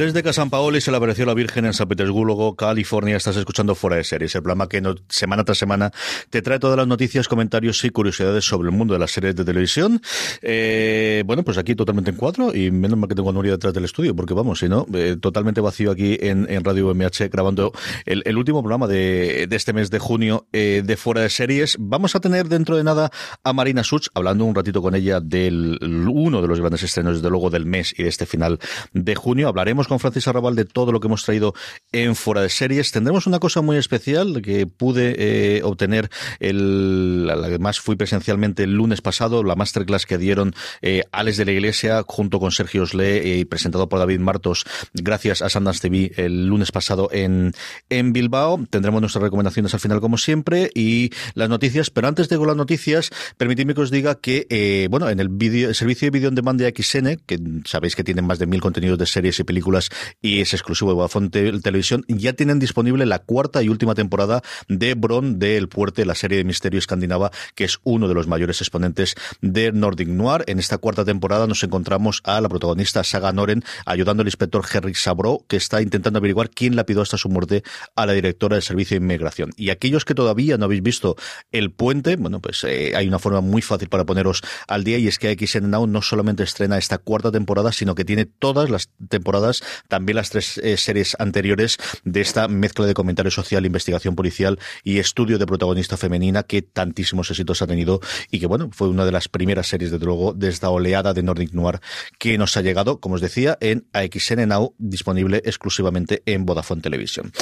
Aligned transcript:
Desde 0.00 0.22
Casan 0.22 0.48
Paoli 0.48 0.80
se 0.80 0.90
le 0.90 0.96
apareció 0.96 1.26
la 1.26 1.34
Virgen 1.34 1.66
en 1.66 1.74
San 1.74 1.86
Petersburgo, 1.86 2.56
California. 2.56 3.18
Estás 3.18 3.36
escuchando 3.36 3.74
Fuera 3.74 3.96
de 3.96 4.04
Series, 4.04 4.34
el 4.34 4.40
programa 4.40 4.66
que 4.66 4.80
no, 4.80 4.94
semana 5.10 5.44
tras 5.44 5.58
semana 5.58 5.92
te 6.30 6.40
trae 6.40 6.58
todas 6.58 6.78
las 6.78 6.86
noticias, 6.86 7.28
comentarios 7.28 7.84
y 7.84 7.90
curiosidades 7.90 8.46
sobre 8.46 8.70
el 8.70 8.74
mundo 8.74 8.94
de 8.94 8.98
las 9.00 9.10
series 9.10 9.36
de 9.36 9.44
televisión. 9.44 10.00
Eh, 10.40 11.22
bueno, 11.26 11.44
pues 11.44 11.58
aquí 11.58 11.74
totalmente 11.74 12.12
en 12.12 12.16
cuatro 12.16 12.54
y 12.54 12.70
menos 12.70 12.98
mal 12.98 13.10
que 13.10 13.14
tengo 13.14 13.28
a 13.28 13.34
Nuria 13.34 13.52
detrás 13.52 13.74
del 13.74 13.84
estudio, 13.84 14.16
porque 14.16 14.32
vamos, 14.32 14.60
si 14.60 14.70
no, 14.70 14.86
eh, 14.94 15.18
totalmente 15.20 15.60
vacío 15.60 15.90
aquí 15.90 16.16
en, 16.18 16.46
Radio 16.64 16.94
MH 16.94 17.28
grabando 17.30 17.70
el, 18.06 18.38
último 18.38 18.62
programa 18.62 18.86
de, 18.86 19.48
de, 19.50 19.56
este 19.56 19.74
mes 19.74 19.90
de 19.90 19.98
junio 19.98 20.46
eh, 20.54 20.80
de 20.82 20.96
Fuera 20.96 21.20
de 21.20 21.28
Series. 21.28 21.76
Vamos 21.78 22.16
a 22.16 22.20
tener 22.20 22.48
dentro 22.48 22.74
de 22.74 22.84
nada 22.84 23.10
a 23.44 23.52
Marina 23.52 23.84
Such, 23.84 24.06
hablando 24.14 24.46
un 24.46 24.54
ratito 24.54 24.80
con 24.80 24.94
ella 24.94 25.20
del 25.20 25.78
uno 26.10 26.40
de 26.40 26.48
los 26.48 26.58
grandes 26.58 26.84
estrenos, 26.84 27.16
desde 27.16 27.28
luego, 27.28 27.50
del 27.50 27.66
mes 27.66 27.94
y 27.98 28.04
de 28.04 28.08
este 28.08 28.24
final 28.24 28.58
de 28.94 29.14
junio. 29.14 29.48
Hablaremos 29.48 29.89
con 29.90 29.98
Francis 29.98 30.28
Arrabal 30.28 30.54
de 30.54 30.64
todo 30.64 30.92
lo 30.92 31.00
que 31.00 31.08
hemos 31.08 31.24
traído 31.24 31.52
en 31.90 32.14
Fuera 32.14 32.42
de 32.42 32.48
Series. 32.48 32.92
Tendremos 32.92 33.26
una 33.26 33.40
cosa 33.40 33.60
muy 33.60 33.76
especial 33.76 34.40
que 34.40 34.68
pude 34.68 35.16
eh, 35.18 35.62
obtener, 35.64 36.10
el, 36.38 37.28
además 37.28 37.80
fui 37.80 37.96
presencialmente 37.96 38.62
el 38.62 38.74
lunes 38.74 39.00
pasado, 39.00 39.42
la 39.42 39.56
masterclass 39.56 40.06
que 40.06 40.16
dieron 40.16 40.54
eh, 40.80 41.02
Alex 41.10 41.38
de 41.38 41.44
la 41.44 41.52
Iglesia 41.52 42.04
junto 42.06 42.38
con 42.38 42.52
Sergio 42.52 42.84
Osle 42.84 43.18
eh, 43.18 43.38
y 43.38 43.44
presentado 43.44 43.88
por 43.88 43.98
David 43.98 44.20
Martos 44.20 44.64
gracias 44.94 45.42
a 45.42 45.48
Sundance 45.48 45.80
TV 45.80 46.12
el 46.16 46.46
lunes 46.46 46.70
pasado 46.70 47.08
en, 47.10 47.52
en 47.88 48.12
Bilbao. 48.12 48.64
Tendremos 48.70 49.00
nuestras 49.00 49.24
recomendaciones 49.24 49.74
al 49.74 49.80
final 49.80 50.00
como 50.00 50.18
siempre 50.18 50.70
y 50.72 51.10
las 51.34 51.48
noticias, 51.48 51.90
pero 51.90 52.06
antes 52.06 52.28
de 52.28 52.38
las 52.38 52.56
noticias, 52.56 53.10
permitidme 53.36 53.74
que 53.74 53.80
os 53.80 53.90
diga 53.90 54.14
que, 54.14 54.46
eh, 54.50 54.88
bueno, 54.90 55.08
en 55.08 55.20
el, 55.20 55.28
video, 55.28 55.74
servicio 55.74 56.06
de 56.06 56.10
vídeo 56.10 56.28
en 56.28 56.34
demanda 56.34 56.64
de 56.64 56.74
XN, 56.74 57.20
que 57.26 57.38
sabéis 57.64 57.96
que 57.96 58.04
tienen 58.04 58.24
más 58.24 58.38
de 58.38 58.46
mil 58.46 58.60
contenidos 58.60 58.98
de 58.98 59.06
series 59.06 59.38
y 59.40 59.44
películas 59.44 59.79
y 60.20 60.40
es 60.40 60.52
exclusivo 60.52 60.90
de 60.90 60.96
Vodafone 60.96 61.30
Televisión, 61.30 62.04
ya 62.08 62.32
tienen 62.32 62.58
disponible 62.58 63.06
la 63.06 63.20
cuarta 63.20 63.62
y 63.62 63.68
última 63.68 63.94
temporada 63.94 64.42
de 64.68 64.94
Bron 64.94 65.38
de 65.38 65.56
El 65.56 65.68
Puerte, 65.68 66.04
la 66.04 66.14
serie 66.14 66.38
de 66.38 66.44
misterio 66.44 66.78
escandinava, 66.78 67.30
que 67.54 67.64
es 67.64 67.78
uno 67.84 68.08
de 68.08 68.14
los 68.14 68.26
mayores 68.26 68.60
exponentes 68.60 69.14
de 69.40 69.72
Nordic 69.72 70.08
Noir. 70.08 70.44
En 70.46 70.58
esta 70.58 70.78
cuarta 70.78 71.04
temporada 71.04 71.46
nos 71.46 71.62
encontramos 71.62 72.20
a 72.24 72.40
la 72.40 72.48
protagonista 72.48 73.04
Saga 73.04 73.32
Noren 73.32 73.64
ayudando 73.86 74.22
al 74.22 74.28
inspector 74.28 74.64
Henrik 74.72 74.96
Sabro, 74.96 75.44
que 75.48 75.56
está 75.56 75.82
intentando 75.82 76.18
averiguar 76.18 76.50
quién 76.50 76.76
lapidó 76.76 77.02
hasta 77.02 77.16
su 77.16 77.28
muerte 77.28 77.62
a 77.96 78.06
la 78.06 78.12
directora 78.12 78.56
del 78.56 78.62
Servicio 78.62 78.98
de 78.98 79.04
Inmigración. 79.04 79.50
Y 79.56 79.70
aquellos 79.70 80.04
que 80.04 80.14
todavía 80.14 80.56
no 80.56 80.64
habéis 80.66 80.82
visto 80.82 81.16
El 81.52 81.70
Puente, 81.70 82.16
bueno, 82.16 82.40
pues 82.40 82.64
eh, 82.64 82.92
hay 82.96 83.08
una 83.08 83.18
forma 83.18 83.40
muy 83.40 83.62
fácil 83.62 83.88
para 83.88 84.04
poneros 84.04 84.42
al 84.66 84.84
día 84.84 84.98
y 84.98 85.08
es 85.08 85.18
que 85.18 85.34
XN 85.34 85.70
Now 85.70 85.86
no 85.86 86.02
solamente 86.02 86.42
estrena 86.42 86.78
esta 86.78 86.98
cuarta 86.98 87.30
temporada, 87.30 87.72
sino 87.72 87.94
que 87.94 88.04
tiene 88.04 88.26
todas 88.26 88.70
las 88.70 88.90
temporadas 89.08 89.62
también 89.88 90.16
las 90.16 90.30
tres 90.30 90.58
eh, 90.58 90.76
series 90.76 91.16
anteriores 91.18 91.78
de 92.04 92.20
esta 92.20 92.48
mezcla 92.48 92.86
de 92.86 92.94
comentario 92.94 93.30
social, 93.30 93.66
investigación 93.66 94.14
policial 94.14 94.58
y 94.84 94.98
estudio 94.98 95.38
de 95.38 95.46
protagonista 95.46 95.96
femenina 95.96 96.42
que 96.42 96.62
tantísimos 96.62 97.30
éxitos 97.30 97.62
ha 97.62 97.66
tenido 97.66 98.00
y 98.30 98.40
que, 98.40 98.46
bueno, 98.46 98.70
fue 98.72 98.88
una 98.88 99.04
de 99.04 99.12
las 99.12 99.28
primeras 99.28 99.68
series, 99.68 99.90
de 99.90 99.98
luego, 99.98 100.32
de 100.32 100.48
esta 100.48 100.70
oleada 100.70 101.12
de 101.12 101.22
Nordic 101.22 101.52
Noir 101.52 101.80
que 102.18 102.38
nos 102.38 102.56
ha 102.56 102.62
llegado, 102.62 103.00
como 103.00 103.16
os 103.16 103.20
decía, 103.20 103.56
en 103.60 103.86
AXN 103.92 104.48
Now, 104.48 104.74
disponible 104.78 105.42
exclusivamente 105.44 106.22
en 106.26 106.46
Vodafone 106.46 106.82
Televisión. 106.82 107.32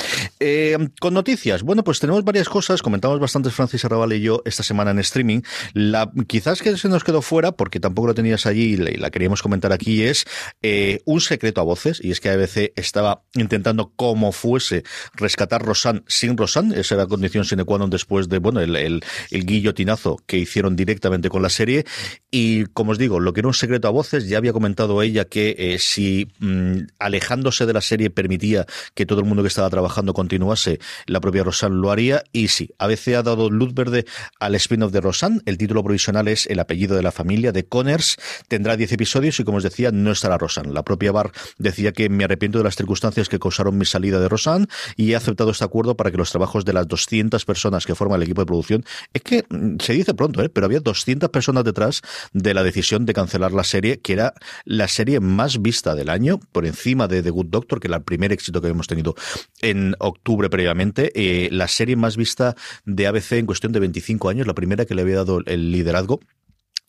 Eh, 0.40 0.76
con 1.00 1.14
noticias, 1.14 1.62
bueno, 1.62 1.84
pues 1.84 2.00
tenemos 2.00 2.24
varias 2.24 2.48
cosas, 2.48 2.82
comentamos 2.82 3.20
bastante 3.20 3.50
Francis 3.50 3.84
Arrabal 3.84 4.12
y 4.12 4.20
yo 4.20 4.42
esta 4.44 4.62
semana 4.62 4.90
en 4.90 4.98
streaming. 4.98 5.40
La, 5.72 6.10
quizás 6.26 6.62
que 6.62 6.76
se 6.76 6.88
nos 6.88 7.04
quedó 7.04 7.22
fuera, 7.22 7.52
porque 7.52 7.80
tampoco 7.80 8.08
lo 8.08 8.14
tenías 8.14 8.46
allí 8.46 8.74
y 8.74 8.76
la, 8.76 8.90
y 8.90 8.96
la 8.96 9.10
queríamos 9.10 9.42
comentar 9.42 9.72
aquí, 9.72 10.02
es 10.02 10.24
eh, 10.62 11.00
un 11.04 11.20
secreto 11.20 11.60
a 11.60 11.64
voces, 11.64 12.00
y 12.02 12.10
es 12.10 12.17
que 12.20 12.30
ABC 12.30 12.72
estaba 12.76 13.22
intentando 13.34 13.92
como 13.96 14.32
fuese 14.32 14.84
rescatar 15.14 15.62
Rosan 15.62 16.04
sin 16.06 16.36
Rosan, 16.36 16.72
esa 16.72 16.94
era 16.94 17.04
la 17.04 17.08
condición 17.08 17.44
sine 17.44 17.64
qua 17.64 17.78
non 17.78 17.90
después 17.90 18.28
de, 18.28 18.38
bueno, 18.38 18.60
el, 18.60 19.02
guillotinazo 19.30 20.18
que 20.26 20.38
hicieron 20.38 20.76
directamente 20.76 21.28
con 21.28 21.42
la 21.42 21.48
serie, 21.48 21.84
y 22.30 22.66
como 22.66 22.92
os 22.92 22.98
digo, 22.98 23.20
lo 23.20 23.32
que 23.32 23.40
era 23.40 23.48
un 23.48 23.54
secreto 23.54 23.88
a 23.88 23.90
voces, 23.90 24.28
ya 24.28 24.38
había 24.38 24.52
comentado 24.52 25.02
ella 25.02 25.24
que 25.24 25.54
eh, 25.58 25.78
si 25.78 26.28
mmm, 26.38 26.88
alejándose 26.98 27.66
de 27.66 27.72
la 27.72 27.80
serie 27.80 28.10
permitía 28.10 28.66
que 28.94 29.06
todo 29.06 29.20
el 29.20 29.26
mundo 29.26 29.42
que 29.42 29.48
estaba 29.48 29.70
trabajando 29.70 30.12
continuase, 30.14 30.78
la 31.06 31.20
propia 31.20 31.44
Rosan 31.44 31.80
lo 31.80 31.90
haría, 31.90 32.24
y 32.32 32.48
sí, 32.48 32.70
ABC 32.78 33.14
ha 33.14 33.22
dado 33.22 33.50
luz 33.50 33.74
verde 33.74 34.04
al 34.40 34.54
spin-off 34.56 34.92
de 34.92 35.00
Rosan, 35.00 35.42
el 35.46 35.58
título 35.58 35.82
provisional 35.82 36.28
es 36.28 36.46
El 36.46 36.60
apellido 36.60 36.96
de 36.96 37.02
la 37.02 37.12
familia 37.12 37.52
de 37.52 37.66
Connors, 37.66 38.16
tendrá 38.48 38.76
10 38.76 38.92
episodios 38.92 39.40
y 39.40 39.44
como 39.44 39.58
os 39.58 39.64
decía, 39.64 39.90
no 39.90 40.12
estará 40.12 40.38
Rosan. 40.38 40.74
La 40.74 40.84
propia 40.84 41.12
Bar 41.12 41.32
decía 41.58 41.92
que 41.92 41.97
me 42.08 42.24
arrepiento 42.24 42.58
de 42.58 42.64
las 42.64 42.76
circunstancias 42.76 43.28
que 43.28 43.38
causaron 43.38 43.76
mi 43.76 43.84
salida 43.84 44.20
de 44.20 44.28
Rosan 44.28 44.68
y 44.96 45.12
he 45.12 45.16
aceptado 45.16 45.50
este 45.50 45.64
acuerdo 45.64 45.96
para 45.96 46.10
que 46.10 46.16
los 46.16 46.30
trabajos 46.30 46.64
de 46.64 46.72
las 46.72 46.86
200 46.86 47.44
personas 47.44 47.86
que 47.86 47.94
forman 47.94 48.18
el 48.18 48.24
equipo 48.24 48.42
de 48.42 48.46
producción, 48.46 48.84
es 49.12 49.22
que 49.22 49.44
mm, 49.48 49.76
se 49.80 49.94
dice 49.94 50.14
pronto, 50.14 50.42
¿eh? 50.42 50.48
pero 50.48 50.66
había 50.66 50.80
200 50.80 51.30
personas 51.30 51.64
detrás 51.64 52.02
de 52.32 52.54
la 52.54 52.62
decisión 52.62 53.06
de 53.06 53.14
cancelar 53.14 53.52
la 53.52 53.64
serie, 53.64 53.98
que 54.00 54.12
era 54.12 54.34
la 54.64 54.86
serie 54.88 55.20
más 55.20 55.60
vista 55.60 55.94
del 55.94 56.08
año, 56.08 56.38
por 56.52 56.66
encima 56.66 57.08
de 57.08 57.22
The 57.22 57.30
Good 57.30 57.46
Doctor, 57.46 57.80
que 57.80 57.88
era 57.88 57.96
el 57.96 58.04
primer 58.04 58.32
éxito 58.32 58.60
que 58.60 58.68
habíamos 58.68 58.86
tenido 58.86 59.14
en 59.60 59.96
octubre 59.98 60.48
previamente, 60.50 61.10
eh, 61.14 61.48
la 61.50 61.68
serie 61.68 61.96
más 61.96 62.16
vista 62.16 62.54
de 62.84 63.06
ABC 63.06 63.32
en 63.32 63.46
cuestión 63.46 63.72
de 63.72 63.80
25 63.80 64.28
años, 64.28 64.46
la 64.46 64.54
primera 64.54 64.84
que 64.84 64.94
le 64.94 65.02
había 65.02 65.16
dado 65.16 65.40
el 65.46 65.72
liderazgo 65.72 66.20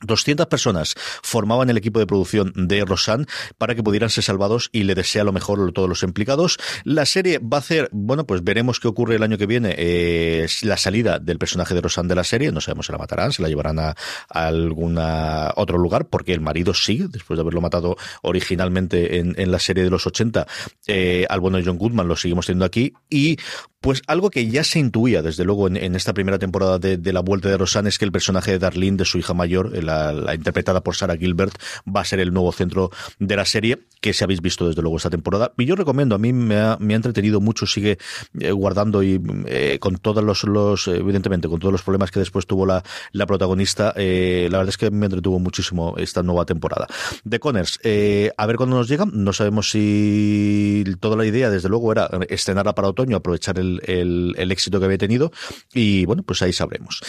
200 0.01 0.47
personas 0.47 0.95
formaban 1.21 1.69
el 1.69 1.77
equipo 1.77 1.99
de 1.99 2.07
producción 2.07 2.53
de 2.55 2.85
Rosan 2.85 3.27
para 3.57 3.75
que 3.75 3.83
pudieran 3.83 4.09
ser 4.09 4.23
salvados 4.23 4.69
y 4.71 4.83
le 4.83 4.95
desea 4.95 5.23
lo 5.23 5.33
mejor 5.33 5.69
a 5.69 5.71
todos 5.71 5.89
los 5.89 6.03
implicados. 6.03 6.57
La 6.83 7.05
serie 7.05 7.39
va 7.39 7.57
a 7.57 7.59
hacer, 7.59 7.89
bueno, 7.91 8.25
pues 8.25 8.43
veremos 8.43 8.79
qué 8.79 8.87
ocurre 8.87 9.15
el 9.15 9.23
año 9.23 9.37
que 9.37 9.45
viene, 9.45 9.75
eh, 9.77 10.47
la 10.61 10.77
salida 10.77 11.19
del 11.19 11.37
personaje 11.37 11.73
de 11.73 11.81
Rosan 11.81 12.07
de 12.07 12.15
la 12.15 12.23
serie, 12.23 12.51
no 12.51 12.61
sabemos 12.61 12.85
si 12.85 12.91
la 12.91 12.97
matarán, 12.97 13.31
si 13.31 13.41
la 13.41 13.49
llevarán 13.49 13.79
a, 13.79 13.95
algún 14.29 14.97
otro 14.97 15.77
lugar, 15.77 16.07
porque 16.07 16.33
el 16.33 16.41
marido 16.41 16.73
sigue, 16.73 17.07
después 17.09 17.37
de 17.37 17.41
haberlo 17.41 17.61
matado 17.61 17.97
originalmente 18.21 19.19
en, 19.19 19.51
la 19.51 19.59
serie 19.59 19.83
de 19.83 19.89
los 19.89 20.05
80, 20.05 20.47
eh, 20.87 21.25
al 21.29 21.39
bueno 21.39 21.59
John 21.63 21.77
Goodman 21.77 22.07
lo 22.07 22.15
seguimos 22.15 22.45
teniendo 22.45 22.65
aquí, 22.65 22.93
y 23.09 23.37
pues 23.81 24.01
algo 24.07 24.29
que 24.29 24.47
ya 24.47 24.63
se 24.65 24.79
intuía, 24.79 25.21
desde 25.21 25.45
luego, 25.45 25.67
en, 25.67 25.95
esta 25.95 26.13
primera 26.13 26.37
temporada 26.37 26.79
de, 26.79 27.13
la 27.13 27.21
vuelta 27.21 27.47
de 27.47 27.57
Rosan 27.57 27.87
es 27.87 27.97
que 27.97 28.03
el 28.03 28.11
personaje 28.11 28.51
de 28.51 28.59
Darlene, 28.59 28.97
de 28.97 29.05
su 29.05 29.17
hija 29.17 29.33
mayor, 29.33 29.71
la, 29.83 30.35
interpretada 30.35 30.81
por 30.81 30.95
Sarah 30.95 31.15
Gilbert, 31.15 31.53
va 31.87 32.01
a 32.01 32.05
ser 32.05 32.19
el 32.19 32.33
nuevo 32.33 32.51
centro 32.51 32.91
de 33.19 33.35
la 33.37 33.45
serie, 33.45 33.79
que 34.01 34.11
se 34.13 34.25
habéis 34.25 34.41
visto 34.41 34.67
desde 34.67 34.81
luego 34.81 34.97
esta 34.97 35.09
temporada. 35.09 35.53
Y 35.57 35.65
yo 35.65 35.77
recomiendo, 35.77 36.15
a 36.15 36.17
mí 36.17 36.33
me 36.33 36.57
ha, 36.57 36.77
entretenido 36.79 37.39
mucho, 37.39 37.65
sigue 37.65 37.97
eh, 38.39 38.51
guardando 38.51 39.01
y 39.01 39.21
eh, 39.45 39.77
con 39.79 39.95
todos 39.95 40.23
los, 40.23 40.87
evidentemente, 40.87 41.47
con 41.47 41.59
todos 41.59 41.71
los 41.71 41.81
problemas 41.81 42.11
que 42.11 42.19
después 42.19 42.45
tuvo 42.45 42.65
la, 42.65 42.83
la 43.13 43.25
protagonista, 43.25 43.93
eh, 43.95 44.49
la 44.51 44.57
verdad 44.57 44.71
es 44.71 44.77
que 44.77 44.91
me 44.91 45.05
entretuvo 45.05 45.39
muchísimo 45.39 45.95
esta 45.97 46.21
nueva 46.21 46.45
temporada. 46.45 46.87
De 47.23 47.39
Connors, 47.39 47.79
a 47.79 48.45
ver 48.45 48.55
cuándo 48.57 48.75
nos 48.75 48.89
llega, 48.89 49.05
no 49.05 49.31
sabemos 49.31 49.69
si 49.69 50.83
toda 50.99 51.15
la 51.15 51.25
idea, 51.25 51.49
desde 51.49 51.69
luego, 51.69 51.93
era 51.93 52.09
estrenarla 52.27 52.75
para 52.75 52.89
otoño, 52.89 53.15
aprovechar 53.15 53.57
el 53.57 53.68
el, 53.85 54.51
éxito 54.51 54.79
que 54.79 54.85
había 54.85 54.97
tenido 54.97 55.31
y 55.73 56.05
bueno, 56.05 56.23
pues 56.23 56.41
ahí 56.41 56.53
sabremos. 56.53 57.01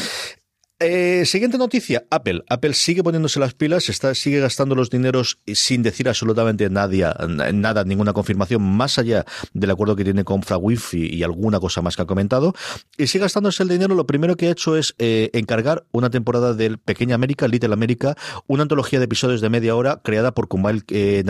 Eh, 0.83 1.27
siguiente 1.27 1.59
noticia, 1.59 2.07
Apple. 2.11 2.43
Apple 2.49 2.73
sigue 2.73 3.03
poniéndose 3.03 3.39
las 3.39 3.53
pilas, 3.53 3.91
está, 3.91 4.15
sigue 4.15 4.41
gastando 4.41 4.75
los 4.75 4.89
dineros 4.89 5.39
sin 5.47 5.83
decir 5.83 6.09
absolutamente 6.09 6.71
nada, 6.71 7.15
nada, 7.53 7.85
ninguna 7.85 8.15
confirmación, 8.15 8.63
más 8.63 8.99
allá 8.99 9.27
del 9.53 9.71
acuerdo 9.71 9.95
que 9.95 10.05
tiene 10.05 10.25
con 10.25 10.43
FraWiFi 10.43 11.15
y 11.15 11.23
alguna 11.23 11.61
cosa 11.61 11.83
más 11.83 11.97
que 11.97 12.03
ha 12.03 12.07
comentado. 12.07 12.55
Y 12.97 13.09
sigue 13.09 13.25
gastándose 13.25 13.63
el 13.63 13.69
dinero. 13.69 13.95
Lo 13.95 14.07
primero 14.07 14.39
que 14.39 14.47
ha 14.47 14.53
hecho 14.53 14.75
es 14.75 14.95
eh, 14.99 15.29
encargar 15.35 15.85
una 15.93 16.09
temporada 16.09 16.55
del 16.55 16.79
Pequeña 16.79 17.15
América, 17.15 17.47
Little 17.47 17.75
America, 17.75 18.17
una 18.47 18.63
antología 18.63 19.01
de 19.01 19.05
episodios 19.05 19.43
de 19.43 19.51
media 19.51 19.77
hora 19.77 20.01
creada 20.03 20.33
por 20.33 20.49
Kumail 20.49 20.83
eh, 20.89 21.23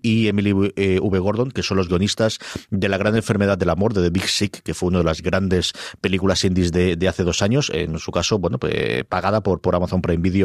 y 0.00 0.28
Emily 0.28 0.72
eh, 0.76 0.98
V. 1.02 1.18
Gordon, 1.18 1.50
que 1.50 1.62
son 1.62 1.76
los 1.76 1.88
guionistas 1.88 2.38
de 2.70 2.88
La 2.88 2.96
Gran 2.96 3.16
Enfermedad 3.16 3.58
del 3.58 3.68
Amor, 3.68 3.92
de 3.92 4.00
The 4.00 4.08
Big 4.08 4.28
Sick, 4.28 4.62
que 4.62 4.72
fue 4.72 4.88
una 4.88 4.98
de 5.00 5.04
las 5.04 5.20
grandes 5.20 5.74
películas 6.00 6.42
indies 6.44 6.72
de, 6.72 6.96
de 6.96 7.06
hace 7.06 7.22
dos 7.22 7.42
años. 7.42 7.70
En 7.74 7.98
su 7.98 8.10
caso, 8.10 8.38
bueno, 8.38 8.58
pues 8.58 8.93
pagada 9.02 9.42
por, 9.42 9.60
por 9.60 9.74
Amazon 9.74 10.00
Prime 10.00 10.22
Video 10.22 10.44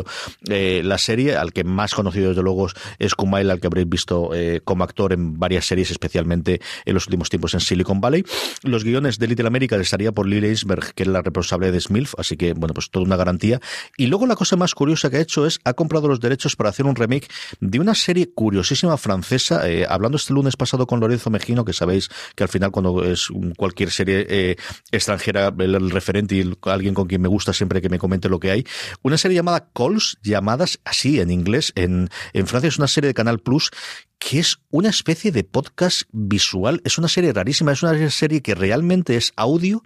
eh, 0.50 0.82
la 0.84 0.98
serie, 0.98 1.36
al 1.36 1.54
que 1.54 1.64
más 1.64 1.94
conocido 1.94 2.30
desde 2.30 2.42
luego 2.42 2.68
es 2.98 3.16
Kumail, 3.16 3.50
al 3.52 3.60
que 3.60 3.68
habréis 3.68 3.90
visto 3.90 4.32
eh, 4.34 4.62
como 4.64 4.84
actor 4.84 5.14
en 5.14 5.38
varias 5.40 5.66
series, 5.66 5.92
especialmente 5.92 6.62
en 6.86 6.94
los 6.94 7.08
últimos 7.08 7.30
tiempos 7.30 7.54
en 7.54 7.60
Silicon 7.60 8.02
Valley. 8.02 8.24
Los 8.64 8.84
guiones 8.84 9.20
de 9.20 9.28
Little 9.28 9.48
America 9.48 9.76
estaría 9.76 10.12
por 10.12 10.28
Lily 10.28 10.48
Eisberg, 10.48 10.94
que 10.94 11.04
es 11.04 11.10
la 11.10 11.22
responsable 11.22 11.72
de 11.72 11.80
Smilf, 11.80 12.14
así 12.18 12.38
que, 12.38 12.54
bueno, 12.54 12.74
pues 12.74 12.90
toda 12.90 13.06
una 13.06 13.16
garantía. 13.16 13.60
Y 13.98 14.08
luego 14.08 14.26
la 14.26 14.36
cosa 14.36 14.56
más 14.56 14.74
curiosa 14.74 15.10
que 15.10 15.18
ha 15.18 15.22
hecho 15.22 15.46
es, 15.46 15.60
ha 15.64 15.74
comprado 15.74 16.08
los 16.08 16.20
derechos 16.20 16.56
para 16.56 16.70
hacer 16.70 16.86
un 16.86 16.96
remake 16.96 17.28
de 17.60 17.80
una 17.80 17.96
serie 17.96 18.32
curiosísima 18.34 18.98
francesa, 18.98 19.70
eh, 19.70 19.86
hablando 19.88 20.18
este 20.18 20.34
lunes 20.34 20.56
pasado 20.56 20.88
con 20.88 21.00
Lorenzo 21.00 21.30
Mejino, 21.30 21.66
que 21.66 21.74
sabéis 21.74 22.10
que 22.36 22.44
al 22.44 22.50
final 22.50 22.72
cuando 22.72 23.04
es 23.04 23.28
cualquier 23.58 23.92
serie 23.92 24.58
extranjera, 24.92 25.54
el, 25.58 25.92
referente 25.92 26.36
y 26.36 26.54
alguien 26.64 26.94
con 26.94 27.08
quien 27.08 27.22
me 27.22 27.28
gusta 27.28 27.54
siempre 27.54 27.82
que 27.82 27.90
me 27.90 28.00
comente 28.00 28.30
lo 28.30 28.39
que 28.40 28.52
hay. 28.52 28.66
Una 29.02 29.18
serie 29.18 29.36
llamada 29.36 29.70
Calls, 29.74 30.18
llamadas 30.24 30.80
así 30.86 31.20
en 31.20 31.32
inglés. 31.32 31.72
En, 31.76 32.10
en 32.34 32.48
Francia 32.48 32.68
es 32.68 32.78
una 32.78 32.88
serie 32.88 33.10
de 33.10 33.14
Canal 33.14 33.40
Plus 33.40 33.72
que 34.20 34.40
es 34.40 34.60
una 34.70 34.90
especie 34.90 35.32
de 35.32 35.44
podcast 35.44 36.04
visual. 36.12 36.82
Es 36.84 36.98
una 36.98 37.08
serie 37.08 37.32
rarísima, 37.32 37.72
es 37.72 37.82
una 37.84 38.10
serie 38.10 38.42
que 38.42 38.54
realmente 38.54 39.16
es 39.16 39.32
audio 39.38 39.82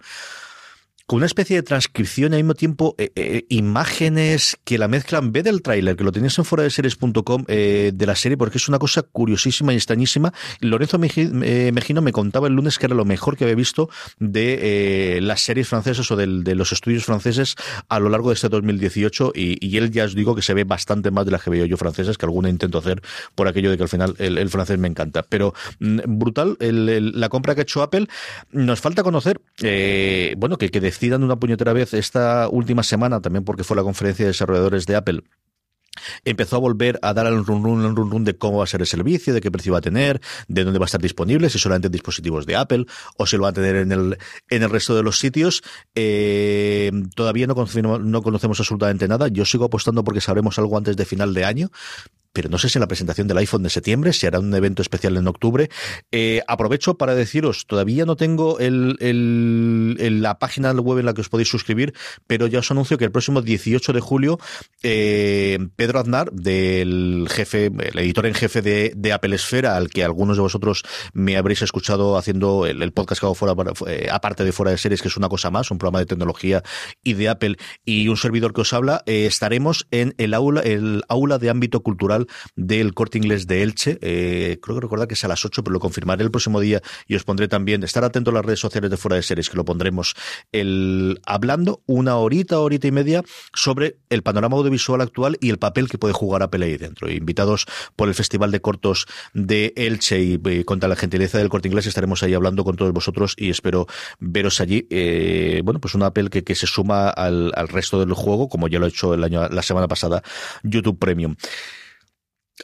con 1.06 1.18
una 1.18 1.26
especie 1.26 1.56
de 1.56 1.62
transcripción 1.62 2.32
y 2.32 2.36
al 2.36 2.42
mismo 2.42 2.54
tiempo 2.54 2.94
eh, 2.96 3.10
eh, 3.14 3.44
imágenes 3.50 4.56
que 4.64 4.78
la 4.78 4.88
mezclan. 4.88 5.32
Ve 5.32 5.42
del 5.42 5.60
tráiler, 5.60 5.96
que 5.96 6.04
lo 6.04 6.12
tenéis 6.12 6.38
en 6.38 6.44
fuera 6.44 6.64
de 6.64 6.70
eh, 7.48 7.92
de 7.94 8.06
la 8.06 8.16
serie, 8.16 8.38
porque 8.38 8.58
es 8.58 8.68
una 8.68 8.78
cosa 8.78 9.02
curiosísima 9.02 9.72
y 9.72 9.76
extrañísima. 9.76 10.32
Lorenzo 10.60 10.98
Mejino 10.98 12.02
me 12.02 12.12
contaba 12.12 12.48
el 12.48 12.54
lunes 12.54 12.78
que 12.78 12.86
era 12.86 12.94
lo 12.94 13.04
mejor 13.04 13.36
que 13.36 13.44
había 13.44 13.56
visto 13.56 13.90
de 14.18 15.18
las 15.20 15.42
series 15.42 15.68
francesas 15.68 16.10
o 16.10 16.16
de 16.16 16.54
los 16.54 16.72
estudios 16.72 17.04
franceses 17.04 17.54
a 17.88 17.98
lo 17.98 18.08
largo 18.08 18.30
de 18.30 18.34
este 18.34 18.48
2018 18.48 19.32
y, 19.34 19.76
él 19.76 19.90
ya 19.90 20.04
os 20.04 20.14
digo 20.14 20.36
que 20.36 20.42
se 20.42 20.54
ve 20.54 20.64
bastante 20.64 21.10
más 21.10 21.24
de 21.24 21.32
las 21.32 21.42
que 21.42 21.50
veo 21.50 21.66
yo 21.66 21.76
francesas, 21.76 22.16
que 22.16 22.26
alguna 22.26 22.48
intento 22.48 22.78
hacer 22.78 23.02
por 23.34 23.48
aquello 23.48 23.70
de 23.70 23.76
que 23.76 23.82
al 23.82 23.88
final 23.88 24.14
el, 24.18 24.48
francés 24.48 24.78
me 24.78 24.88
encanta. 24.88 25.22
Pero 25.22 25.52
mm, 25.80 26.00
brutal 26.06 26.56
la 26.60 27.28
compra 27.28 27.54
que 27.54 27.62
ha 27.62 27.62
hecho 27.62 27.82
Apple. 27.82 28.06
Nos 28.52 28.80
falta 28.80 29.02
conocer, 29.02 29.40
bueno, 30.36 30.56
que, 30.56 30.70
que 30.70 30.80
decidan 30.94 31.24
una 31.24 31.36
puñetera 31.36 31.72
vez 31.72 31.92
esta 31.94 32.48
última 32.48 32.82
semana, 32.82 33.20
también 33.20 33.44
porque 33.44 33.64
fue 33.64 33.76
la 33.76 33.82
conferencia 33.82 34.24
de 34.24 34.30
desarrolladores 34.30 34.86
de 34.86 34.96
Apple, 34.96 35.22
empezó 36.24 36.56
a 36.56 36.58
volver 36.60 36.98
a 37.02 37.14
dar 37.14 37.26
al 37.26 37.44
run 37.44 37.62
run, 37.62 37.96
run 37.96 38.10
run 38.10 38.24
de 38.24 38.36
cómo 38.36 38.58
va 38.58 38.64
a 38.64 38.66
ser 38.66 38.80
el 38.80 38.86
servicio, 38.86 39.34
de 39.34 39.40
qué 39.40 39.50
precio 39.50 39.72
va 39.72 39.78
a 39.78 39.82
tener, 39.82 40.20
de 40.48 40.64
dónde 40.64 40.78
va 40.78 40.84
a 40.84 40.86
estar 40.86 41.00
disponible, 41.00 41.50
si 41.50 41.58
solamente 41.58 41.86
en 41.86 41.92
dispositivos 41.92 42.46
de 42.46 42.56
Apple 42.56 42.86
o 43.16 43.26
si 43.26 43.36
lo 43.36 43.44
va 43.44 43.50
a 43.50 43.52
tener 43.52 43.76
en 43.76 43.92
el, 43.92 44.18
en 44.48 44.62
el 44.62 44.70
resto 44.70 44.94
de 44.96 45.02
los 45.02 45.18
sitios. 45.18 45.62
Eh, 45.94 46.90
todavía 47.14 47.46
no, 47.46 47.54
no 47.54 48.22
conocemos 48.22 48.60
absolutamente 48.60 49.08
nada. 49.08 49.28
Yo 49.28 49.44
sigo 49.44 49.66
apostando 49.66 50.04
porque 50.04 50.20
sabremos 50.20 50.58
algo 50.58 50.76
antes 50.76 50.96
de 50.96 51.04
final 51.04 51.34
de 51.34 51.44
año 51.44 51.70
pero 52.34 52.50
no 52.50 52.58
sé 52.58 52.68
si 52.68 52.78
en 52.78 52.80
la 52.80 52.88
presentación 52.88 53.28
del 53.28 53.38
iPhone 53.38 53.62
de 53.62 53.70
septiembre, 53.70 54.12
si 54.12 54.26
hará 54.26 54.40
un 54.40 54.52
evento 54.54 54.82
especial 54.82 55.16
en 55.16 55.26
octubre. 55.28 55.70
Eh, 56.10 56.42
aprovecho 56.48 56.98
para 56.98 57.14
deciros, 57.14 57.66
todavía 57.66 58.04
no 58.04 58.16
tengo 58.16 58.58
el, 58.58 59.96
la 60.20 60.38
página 60.38 60.72
web 60.72 60.98
en 60.98 61.06
la 61.06 61.14
que 61.14 61.20
os 61.20 61.28
podéis 61.28 61.48
suscribir, 61.48 61.94
pero 62.26 62.48
ya 62.48 62.58
os 62.58 62.70
anuncio 62.70 62.98
que 62.98 63.04
el 63.04 63.12
próximo 63.12 63.40
18 63.40 63.92
de 63.92 64.00
julio, 64.00 64.38
eh, 64.82 65.58
Pedro 65.76 66.00
Aznar, 66.00 66.32
del 66.32 67.28
jefe, 67.30 67.66
el 67.66 67.98
editor 68.00 68.26
en 68.26 68.34
jefe 68.34 68.62
de, 68.62 68.92
de, 68.96 69.12
Apple 69.12 69.36
Esfera, 69.36 69.76
al 69.76 69.88
que 69.88 70.02
algunos 70.02 70.36
de 70.36 70.42
vosotros 70.42 70.82
me 71.12 71.36
habréis 71.36 71.62
escuchado 71.62 72.18
haciendo 72.18 72.66
el, 72.66 72.92
podcast 72.92 73.20
que 73.20 73.26
hago 73.26 73.36
fuera, 73.36 73.54
eh, 73.86 74.08
aparte 74.10 74.44
de 74.44 74.50
fuera 74.50 74.72
de 74.72 74.78
series, 74.78 75.02
que 75.02 75.08
es 75.08 75.16
una 75.16 75.28
cosa 75.28 75.52
más, 75.52 75.70
un 75.70 75.78
programa 75.78 76.00
de 76.00 76.06
tecnología 76.06 76.64
y 77.04 77.14
de 77.14 77.28
Apple, 77.28 77.56
y 77.84 78.08
un 78.08 78.16
servidor 78.16 78.52
que 78.52 78.62
os 78.62 78.72
habla, 78.72 79.02
eh, 79.06 79.26
estaremos 79.26 79.86
en 79.92 80.14
el 80.18 80.34
aula, 80.34 80.62
el 80.62 81.04
aula 81.08 81.38
de 81.38 81.50
ámbito 81.50 81.82
cultural 81.82 82.23
del 82.56 82.94
Corte 82.94 83.18
Inglés 83.18 83.46
de 83.46 83.62
Elche. 83.62 83.98
Eh, 84.00 84.58
creo 84.62 84.76
que 84.76 84.82
recordar 84.82 85.08
que 85.08 85.14
es 85.14 85.24
a 85.24 85.28
las 85.28 85.44
8, 85.44 85.62
pero 85.62 85.72
lo 85.72 85.80
confirmaré 85.80 86.24
el 86.24 86.30
próximo 86.30 86.60
día 86.60 86.82
y 87.06 87.14
os 87.14 87.24
pondré 87.24 87.48
también, 87.48 87.82
estar 87.82 88.04
atento 88.04 88.30
a 88.30 88.34
las 88.34 88.44
redes 88.44 88.60
sociales 88.60 88.90
de 88.90 88.96
Fuera 88.96 89.16
de 89.16 89.22
Series, 89.22 89.50
que 89.50 89.56
lo 89.56 89.64
pondremos 89.64 90.14
el, 90.52 91.20
hablando 91.26 91.82
una 91.86 92.16
horita, 92.16 92.58
horita 92.58 92.86
y 92.86 92.92
media 92.92 93.22
sobre 93.52 93.98
el 94.10 94.22
panorama 94.22 94.56
audiovisual 94.56 95.00
actual 95.00 95.36
y 95.40 95.50
el 95.50 95.58
papel 95.58 95.88
que 95.88 95.98
puede 95.98 96.14
jugar 96.14 96.42
Apple 96.42 96.64
ahí 96.64 96.76
dentro. 96.76 97.10
Invitados 97.10 97.66
por 97.96 98.08
el 98.08 98.14
Festival 98.14 98.50
de 98.50 98.60
Cortos 98.60 99.06
de 99.32 99.72
Elche 99.76 100.20
y, 100.20 100.40
eh, 100.44 100.64
contra 100.64 100.88
la 100.88 100.96
gentileza 100.96 101.38
del 101.38 101.48
Corte 101.48 101.68
Inglés 101.68 101.86
estaremos 101.86 102.22
ahí 102.22 102.34
hablando 102.34 102.64
con 102.64 102.76
todos 102.76 102.92
vosotros 102.92 103.34
y 103.36 103.50
espero 103.50 103.86
veros 104.18 104.60
allí. 104.60 104.86
Eh, 104.90 105.62
bueno, 105.64 105.80
pues 105.80 105.94
una 105.94 106.06
Apple 106.06 106.30
que, 106.30 106.54
se 106.54 106.66
suma 106.66 107.08
al, 107.08 107.52
resto 107.68 107.98
del 107.98 108.12
juego, 108.12 108.48
como 108.48 108.68
ya 108.68 108.78
lo 108.78 108.86
he 108.86 108.88
hecho 108.88 109.14
el 109.14 109.24
año, 109.24 109.48
la 109.48 109.62
semana 109.62 109.88
pasada, 109.88 110.22
YouTube 110.62 110.98
Premium. 110.98 111.36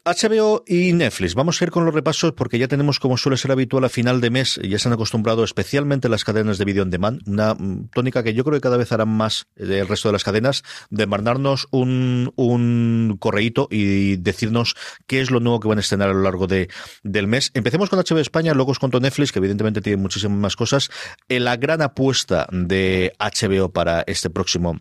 HBO 0.05 0.63
y 0.67 0.93
Netflix. 0.93 1.35
Vamos 1.35 1.61
a 1.61 1.65
ir 1.65 1.71
con 1.71 1.85
los 1.85 1.93
repasos 1.93 2.33
porque 2.33 2.59
ya 2.59 2.69
tenemos, 2.69 3.01
como 3.01 3.17
suele 3.17 3.37
ser 3.37 3.51
habitual, 3.51 3.85
a 3.85 3.89
final 3.89 4.21
de 4.21 4.31
mes, 4.31 4.61
ya 4.63 4.79
se 4.79 4.89
han 4.89 4.93
acostumbrado 4.93 5.43
especialmente 5.43 6.09
las 6.09 6.25
cadenas 6.25 6.59
de 6.59 6.65
video 6.65 6.85
on 6.85 6.91
demand, 6.91 7.27
una 7.27 7.55
mm, 7.55 7.89
tónica 7.93 8.23
que 8.23 8.33
yo 8.33 8.45
creo 8.45 8.55
que 8.55 8.61
cada 8.61 8.77
vez 8.77 8.93
harán 8.93 9.09
más 9.09 9.49
del 9.57 9.89
resto 9.89 10.09
de 10.09 10.13
las 10.13 10.23
cadenas, 10.23 10.63
de 10.91 11.07
mandarnos 11.07 11.67
un, 11.73 12.33
un 12.37 13.17
correíto 13.19 13.67
y 13.71 14.17
decirnos 14.17 14.77
qué 15.09 15.21
es 15.21 15.31
lo 15.31 15.41
nuevo 15.41 15.59
que 15.59 15.69
van 15.69 15.79
a 15.79 15.81
estrenar 15.81 16.11
a 16.11 16.15
lo 16.15 16.23
largo 16.23 16.47
de, 16.47 16.69
del 17.03 17.27
mes. 17.27 17.51
Empecemos 17.55 17.91
con 17.91 17.99
HBO 17.99 18.19
España, 18.19 18.55
luego 18.55 18.71
os 18.71 18.79
cuento 18.79 19.01
Netflix, 19.01 19.33
que 19.33 19.41
evidentemente 19.41 19.81
tiene 19.81 20.01
muchísimas 20.01 20.39
más 20.39 20.57
cosas. 20.57 20.91
la 21.29 21.57
gran 21.57 21.83
apuesta 21.83 22.47
de 22.53 23.13
HBO 23.19 23.73
para 23.73 24.03
este 24.07 24.31
próximo 24.31 24.81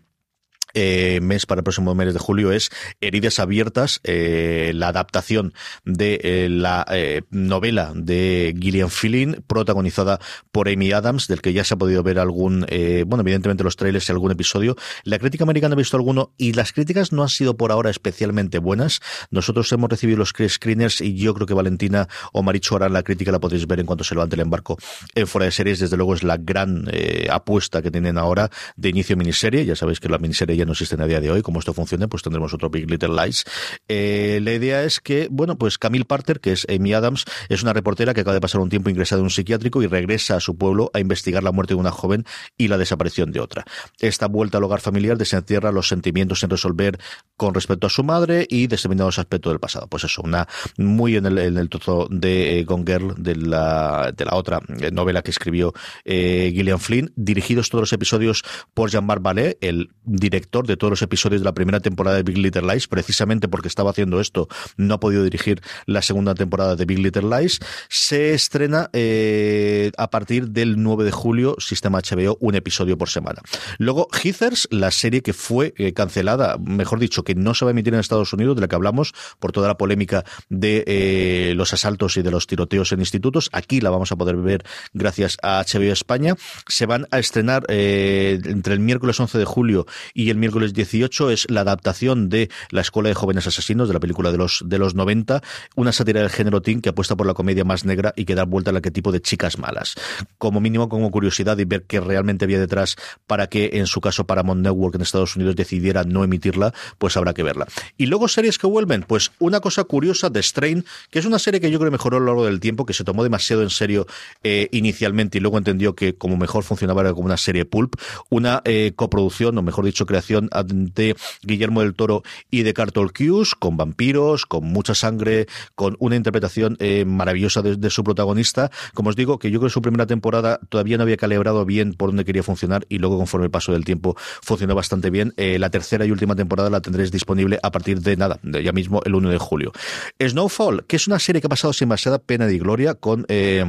eh, 0.74 1.20
mes 1.22 1.46
para 1.46 1.60
el 1.60 1.64
próximo 1.64 1.94
mes 1.94 2.12
de 2.12 2.18
julio 2.18 2.52
es 2.52 2.70
Heridas 3.00 3.38
Abiertas, 3.38 4.00
eh, 4.04 4.72
la 4.74 4.88
adaptación 4.88 5.52
de 5.84 6.20
eh, 6.22 6.48
la 6.50 6.86
eh, 6.90 7.22
novela 7.30 7.92
de 7.94 8.54
Gillian 8.58 8.90
Flynn, 8.90 9.44
protagonizada 9.46 10.20
por 10.52 10.68
Amy 10.68 10.92
Adams, 10.92 11.28
del 11.28 11.40
que 11.40 11.52
ya 11.52 11.64
se 11.64 11.74
ha 11.74 11.76
podido 11.76 12.02
ver 12.02 12.18
algún, 12.18 12.66
bueno, 13.06 13.22
evidentemente 13.22 13.64
los 13.64 13.76
trailers 13.76 14.08
y 14.08 14.12
algún 14.12 14.32
episodio. 14.32 14.76
La 15.04 15.18
crítica 15.18 15.44
americana 15.44 15.74
ha 15.74 15.76
visto 15.76 15.96
alguno 15.96 16.32
y 16.36 16.52
las 16.52 16.72
críticas 16.72 17.12
no 17.12 17.22
han 17.22 17.28
sido 17.28 17.56
por 17.56 17.72
ahora 17.72 17.90
especialmente 17.90 18.58
buenas. 18.58 19.00
Nosotros 19.30 19.70
hemos 19.72 19.90
recibido 19.90 20.18
los 20.18 20.34
screeners 20.48 21.00
y 21.00 21.14
yo 21.14 21.34
creo 21.34 21.46
que 21.46 21.54
Valentina 21.54 22.08
o 22.32 22.42
Marichu 22.42 22.76
harán 22.76 22.92
la 22.92 23.02
crítica, 23.02 23.32
la 23.32 23.40
podéis 23.40 23.66
ver 23.66 23.80
en 23.80 23.86
cuanto 23.86 24.04
se 24.04 24.14
levante 24.14 24.36
el 24.36 24.42
embarco 24.42 24.76
en 25.14 25.26
fuera 25.26 25.46
de 25.46 25.52
series. 25.52 25.78
Desde 25.80 25.96
luego 25.96 26.14
es 26.14 26.22
la 26.22 26.36
gran 26.36 26.90
apuesta 27.30 27.82
que 27.82 27.90
tienen 27.90 28.18
ahora 28.18 28.50
de 28.76 28.88
inicio 28.88 29.16
miniserie. 29.16 29.64
Ya 29.64 29.76
sabéis 29.76 30.00
que 30.00 30.08
la 30.08 30.18
miniserie 30.18 30.56
ya 30.60 30.66
no 30.66 30.72
existen 30.72 31.00
a 31.00 31.06
día 31.06 31.20
de 31.20 31.30
hoy, 31.30 31.42
como 31.42 31.58
esto 31.58 31.72
funcione, 31.72 32.06
pues 32.06 32.22
tendremos 32.22 32.52
otro 32.52 32.70
Big 32.70 32.90
Little 32.90 33.14
Lies. 33.14 33.44
Eh, 33.88 34.40
la 34.42 34.52
idea 34.52 34.84
es 34.84 35.00
que, 35.00 35.28
bueno, 35.30 35.56
pues 35.56 35.78
Camille 35.78 36.04
Parter, 36.04 36.40
que 36.40 36.52
es 36.52 36.66
Amy 36.68 36.92
Adams, 36.92 37.24
es 37.48 37.62
una 37.62 37.72
reportera 37.72 38.14
que 38.14 38.20
acaba 38.20 38.34
de 38.34 38.40
pasar 38.40 38.60
un 38.60 38.68
tiempo 38.68 38.90
ingresada 38.90 39.20
en 39.20 39.24
un 39.24 39.30
psiquiátrico 39.30 39.82
y 39.82 39.86
regresa 39.86 40.36
a 40.36 40.40
su 40.40 40.56
pueblo 40.56 40.90
a 40.92 41.00
investigar 41.00 41.42
la 41.42 41.52
muerte 41.52 41.74
de 41.74 41.80
una 41.80 41.90
joven 41.90 42.24
y 42.58 42.68
la 42.68 42.78
desaparición 42.78 43.32
de 43.32 43.40
otra. 43.40 43.64
Esta 43.98 44.26
vuelta 44.26 44.58
al 44.58 44.64
hogar 44.64 44.80
familiar 44.80 45.16
desentierra 45.16 45.72
los 45.72 45.88
sentimientos 45.88 46.42
en 46.42 46.50
resolver 46.50 46.98
con 47.36 47.54
respecto 47.54 47.86
a 47.86 47.90
su 47.90 48.04
madre 48.04 48.46
y 48.48 48.66
determinados 48.66 49.18
aspectos 49.18 49.52
del 49.52 49.60
pasado. 49.60 49.86
Pues 49.88 50.04
eso, 50.04 50.22
una 50.22 50.46
muy 50.76 51.16
en 51.16 51.26
el, 51.26 51.38
en 51.38 51.56
el 51.56 51.68
trozo 51.68 52.06
de 52.10 52.58
eh, 52.58 52.64
Gone 52.64 52.84
Girl, 52.86 53.14
de 53.16 53.36
la, 53.36 54.12
de 54.14 54.24
la 54.24 54.34
otra 54.34 54.60
eh, 54.80 54.90
novela 54.90 55.22
que 55.22 55.30
escribió 55.30 55.72
eh, 56.04 56.52
Gillian 56.54 56.80
Flynn, 56.80 57.12
dirigidos 57.16 57.70
todos 57.70 57.82
los 57.82 57.92
episodios 57.92 58.42
por 58.74 58.90
Jean-Marc 58.90 59.22
Ballet, 59.22 59.58
el 59.60 59.90
director 60.04 60.49
de 60.50 60.76
todos 60.76 60.90
los 60.90 61.02
episodios 61.02 61.40
de 61.40 61.44
la 61.44 61.54
primera 61.54 61.80
temporada 61.80 62.16
de 62.16 62.22
Big 62.24 62.36
Little 62.36 62.62
Lies, 62.62 62.88
precisamente 62.88 63.48
porque 63.48 63.68
estaba 63.68 63.90
haciendo 63.90 64.20
esto, 64.20 64.48
no 64.76 64.94
ha 64.94 65.00
podido 65.00 65.22
dirigir 65.22 65.62
la 65.86 66.02
segunda 66.02 66.34
temporada 66.34 66.74
de 66.74 66.84
Big 66.84 66.98
Little 66.98 67.22
Lies. 67.30 67.60
Se 67.88 68.34
estrena 68.34 68.90
eh, 68.92 69.92
a 69.96 70.10
partir 70.10 70.48
del 70.48 70.82
9 70.82 71.04
de 71.04 71.12
julio, 71.12 71.56
sistema 71.58 72.00
HBO, 72.00 72.36
un 72.40 72.56
episodio 72.56 72.98
por 72.98 73.08
semana. 73.08 73.40
Luego, 73.78 74.08
Heathers, 74.12 74.66
la 74.70 74.90
serie 74.90 75.22
que 75.22 75.32
fue 75.32 75.72
eh, 75.76 75.92
cancelada, 75.92 76.58
mejor 76.58 76.98
dicho, 76.98 77.22
que 77.22 77.36
no 77.36 77.54
se 77.54 77.64
va 77.64 77.70
a 77.70 77.72
emitir 77.72 77.94
en 77.94 78.00
Estados 78.00 78.32
Unidos, 78.32 78.56
de 78.56 78.62
la 78.62 78.68
que 78.68 78.74
hablamos 78.74 79.14
por 79.38 79.52
toda 79.52 79.68
la 79.68 79.78
polémica 79.78 80.24
de 80.48 80.84
eh, 80.86 81.52
los 81.54 81.72
asaltos 81.72 82.16
y 82.16 82.22
de 82.22 82.32
los 82.32 82.48
tiroteos 82.48 82.90
en 82.90 82.98
institutos. 82.98 83.50
Aquí 83.52 83.80
la 83.80 83.90
vamos 83.90 84.10
a 84.10 84.16
poder 84.16 84.36
ver 84.36 84.64
gracias 84.92 85.36
a 85.42 85.62
HBO 85.64 85.92
España. 85.92 86.34
Se 86.66 86.86
van 86.86 87.06
a 87.12 87.20
estrenar 87.20 87.64
entre 87.68 88.74
el 88.74 88.80
miércoles 88.80 89.20
11 89.20 89.38
de 89.38 89.44
julio 89.44 89.86
y 90.14 90.30
el 90.30 90.39
miércoles 90.40 90.72
18. 90.74 91.30
Es 91.30 91.46
la 91.50 91.60
adaptación 91.60 92.28
de 92.28 92.50
La 92.70 92.80
Escuela 92.80 93.08
de 93.08 93.14
Jóvenes 93.14 93.46
Asesinos, 93.46 93.88
de 93.88 93.94
la 93.94 94.00
película 94.00 94.32
de 94.32 94.38
los, 94.38 94.62
de 94.66 94.78
los 94.78 94.94
90, 94.94 95.42
una 95.76 95.92
sátira 95.92 96.20
del 96.20 96.30
género 96.30 96.62
teen 96.62 96.80
que 96.80 96.88
apuesta 96.88 97.16
por 97.16 97.26
la 97.26 97.34
comedia 97.34 97.64
más 97.64 97.84
negra 97.84 98.12
y 98.16 98.24
que 98.24 98.34
da 98.34 98.44
vuelta 98.44 98.70
al 98.70 98.76
arquetipo 98.76 99.12
de 99.12 99.20
chicas 99.20 99.58
malas. 99.58 99.94
Como 100.38 100.60
mínimo, 100.60 100.88
como 100.88 101.10
curiosidad 101.10 101.58
y 101.58 101.64
ver 101.64 101.84
qué 101.84 102.00
realmente 102.00 102.44
había 102.44 102.58
detrás 102.58 102.96
para 103.26 103.46
que, 103.48 103.70
en 103.74 103.86
su 103.86 104.00
caso, 104.00 104.26
Paramount 104.26 104.62
Network 104.62 104.94
en 104.94 105.02
Estados 105.02 105.36
Unidos 105.36 105.56
decidiera 105.56 106.04
no 106.04 106.24
emitirla, 106.24 106.72
pues 106.98 107.16
habrá 107.16 107.34
que 107.34 107.42
verla. 107.42 107.66
Y 107.96 108.06
luego 108.06 108.28
series 108.28 108.58
que 108.58 108.66
vuelven, 108.66 109.04
pues 109.06 109.32
una 109.38 109.60
cosa 109.60 109.84
curiosa 109.84 110.30
de 110.30 110.42
Strain, 110.42 110.84
que 111.10 111.18
es 111.18 111.26
una 111.26 111.38
serie 111.38 111.60
que 111.60 111.70
yo 111.70 111.78
creo 111.78 111.90
que 111.90 111.96
mejoró 111.96 112.16
a 112.16 112.20
lo 112.20 112.26
largo 112.26 112.44
del 112.46 112.60
tiempo, 112.60 112.86
que 112.86 112.94
se 112.94 113.04
tomó 113.04 113.22
demasiado 113.22 113.62
en 113.62 113.70
serio 113.70 114.06
eh, 114.42 114.68
inicialmente 114.72 115.38
y 115.38 115.40
luego 115.40 115.58
entendió 115.58 115.94
que 115.94 116.14
como 116.14 116.36
mejor 116.36 116.64
funcionaba 116.64 117.02
era 117.02 117.12
como 117.12 117.26
una 117.26 117.36
serie 117.36 117.64
pulp, 117.64 117.94
una 118.28 118.62
eh, 118.64 118.92
coproducción, 118.96 119.56
o 119.58 119.62
mejor 119.62 119.84
dicho, 119.84 120.06
creación 120.06 120.29
de 120.30 121.14
Guillermo 121.42 121.82
del 121.82 121.94
Toro 121.94 122.22
y 122.50 122.62
de 122.62 122.72
Cartol 122.72 123.12
Cuse, 123.12 123.52
con 123.58 123.76
vampiros, 123.76 124.46
con 124.46 124.64
mucha 124.64 124.94
sangre, 124.94 125.46
con 125.74 125.96
una 125.98 126.16
interpretación 126.16 126.76
eh, 126.80 127.04
maravillosa 127.04 127.62
de, 127.62 127.90
su 127.90 128.02
protagonista. 128.02 128.70
Como 128.94 129.10
os 129.10 129.16
digo, 129.16 129.38
que 129.38 129.50
yo 129.50 129.60
creo 129.60 129.68
que 129.68 129.74
su 129.74 129.82
primera 129.82 130.06
temporada 130.06 130.60
todavía 130.68 130.96
no 130.96 131.02
había 131.02 131.16
calibrado 131.16 131.64
bien 131.64 131.94
por 131.94 132.08
dónde 132.08 132.24
quería 132.24 132.42
funcionar 132.42 132.86
y 132.88 132.98
luego 132.98 133.18
conforme 133.18 133.44
el 133.44 133.50
paso 133.50 133.72
del 133.72 133.84
tiempo 133.84 134.16
funcionó 134.42 134.74
bastante 134.74 135.10
bien. 135.10 135.34
Eh, 135.36 135.58
la 135.58 135.70
tercera 135.70 136.06
y 136.06 136.10
última 136.10 136.34
temporada 136.34 136.70
la 136.70 136.80
tendréis 136.80 137.10
disponible 137.10 137.58
a 137.62 137.70
partir 137.70 138.00
de 138.00 138.16
nada, 138.16 138.38
de 138.42 138.62
ya 138.62 138.72
mismo 138.72 139.02
el 139.04 139.14
1 139.14 139.30
de 139.30 139.38
julio. 139.38 139.72
Snowfall, 140.20 140.86
que 140.86 140.96
es 140.96 141.06
una 141.06 141.18
serie 141.18 141.40
que 141.40 141.46
ha 141.46 141.50
pasado 141.50 141.72
sin 141.72 141.90
demasiada 141.90 142.18
pena 142.20 142.46
ni 142.46 142.58
gloria 142.58 142.94
con... 142.94 143.26
Eh, 143.28 143.64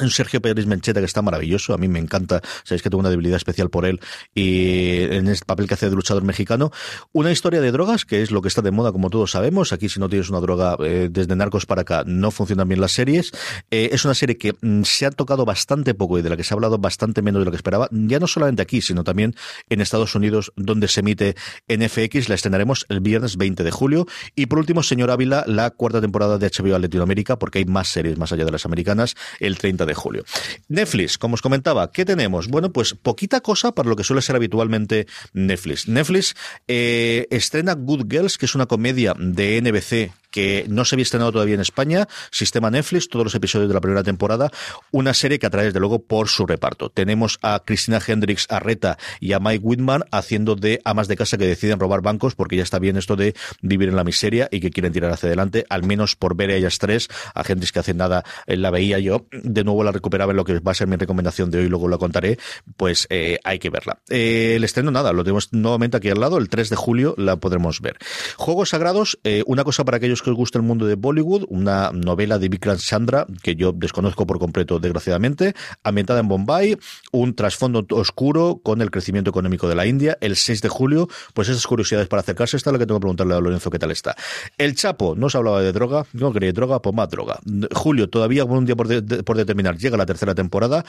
un 0.00 0.10
Sergio 0.10 0.40
Pérez 0.40 0.66
Mencheta 0.66 1.00
que 1.00 1.06
está 1.06 1.22
maravilloso, 1.22 1.74
a 1.74 1.78
mí 1.78 1.88
me 1.88 1.98
encanta, 1.98 2.40
sabéis 2.64 2.82
que 2.82 2.90
tengo 2.90 3.00
una 3.00 3.10
debilidad 3.10 3.36
especial 3.36 3.70
por 3.70 3.86
él 3.86 4.00
y 4.34 5.02
en 5.02 5.28
este 5.28 5.44
papel 5.44 5.68
que 5.68 5.74
hace 5.74 5.88
de 5.88 5.94
luchador 5.94 6.24
mexicano. 6.24 6.72
Una 7.12 7.30
historia 7.30 7.60
de 7.60 7.70
drogas, 7.70 8.04
que 8.04 8.22
es 8.22 8.30
lo 8.30 8.42
que 8.42 8.48
está 8.48 8.62
de 8.62 8.70
moda 8.70 8.92
como 8.92 9.10
todos 9.10 9.30
sabemos, 9.30 9.72
aquí 9.72 9.88
si 9.88 10.00
no 10.00 10.08
tienes 10.08 10.30
una 10.30 10.40
droga 10.40 10.76
eh, 10.80 11.08
desde 11.10 11.36
Narcos 11.36 11.66
para 11.66 11.82
acá 11.82 12.02
no 12.06 12.30
funcionan 12.30 12.68
bien 12.68 12.80
las 12.80 12.92
series. 12.92 13.32
Eh, 13.70 13.90
es 13.92 14.04
una 14.04 14.14
serie 14.14 14.36
que 14.36 14.54
mm, 14.60 14.82
se 14.82 15.06
ha 15.06 15.10
tocado 15.10 15.44
bastante 15.44 15.94
poco 15.94 16.18
y 16.18 16.22
de 16.22 16.30
la 16.30 16.36
que 16.36 16.44
se 16.44 16.54
ha 16.54 16.56
hablado 16.56 16.78
bastante 16.78 17.22
menos 17.22 17.40
de 17.40 17.44
lo 17.44 17.50
que 17.50 17.56
esperaba, 17.56 17.88
ya 17.92 18.18
no 18.18 18.26
solamente 18.26 18.62
aquí, 18.62 18.80
sino 18.80 19.04
también 19.04 19.34
en 19.68 19.80
Estados 19.80 20.14
Unidos 20.14 20.52
donde 20.56 20.88
se 20.88 21.00
emite 21.00 21.36
en 21.68 21.88
FX, 21.88 22.28
la 22.28 22.34
estrenaremos 22.34 22.86
el 22.88 23.00
viernes 23.00 23.36
20 23.36 23.62
de 23.62 23.70
julio. 23.70 24.06
Y 24.34 24.46
por 24.46 24.58
último, 24.58 24.82
señor 24.82 25.10
Ávila, 25.10 25.44
la 25.46 25.70
cuarta 25.70 26.00
temporada 26.00 26.38
de 26.38 26.50
HBO 26.50 26.78
Latinoamérica, 26.78 27.38
porque 27.38 27.58
hay 27.58 27.64
más 27.64 27.88
series 27.88 28.18
más 28.18 28.32
allá 28.32 28.44
de 28.44 28.50
las 28.50 28.66
americanas, 28.66 29.14
el 29.40 29.58
30 29.58 29.83
de 29.86 29.94
julio. 29.94 30.24
Netflix, 30.68 31.18
como 31.18 31.34
os 31.34 31.42
comentaba, 31.42 31.90
¿qué 31.92 32.04
tenemos? 32.04 32.48
Bueno, 32.48 32.72
pues 32.72 32.94
poquita 32.94 33.40
cosa 33.40 33.72
para 33.72 33.88
lo 33.88 33.96
que 33.96 34.04
suele 34.04 34.22
ser 34.22 34.36
habitualmente 34.36 35.06
Netflix. 35.32 35.88
Netflix 35.88 36.34
eh, 36.68 37.26
estrena 37.30 37.74
Good 37.74 38.06
Girls, 38.10 38.38
que 38.38 38.46
es 38.46 38.54
una 38.54 38.66
comedia 38.66 39.14
de 39.18 39.60
NBC 39.60 40.23
que 40.34 40.66
no 40.68 40.84
se 40.84 40.96
había 40.96 41.04
estrenado 41.04 41.30
todavía 41.30 41.54
en 41.54 41.60
España, 41.60 42.08
sistema 42.32 42.68
Netflix, 42.68 43.08
todos 43.08 43.24
los 43.24 43.36
episodios 43.36 43.68
de 43.68 43.74
la 43.74 43.80
primera 43.80 44.02
temporada, 44.02 44.50
una 44.90 45.14
serie 45.14 45.38
que 45.38 45.46
atrae 45.46 45.66
desde 45.66 45.78
luego 45.78 46.02
por 46.02 46.28
su 46.28 46.44
reparto. 46.44 46.90
Tenemos 46.90 47.38
a 47.40 47.62
Cristina 47.64 48.00
Hendricks 48.04 48.48
Arreta 48.50 48.98
y 49.20 49.32
a 49.32 49.38
Mike 49.38 49.64
Whitman 49.64 50.02
haciendo 50.10 50.56
de 50.56 50.80
amas 50.84 51.06
de 51.06 51.16
casa 51.16 51.38
que 51.38 51.46
deciden 51.46 51.78
robar 51.78 52.02
bancos 52.02 52.34
porque 52.34 52.56
ya 52.56 52.64
está 52.64 52.80
bien 52.80 52.96
esto 52.96 53.14
de 53.14 53.36
vivir 53.62 53.88
en 53.88 53.94
la 53.94 54.02
miseria 54.02 54.48
y 54.50 54.58
que 54.58 54.70
quieren 54.70 54.92
tirar 54.92 55.12
hacia 55.12 55.28
adelante, 55.28 55.66
al 55.68 55.84
menos 55.84 56.16
por 56.16 56.34
ver 56.34 56.50
a 56.50 56.56
ellas 56.56 56.80
tres, 56.80 57.06
a 57.32 57.44
Hendricks 57.46 57.70
que 57.70 57.78
hace 57.78 57.94
nada 57.94 58.24
eh, 58.48 58.56
la 58.56 58.72
veía 58.72 58.98
yo, 58.98 59.26
de 59.30 59.62
nuevo 59.62 59.84
la 59.84 59.92
recuperaba 59.92 60.32
en 60.32 60.36
lo 60.38 60.44
que 60.44 60.58
va 60.58 60.72
a 60.72 60.74
ser 60.74 60.88
mi 60.88 60.96
recomendación 60.96 61.52
de 61.52 61.58
hoy, 61.58 61.68
luego 61.68 61.86
la 61.88 61.98
contaré, 61.98 62.40
pues 62.76 63.06
eh, 63.08 63.38
hay 63.44 63.60
que 63.60 63.70
verla. 63.70 64.00
Eh, 64.08 64.54
el 64.56 64.64
estreno 64.64 64.90
nada, 64.90 65.12
lo 65.12 65.22
tenemos 65.22 65.52
nuevamente 65.52 65.96
aquí 65.96 66.10
al 66.10 66.18
lado, 66.18 66.38
el 66.38 66.48
3 66.48 66.70
de 66.70 66.76
julio 66.76 67.14
la 67.18 67.36
podremos 67.36 67.80
ver. 67.80 67.98
Juegos 68.36 68.70
Sagrados, 68.70 69.20
una 69.46 69.62
cosa 69.62 69.84
para 69.84 69.98
aquellos 69.98 70.23
que 70.24 70.30
os 70.30 70.36
gusta 70.36 70.58
el 70.58 70.64
mundo 70.64 70.86
de 70.86 70.96
Bollywood, 70.96 71.44
una 71.48 71.90
novela 71.92 72.38
de 72.38 72.48
Vikram 72.48 72.78
Chandra, 72.78 73.26
que 73.42 73.54
yo 73.54 73.72
desconozco 73.72 74.26
por 74.26 74.38
completo, 74.38 74.80
desgraciadamente, 74.80 75.54
ambientada 75.84 76.20
en 76.20 76.28
Bombay, 76.28 76.76
un 77.12 77.34
trasfondo 77.34 77.86
oscuro 77.90 78.60
con 78.62 78.80
el 78.80 78.90
crecimiento 78.90 79.30
económico 79.30 79.68
de 79.68 79.74
la 79.74 79.86
India, 79.86 80.18
el 80.20 80.36
6 80.36 80.62
de 80.62 80.68
julio, 80.68 81.08
pues 81.34 81.48
esas 81.48 81.66
curiosidades 81.66 82.08
para 82.08 82.20
acercarse, 82.20 82.56
esta 82.56 82.70
es 82.70 82.72
la 82.72 82.78
que 82.78 82.86
tengo 82.86 82.98
que 82.98 83.02
preguntarle 83.02 83.34
a 83.34 83.40
Lorenzo 83.40 83.70
qué 83.70 83.78
tal 83.78 83.90
está. 83.90 84.16
El 84.58 84.74
Chapo, 84.74 85.14
no 85.14 85.28
se 85.28 85.38
hablaba 85.38 85.60
de 85.60 85.72
droga, 85.72 86.06
no 86.12 86.32
quería 86.32 86.52
droga, 86.52 86.80
pues 86.80 86.94
más 86.94 87.08
droga. 87.08 87.38
Julio, 87.72 88.08
todavía 88.08 88.44
un 88.44 88.64
día 88.64 88.76
por, 88.76 88.88
por 89.24 89.36
determinar, 89.36 89.76
llega 89.76 89.96
la 89.96 90.06
tercera 90.06 90.34
temporada. 90.34 90.84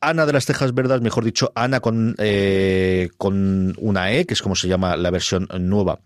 Ana 0.00 0.26
de 0.26 0.32
las 0.32 0.46
Tejas 0.46 0.72
Verdes, 0.72 1.00
mejor 1.00 1.24
dicho, 1.24 1.52
Ana 1.54 1.80
con, 1.80 2.14
eh, 2.18 3.10
con 3.18 3.74
una 3.78 4.12
E, 4.12 4.26
que 4.26 4.34
es 4.34 4.42
como 4.42 4.54
se 4.54 4.68
llama 4.68 4.96
la 4.96 5.10
versión 5.10 5.48
nueva 5.58 6.00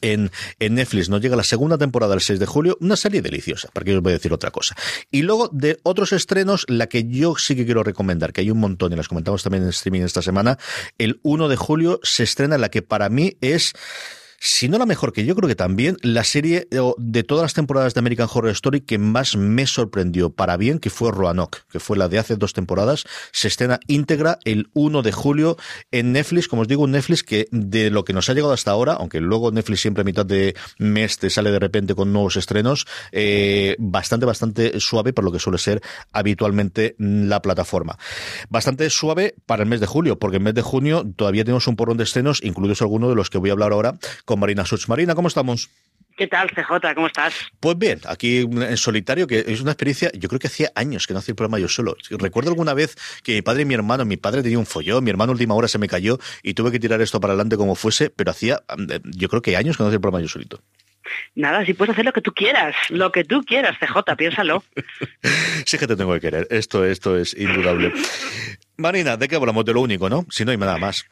en, 0.00 0.30
Netflix. 0.58 1.08
Nos 1.08 1.20
llega 1.20 1.36
la 1.36 1.44
segunda 1.44 1.78
temporada 1.78 2.14
el 2.14 2.20
6 2.20 2.38
de 2.38 2.46
julio, 2.46 2.76
una 2.80 2.96
serie 2.96 3.22
deliciosa, 3.22 3.68
para 3.72 3.84
que 3.84 3.96
os 3.96 4.02
voy 4.02 4.12
a 4.12 4.16
decir 4.16 4.32
otra 4.32 4.50
cosa. 4.50 4.76
Y 5.10 5.22
luego 5.22 5.48
de 5.52 5.78
otros 5.82 6.12
estrenos, 6.12 6.64
la 6.68 6.88
que 6.88 7.08
yo 7.08 7.36
sí 7.36 7.56
que 7.56 7.64
quiero 7.64 7.82
recomendar, 7.82 8.32
que 8.32 8.40
hay 8.40 8.50
un 8.50 8.58
montón 8.58 8.92
y 8.92 8.96
las 8.96 9.08
comentamos 9.08 9.42
también 9.42 9.64
en 9.64 9.70
streaming 9.70 10.02
esta 10.02 10.22
semana, 10.22 10.58
el 10.98 11.20
1 11.22 11.48
de 11.48 11.56
julio 11.56 12.00
se 12.02 12.22
estrena 12.22 12.58
la 12.58 12.70
que 12.70 12.82
para 12.82 13.08
mí 13.08 13.36
es 13.40 13.72
si 14.40 14.68
no 14.68 14.78
la 14.78 14.86
mejor, 14.86 15.12
que 15.12 15.24
yo 15.24 15.34
creo 15.34 15.48
que 15.48 15.56
también 15.56 15.96
la 16.02 16.22
serie 16.22 16.68
de 16.70 17.22
todas 17.24 17.42
las 17.42 17.54
temporadas 17.54 17.94
de 17.94 17.98
American 17.98 18.28
Horror 18.32 18.52
Story 18.52 18.80
que 18.80 18.98
más 18.98 19.36
me 19.36 19.66
sorprendió 19.66 20.30
para 20.30 20.56
bien, 20.56 20.78
que 20.78 20.90
fue 20.90 21.10
Roanoke, 21.10 21.62
que 21.70 21.80
fue 21.80 21.96
la 21.96 22.08
de 22.08 22.18
hace 22.18 22.36
dos 22.36 22.52
temporadas, 22.52 23.04
se 23.32 23.48
estrena 23.48 23.80
íntegra 23.88 24.38
el 24.44 24.70
1 24.74 25.02
de 25.02 25.12
julio 25.12 25.56
en 25.90 26.12
Netflix, 26.12 26.46
como 26.46 26.62
os 26.62 26.68
digo, 26.68 26.84
un 26.84 26.92
Netflix 26.92 27.24
que 27.24 27.48
de 27.50 27.90
lo 27.90 28.04
que 28.04 28.12
nos 28.12 28.28
ha 28.28 28.34
llegado 28.34 28.52
hasta 28.52 28.70
ahora, 28.70 28.92
aunque 28.92 29.20
luego 29.20 29.50
Netflix 29.50 29.80
siempre 29.80 30.02
a 30.02 30.04
mitad 30.04 30.24
de 30.24 30.54
mes 30.78 31.18
te 31.18 31.30
sale 31.30 31.50
de 31.50 31.58
repente 31.58 31.96
con 31.96 32.12
nuevos 32.12 32.36
estrenos, 32.36 32.86
eh, 33.10 33.74
bastante, 33.78 34.24
bastante 34.24 34.78
suave 34.78 35.12
por 35.12 35.24
lo 35.24 35.32
que 35.32 35.40
suele 35.40 35.58
ser 35.58 35.82
habitualmente 36.12 36.94
la 36.98 37.42
plataforma. 37.42 37.98
Bastante 38.48 38.88
suave 38.90 39.34
para 39.46 39.64
el 39.64 39.68
mes 39.68 39.80
de 39.80 39.86
julio, 39.86 40.18
porque 40.18 40.36
en 40.36 40.44
mes 40.44 40.54
de 40.54 40.62
junio 40.62 41.04
todavía 41.16 41.44
tenemos 41.44 41.66
un 41.66 41.74
porrón 41.74 41.96
de 41.96 42.04
estrenos, 42.04 42.40
incluidos 42.44 42.82
algunos 42.82 43.10
de 43.10 43.16
los 43.16 43.30
que 43.30 43.38
voy 43.38 43.50
a 43.50 43.52
hablar 43.52 43.72
ahora, 43.72 43.98
con 44.28 44.38
Marina 44.38 44.66
Such. 44.66 44.88
Marina, 44.88 45.14
¿cómo 45.14 45.28
estamos? 45.28 45.70
¿Qué 46.14 46.26
tal, 46.26 46.50
CJ? 46.50 46.94
¿Cómo 46.94 47.06
estás? 47.06 47.32
Pues 47.60 47.78
bien, 47.78 48.00
aquí 48.06 48.40
en 48.40 48.76
solitario, 48.76 49.26
que 49.26 49.42
es 49.46 49.62
una 49.62 49.70
experiencia, 49.70 50.10
yo 50.12 50.28
creo 50.28 50.38
que 50.38 50.48
hacía 50.48 50.70
años 50.74 51.06
que 51.06 51.14
no 51.14 51.20
hacía 51.20 51.32
el 51.32 51.36
programa 51.36 51.58
yo 51.58 51.68
solo. 51.68 51.96
Recuerdo 52.10 52.50
alguna 52.50 52.74
vez 52.74 52.94
que 53.22 53.32
mi 53.32 53.40
padre 53.40 53.62
y 53.62 53.64
mi 53.64 53.72
hermano, 53.72 54.04
mi 54.04 54.18
padre 54.18 54.42
tenía 54.42 54.58
un 54.58 54.66
follón, 54.66 55.02
mi 55.02 55.08
hermano 55.08 55.32
última 55.32 55.54
hora 55.54 55.66
se 55.66 55.78
me 55.78 55.88
cayó 55.88 56.18
y 56.42 56.52
tuve 56.52 56.70
que 56.70 56.78
tirar 56.78 57.00
esto 57.00 57.20
para 57.20 57.32
adelante 57.32 57.56
como 57.56 57.74
fuese, 57.74 58.10
pero 58.10 58.30
hacía, 58.30 58.60
yo 59.04 59.30
creo 59.30 59.40
que 59.40 59.56
años 59.56 59.78
que 59.78 59.82
no 59.82 59.88
hacía 59.88 59.96
el 59.96 60.02
programa 60.02 60.20
yo 60.20 60.28
solito. 60.28 60.60
Nada, 61.34 61.64
si 61.64 61.72
puedes 61.72 61.94
hacer 61.94 62.04
lo 62.04 62.12
que 62.12 62.20
tú 62.20 62.32
quieras, 62.32 62.76
lo 62.90 63.10
que 63.12 63.24
tú 63.24 63.42
quieras, 63.44 63.78
CJ, 63.78 64.14
piénsalo. 64.18 64.62
sí 65.64 65.78
que 65.78 65.86
te 65.86 65.96
tengo 65.96 66.12
que 66.12 66.20
querer, 66.20 66.46
esto, 66.50 66.84
esto 66.84 67.16
es 67.16 67.32
indudable. 67.32 67.94
Marina, 68.76 69.16
¿de 69.16 69.26
qué 69.26 69.36
hablamos? 69.36 69.64
De 69.64 69.72
lo 69.72 69.80
único, 69.80 70.10
¿no? 70.10 70.26
Si 70.28 70.44
no 70.44 70.50
hay 70.50 70.58
nada 70.58 70.76
más. 70.76 71.06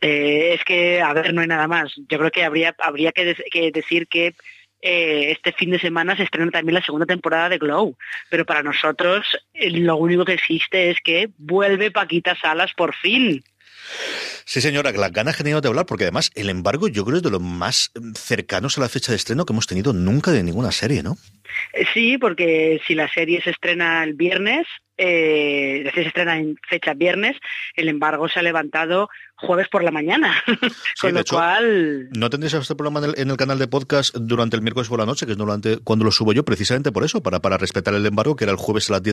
Eh, 0.00 0.54
es 0.54 0.64
que, 0.64 1.00
a 1.00 1.12
ver, 1.12 1.32
no 1.32 1.40
hay 1.40 1.46
nada 1.46 1.68
más. 1.68 1.94
Yo 2.08 2.18
creo 2.18 2.30
que 2.30 2.44
habría, 2.44 2.74
habría 2.78 3.12
que, 3.12 3.24
de 3.24 3.34
que 3.50 3.70
decir 3.70 4.08
que 4.08 4.34
eh, 4.82 5.32
este 5.32 5.52
fin 5.52 5.70
de 5.70 5.80
semana 5.80 6.16
se 6.16 6.22
estrena 6.22 6.50
también 6.50 6.74
la 6.74 6.84
segunda 6.84 7.06
temporada 7.06 7.48
de 7.48 7.58
Glow. 7.58 7.96
Pero 8.30 8.44
para 8.44 8.62
nosotros 8.62 9.26
eh, 9.54 9.70
lo 9.70 9.96
único 9.96 10.24
que 10.24 10.34
existe 10.34 10.90
es 10.90 10.98
que 11.02 11.30
vuelve 11.38 11.90
Paquita 11.90 12.36
Salas 12.40 12.72
por 12.76 12.94
fin. 12.94 13.42
Sí, 14.44 14.60
señora, 14.60 14.92
las 14.92 15.12
ganas 15.12 15.36
que 15.36 15.42
he 15.42 15.44
tenido 15.44 15.60
de 15.60 15.68
hablar, 15.68 15.86
porque 15.86 16.04
además 16.04 16.30
el 16.34 16.50
embargo 16.50 16.88
yo 16.88 17.04
creo 17.04 17.18
es 17.18 17.22
de 17.22 17.30
los 17.30 17.40
más 17.40 17.92
cercanos 18.14 18.76
a 18.76 18.80
la 18.80 18.88
fecha 18.88 19.12
de 19.12 19.16
estreno 19.16 19.44
que 19.44 19.52
hemos 19.52 19.66
tenido 19.66 19.92
nunca 19.92 20.30
de 20.30 20.42
ninguna 20.42 20.72
serie, 20.72 21.02
¿no? 21.02 21.16
Sí, 21.94 22.18
porque 22.18 22.80
si 22.86 22.94
la 22.94 23.08
serie 23.08 23.40
se 23.42 23.50
estrena 23.50 24.02
el 24.04 24.14
viernes, 24.14 24.66
eh, 24.98 25.90
se 25.94 26.02
estrena 26.02 26.38
en 26.38 26.56
fecha 26.68 26.94
viernes, 26.94 27.36
el 27.74 27.88
embargo 27.88 28.28
se 28.28 28.38
ha 28.38 28.42
levantado 28.42 29.08
jueves 29.36 29.68
por 29.68 29.82
la 29.84 29.90
mañana. 29.90 30.34
Con 31.00 31.14
lo 31.14 31.24
cual... 31.24 32.08
No 32.10 32.30
tendréis 32.30 32.54
este 32.54 32.74
programa 32.74 33.00
en 33.00 33.10
el, 33.10 33.20
en 33.20 33.30
el, 33.30 33.36
canal 33.36 33.58
de 33.58 33.68
podcast 33.68 34.14
durante 34.16 34.56
el 34.56 34.62
miércoles 34.62 34.88
por 34.88 34.98
la 34.98 35.06
noche, 35.06 35.26
que 35.26 35.32
es 35.32 35.38
cuando 35.84 36.04
lo 36.04 36.10
subo 36.10 36.32
yo, 36.32 36.44
precisamente 36.44 36.92
por 36.92 37.04
eso, 37.04 37.22
para, 37.22 37.40
para 37.40 37.58
respetar 37.58 37.94
el 37.94 38.06
embargo, 38.06 38.36
que 38.36 38.44
era 38.44 38.52
el 38.52 38.58
jueves 38.58 38.88
a 38.90 38.94
las 38.94 39.02
10. 39.02 39.12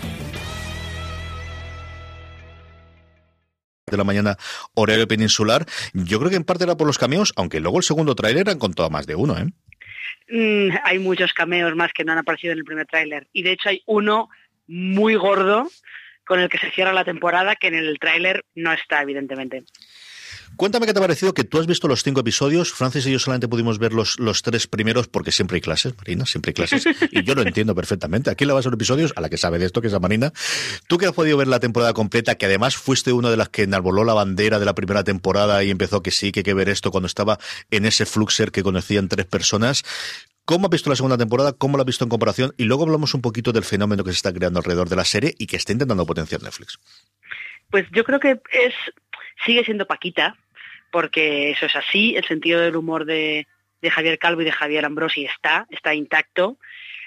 De 3.91 3.97
la 3.97 4.03
mañana, 4.03 4.37
horario 4.73 5.07
peninsular. 5.07 5.65
Yo 5.93 6.17
creo 6.19 6.29
que 6.29 6.37
en 6.37 6.43
parte 6.43 6.63
era 6.63 6.75
por 6.75 6.87
los 6.87 6.97
cameos, 6.97 7.33
aunque 7.35 7.59
luego 7.59 7.77
el 7.77 7.83
segundo 7.83 8.15
tráiler 8.15 8.49
han 8.49 8.59
contado 8.59 8.89
más 8.89 9.05
de 9.05 9.15
uno, 9.15 9.37
¿eh? 9.37 9.45
Mm, 10.29 10.77
hay 10.83 10.99
muchos 10.99 11.33
cameos 11.33 11.75
más 11.75 11.91
que 11.93 12.03
no 12.03 12.13
han 12.13 12.19
aparecido 12.19 12.53
en 12.53 12.59
el 12.59 12.65
primer 12.65 12.87
tráiler. 12.87 13.27
Y 13.33 13.43
de 13.43 13.51
hecho 13.51 13.69
hay 13.69 13.83
uno 13.85 14.29
muy 14.67 15.15
gordo 15.15 15.67
con 16.25 16.39
el 16.39 16.49
que 16.49 16.57
se 16.57 16.71
cierra 16.71 16.93
la 16.93 17.03
temporada 17.03 17.55
que 17.55 17.67
en 17.67 17.75
el 17.75 17.99
tráiler 17.99 18.45
no 18.55 18.71
está, 18.71 19.01
evidentemente. 19.01 19.63
Cuéntame 20.55 20.85
qué 20.85 20.93
te 20.93 20.99
ha 20.99 21.01
parecido 21.01 21.33
que 21.33 21.43
tú 21.43 21.59
has 21.59 21.65
visto 21.65 21.87
los 21.87 22.03
cinco 22.03 22.19
episodios. 22.19 22.71
Francis 22.71 23.05
y 23.07 23.11
yo 23.11 23.19
solamente 23.19 23.47
pudimos 23.47 23.79
ver 23.79 23.93
los, 23.93 24.19
los 24.19 24.41
tres 24.43 24.67
primeros 24.67 25.07
porque 25.07 25.31
siempre 25.31 25.55
hay 25.55 25.61
clases, 25.61 25.95
Marina, 25.97 26.25
siempre 26.25 26.49
hay 26.49 26.53
clases. 26.53 26.85
Y 27.11 27.23
yo 27.23 27.35
lo 27.35 27.41
entiendo 27.41 27.73
perfectamente. 27.73 28.29
Aquí 28.29 28.45
le 28.45 28.53
vas 28.53 28.65
a 28.65 28.69
ver 28.69 28.75
episodios 28.75 29.13
a 29.15 29.21
la 29.21 29.29
que 29.29 29.37
sabe 29.37 29.57
de 29.59 29.65
esto, 29.65 29.81
que 29.81 29.87
es 29.87 29.93
a 29.93 29.99
Marina. 29.99 30.31
Tú 30.87 30.97
que 30.97 31.07
has 31.07 31.13
podido 31.13 31.37
ver 31.37 31.47
la 31.47 31.59
temporada 31.59 31.93
completa, 31.93 32.35
que 32.35 32.45
además 32.45 32.75
fuiste 32.75 33.11
una 33.11 33.31
de 33.31 33.37
las 33.37 33.49
que 33.49 33.63
enarboló 33.63 34.03
la 34.03 34.13
bandera 34.13 34.59
de 34.59 34.65
la 34.65 34.75
primera 34.75 35.03
temporada 35.03 35.63
y 35.63 35.71
empezó 35.71 36.03
que 36.03 36.11
sí, 36.11 36.31
que 36.31 36.41
hay 36.41 36.43
que 36.43 36.53
ver 36.53 36.69
esto 36.69 36.91
cuando 36.91 37.07
estaba 37.07 37.39
en 37.71 37.85
ese 37.85 38.05
fluxer 38.05 38.51
que 38.51 38.63
conocían 38.63 39.07
tres 39.07 39.25
personas. 39.25 39.83
¿Cómo 40.45 40.67
has 40.67 40.71
visto 40.71 40.89
la 40.89 40.95
segunda 40.95 41.17
temporada? 41.17 41.53
¿Cómo 41.53 41.77
la 41.77 41.83
has 41.83 41.87
visto 41.87 42.03
en 42.03 42.09
comparación? 42.09 42.53
Y 42.57 42.65
luego 42.65 42.83
hablamos 42.83 43.13
un 43.13 43.21
poquito 43.21 43.51
del 43.51 43.63
fenómeno 43.63 44.03
que 44.03 44.11
se 44.11 44.17
está 44.17 44.33
creando 44.33 44.59
alrededor 44.59 44.89
de 44.89 44.95
la 44.95 45.05
serie 45.05 45.35
y 45.37 45.47
que 45.47 45.55
está 45.55 45.71
intentando 45.71 46.05
potenciar 46.05 46.41
Netflix. 46.41 46.79
Pues 47.69 47.85
yo 47.93 48.03
creo 48.03 48.19
que 48.19 48.31
es 48.31 48.73
sigue 49.45 49.63
siendo 49.63 49.87
Paquita, 49.87 50.35
porque 50.91 51.51
eso 51.51 51.65
es 51.65 51.75
así, 51.75 52.15
el 52.15 52.25
sentido 52.25 52.59
del 52.59 52.75
humor 52.75 53.05
de, 53.05 53.47
Javier 53.83 54.19
Calvo 54.19 54.41
y 54.41 54.45
de 54.45 54.51
Javier 54.51 54.85
Ambrosi 54.85 55.25
está, 55.25 55.65
está 55.69 55.95
intacto. 55.95 56.57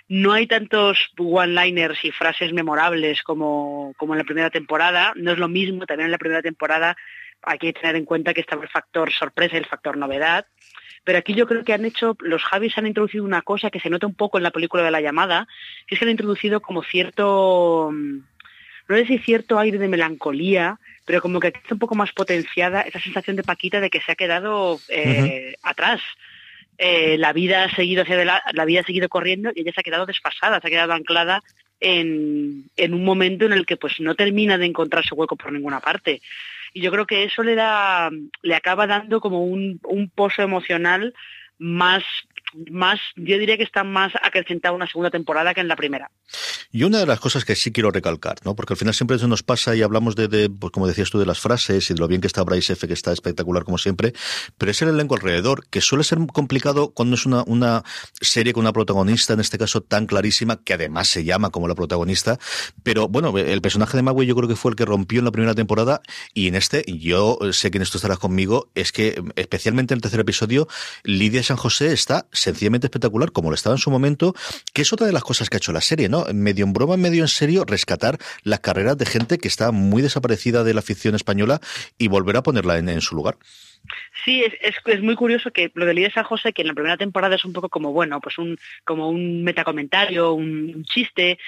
No 0.08 0.32
hay 0.32 0.46
tantos 0.46 1.12
one-liners 1.16 2.04
y 2.04 2.10
frases 2.10 2.52
memorables 2.52 3.22
como, 3.22 3.94
como 3.96 4.14
en 4.14 4.18
la 4.18 4.24
primera 4.24 4.50
temporada, 4.50 5.12
no 5.16 5.32
es 5.32 5.38
lo 5.38 5.48
mismo, 5.48 5.86
también 5.86 6.06
en 6.06 6.12
la 6.12 6.18
primera 6.18 6.42
temporada 6.42 6.96
hay 7.42 7.58
que 7.58 7.72
tener 7.72 7.96
en 7.96 8.04
cuenta 8.04 8.34
que 8.34 8.40
estaba 8.40 8.62
el 8.62 8.68
factor 8.68 9.12
sorpresa 9.12 9.54
y 9.54 9.58
el 9.58 9.66
factor 9.66 9.96
novedad. 9.96 10.46
Pero 11.04 11.18
aquí 11.18 11.34
yo 11.34 11.46
creo 11.46 11.64
que 11.64 11.74
han 11.74 11.84
hecho, 11.84 12.16
los 12.20 12.42
Javis 12.42 12.76
han 12.78 12.86
introducido 12.86 13.24
una 13.24 13.42
cosa 13.42 13.70
que 13.70 13.80
se 13.80 13.90
nota 13.90 14.06
un 14.06 14.14
poco 14.14 14.38
en 14.38 14.42
la 14.42 14.50
película 14.50 14.82
de 14.82 14.90
la 14.90 15.02
llamada, 15.02 15.46
que 15.86 15.94
es 15.94 15.98
que 15.98 16.06
han 16.06 16.10
introducido 16.10 16.60
como 16.60 16.82
cierto, 16.82 17.90
mm, 17.92 18.18
no 18.88 18.96
sé 18.96 19.06
si 19.06 19.18
cierto 19.18 19.58
aire 19.58 19.78
de 19.78 19.88
melancolía, 19.88 20.78
pero 21.04 21.20
como 21.20 21.40
que 21.40 21.48
está 21.48 21.74
un 21.74 21.78
poco 21.78 21.94
más 21.94 22.12
potenciada 22.12 22.82
esa 22.82 23.00
sensación 23.00 23.36
de 23.36 23.42
Paquita 23.42 23.80
de 23.80 23.90
que 23.90 24.00
se 24.00 24.12
ha 24.12 24.16
quedado 24.16 24.80
eh, 24.88 25.54
atrás. 25.62 26.00
Eh, 26.76 27.16
la 27.18 27.32
vida 27.32 27.64
ha 27.64 27.74
seguido 27.74 28.02
hacia 28.02 28.24
la, 28.24 28.64
vida 28.64 28.80
ha 28.80 28.84
seguido 28.84 29.08
corriendo 29.08 29.52
y 29.54 29.60
ella 29.60 29.72
se 29.72 29.80
ha 29.80 29.84
quedado 29.84 30.06
desfasada, 30.06 30.60
se 30.60 30.66
ha 30.66 30.70
quedado 30.70 30.92
anclada 30.92 31.40
en, 31.78 32.64
en, 32.76 32.94
un 32.94 33.04
momento 33.04 33.44
en 33.44 33.52
el 33.52 33.64
que 33.64 33.76
pues 33.76 34.00
no 34.00 34.16
termina 34.16 34.58
de 34.58 34.66
encontrar 34.66 35.04
su 35.04 35.14
hueco 35.14 35.36
por 35.36 35.52
ninguna 35.52 35.80
parte. 35.80 36.20
Y 36.72 36.80
yo 36.80 36.90
creo 36.90 37.06
que 37.06 37.24
eso 37.24 37.42
le 37.44 37.54
da, 37.54 38.10
le 38.42 38.54
acaba 38.54 38.86
dando 38.88 39.20
como 39.20 39.44
un, 39.44 39.80
un 39.84 40.08
pozo 40.08 40.42
emocional 40.42 41.14
más 41.58 42.02
más, 42.70 43.00
yo 43.16 43.38
diría 43.38 43.56
que 43.56 43.62
está 43.62 43.84
más 43.84 44.12
acrecentada 44.22 44.74
una 44.74 44.86
segunda 44.86 45.10
temporada 45.10 45.54
que 45.54 45.60
en 45.60 45.68
la 45.68 45.76
primera. 45.76 46.10
Y 46.72 46.82
una 46.84 46.98
de 46.98 47.06
las 47.06 47.20
cosas 47.20 47.44
que 47.44 47.54
sí 47.54 47.72
quiero 47.72 47.90
recalcar, 47.90 48.36
¿no? 48.44 48.56
Porque 48.56 48.72
al 48.74 48.76
final 48.76 48.94
siempre 48.94 49.16
eso 49.16 49.28
nos 49.28 49.42
pasa 49.42 49.76
y 49.76 49.82
hablamos 49.82 50.16
de, 50.16 50.50
pues 50.50 50.72
como 50.72 50.86
decías 50.86 51.10
tú, 51.10 51.18
de 51.18 51.26
las 51.26 51.40
frases 51.40 51.90
y 51.90 51.94
de 51.94 52.00
lo 52.00 52.08
bien 52.08 52.20
que 52.20 52.26
está 52.26 52.42
Bryce 52.42 52.72
F, 52.72 52.86
que 52.86 52.94
está 52.94 53.12
espectacular 53.12 53.64
como 53.64 53.78
siempre, 53.78 54.12
pero 54.58 54.70
es 54.70 54.82
el 54.82 54.88
elenco 54.88 55.14
alrededor, 55.14 55.66
que 55.68 55.80
suele 55.80 56.04
ser 56.04 56.18
complicado 56.32 56.90
cuando 56.90 57.16
es 57.16 57.26
una, 57.26 57.44
una 57.46 57.84
serie 58.20 58.52
con 58.52 58.62
una 58.62 58.72
protagonista, 58.72 59.34
en 59.34 59.40
este 59.40 59.58
caso 59.58 59.82
tan 59.82 60.06
clarísima, 60.06 60.62
que 60.62 60.74
además 60.74 61.08
se 61.08 61.24
llama 61.24 61.50
como 61.50 61.68
la 61.68 61.74
protagonista, 61.74 62.38
pero 62.82 63.08
bueno, 63.08 63.36
el 63.38 63.60
personaje 63.60 63.96
de 63.96 64.02
Magui 64.02 64.26
yo 64.26 64.34
creo 64.34 64.48
que 64.48 64.56
fue 64.56 64.70
el 64.70 64.76
que 64.76 64.84
rompió 64.84 65.18
en 65.20 65.24
la 65.24 65.32
primera 65.32 65.54
temporada 65.54 66.00
y 66.32 66.48
en 66.48 66.54
este, 66.54 66.84
yo 66.86 67.38
sé 67.52 67.70
que 67.70 67.78
en 67.78 67.82
esto 67.82 67.98
estarás 67.98 68.18
conmigo, 68.18 68.70
es 68.74 68.92
que 68.92 69.22
especialmente 69.36 69.94
en 69.94 69.98
el 69.98 70.02
tercer 70.02 70.20
episodio, 70.20 70.68
Lidia 71.04 71.42
San 71.42 71.56
José 71.56 71.92
está 71.92 72.26
sencillamente 72.44 72.86
espectacular, 72.86 73.32
como 73.32 73.50
lo 73.50 73.54
estaba 73.54 73.74
en 73.74 73.78
su 73.78 73.90
momento, 73.90 74.34
que 74.72 74.82
es 74.82 74.92
otra 74.92 75.06
de 75.06 75.12
las 75.12 75.24
cosas 75.24 75.48
que 75.48 75.56
ha 75.56 75.58
hecho 75.58 75.72
la 75.72 75.80
serie, 75.80 76.08
¿no? 76.08 76.24
Medio 76.32 76.64
en 76.64 76.72
broma, 76.72 76.96
medio 76.96 77.22
en 77.22 77.28
serio, 77.28 77.64
rescatar 77.66 78.18
las 78.42 78.60
carreras 78.60 78.96
de 78.98 79.06
gente 79.06 79.38
que 79.38 79.48
está 79.48 79.72
muy 79.72 80.02
desaparecida 80.02 80.64
de 80.64 80.74
la 80.74 80.82
ficción 80.82 81.14
española 81.14 81.60
y 81.98 82.08
volver 82.08 82.36
a 82.36 82.42
ponerla 82.42 82.78
en, 82.78 83.00
su 83.00 83.16
lugar. 83.16 83.36
Sí, 84.24 84.42
es, 84.42 84.74
es, 84.84 85.02
muy 85.02 85.14
curioso 85.14 85.50
que 85.50 85.70
lo 85.74 85.84
de 85.86 85.94
Lidia 85.94 86.12
San 86.12 86.24
José, 86.24 86.52
que 86.52 86.62
en 86.62 86.68
la 86.68 86.74
primera 86.74 86.96
temporada 86.96 87.36
es 87.36 87.44
un 87.44 87.52
poco 87.52 87.68
como, 87.68 87.92
bueno, 87.92 88.20
pues 88.20 88.38
un, 88.38 88.58
como 88.84 89.08
un 89.08 89.42
metacomentario, 89.42 90.32
un, 90.32 90.84
chiste, 90.84 91.38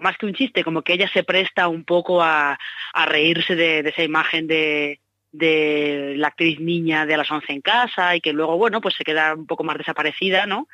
más 0.00 0.16
que 0.18 0.26
un 0.26 0.34
chiste, 0.34 0.64
como 0.64 0.82
que 0.82 0.92
ella 0.92 1.08
se 1.12 1.24
presta 1.24 1.68
un 1.68 1.84
poco 1.84 2.22
a, 2.22 2.58
reírse 3.06 3.54
de, 3.54 3.80
esa 3.80 4.02
imagen 4.02 4.46
de, 4.46 5.00
de 5.38 6.14
la 6.16 6.28
actriz 6.28 6.60
niña 6.60 7.06
de 7.06 7.16
las 7.16 7.30
once 7.30 7.52
en 7.52 7.60
casa 7.60 8.16
y 8.16 8.20
que 8.20 8.32
luego, 8.32 8.56
bueno, 8.56 8.80
pues 8.80 8.94
se 8.94 9.04
queda 9.04 9.34
un 9.34 9.46
poco 9.46 9.64
más 9.64 9.78
desaparecida, 9.78 10.46
¿no? 10.46 10.68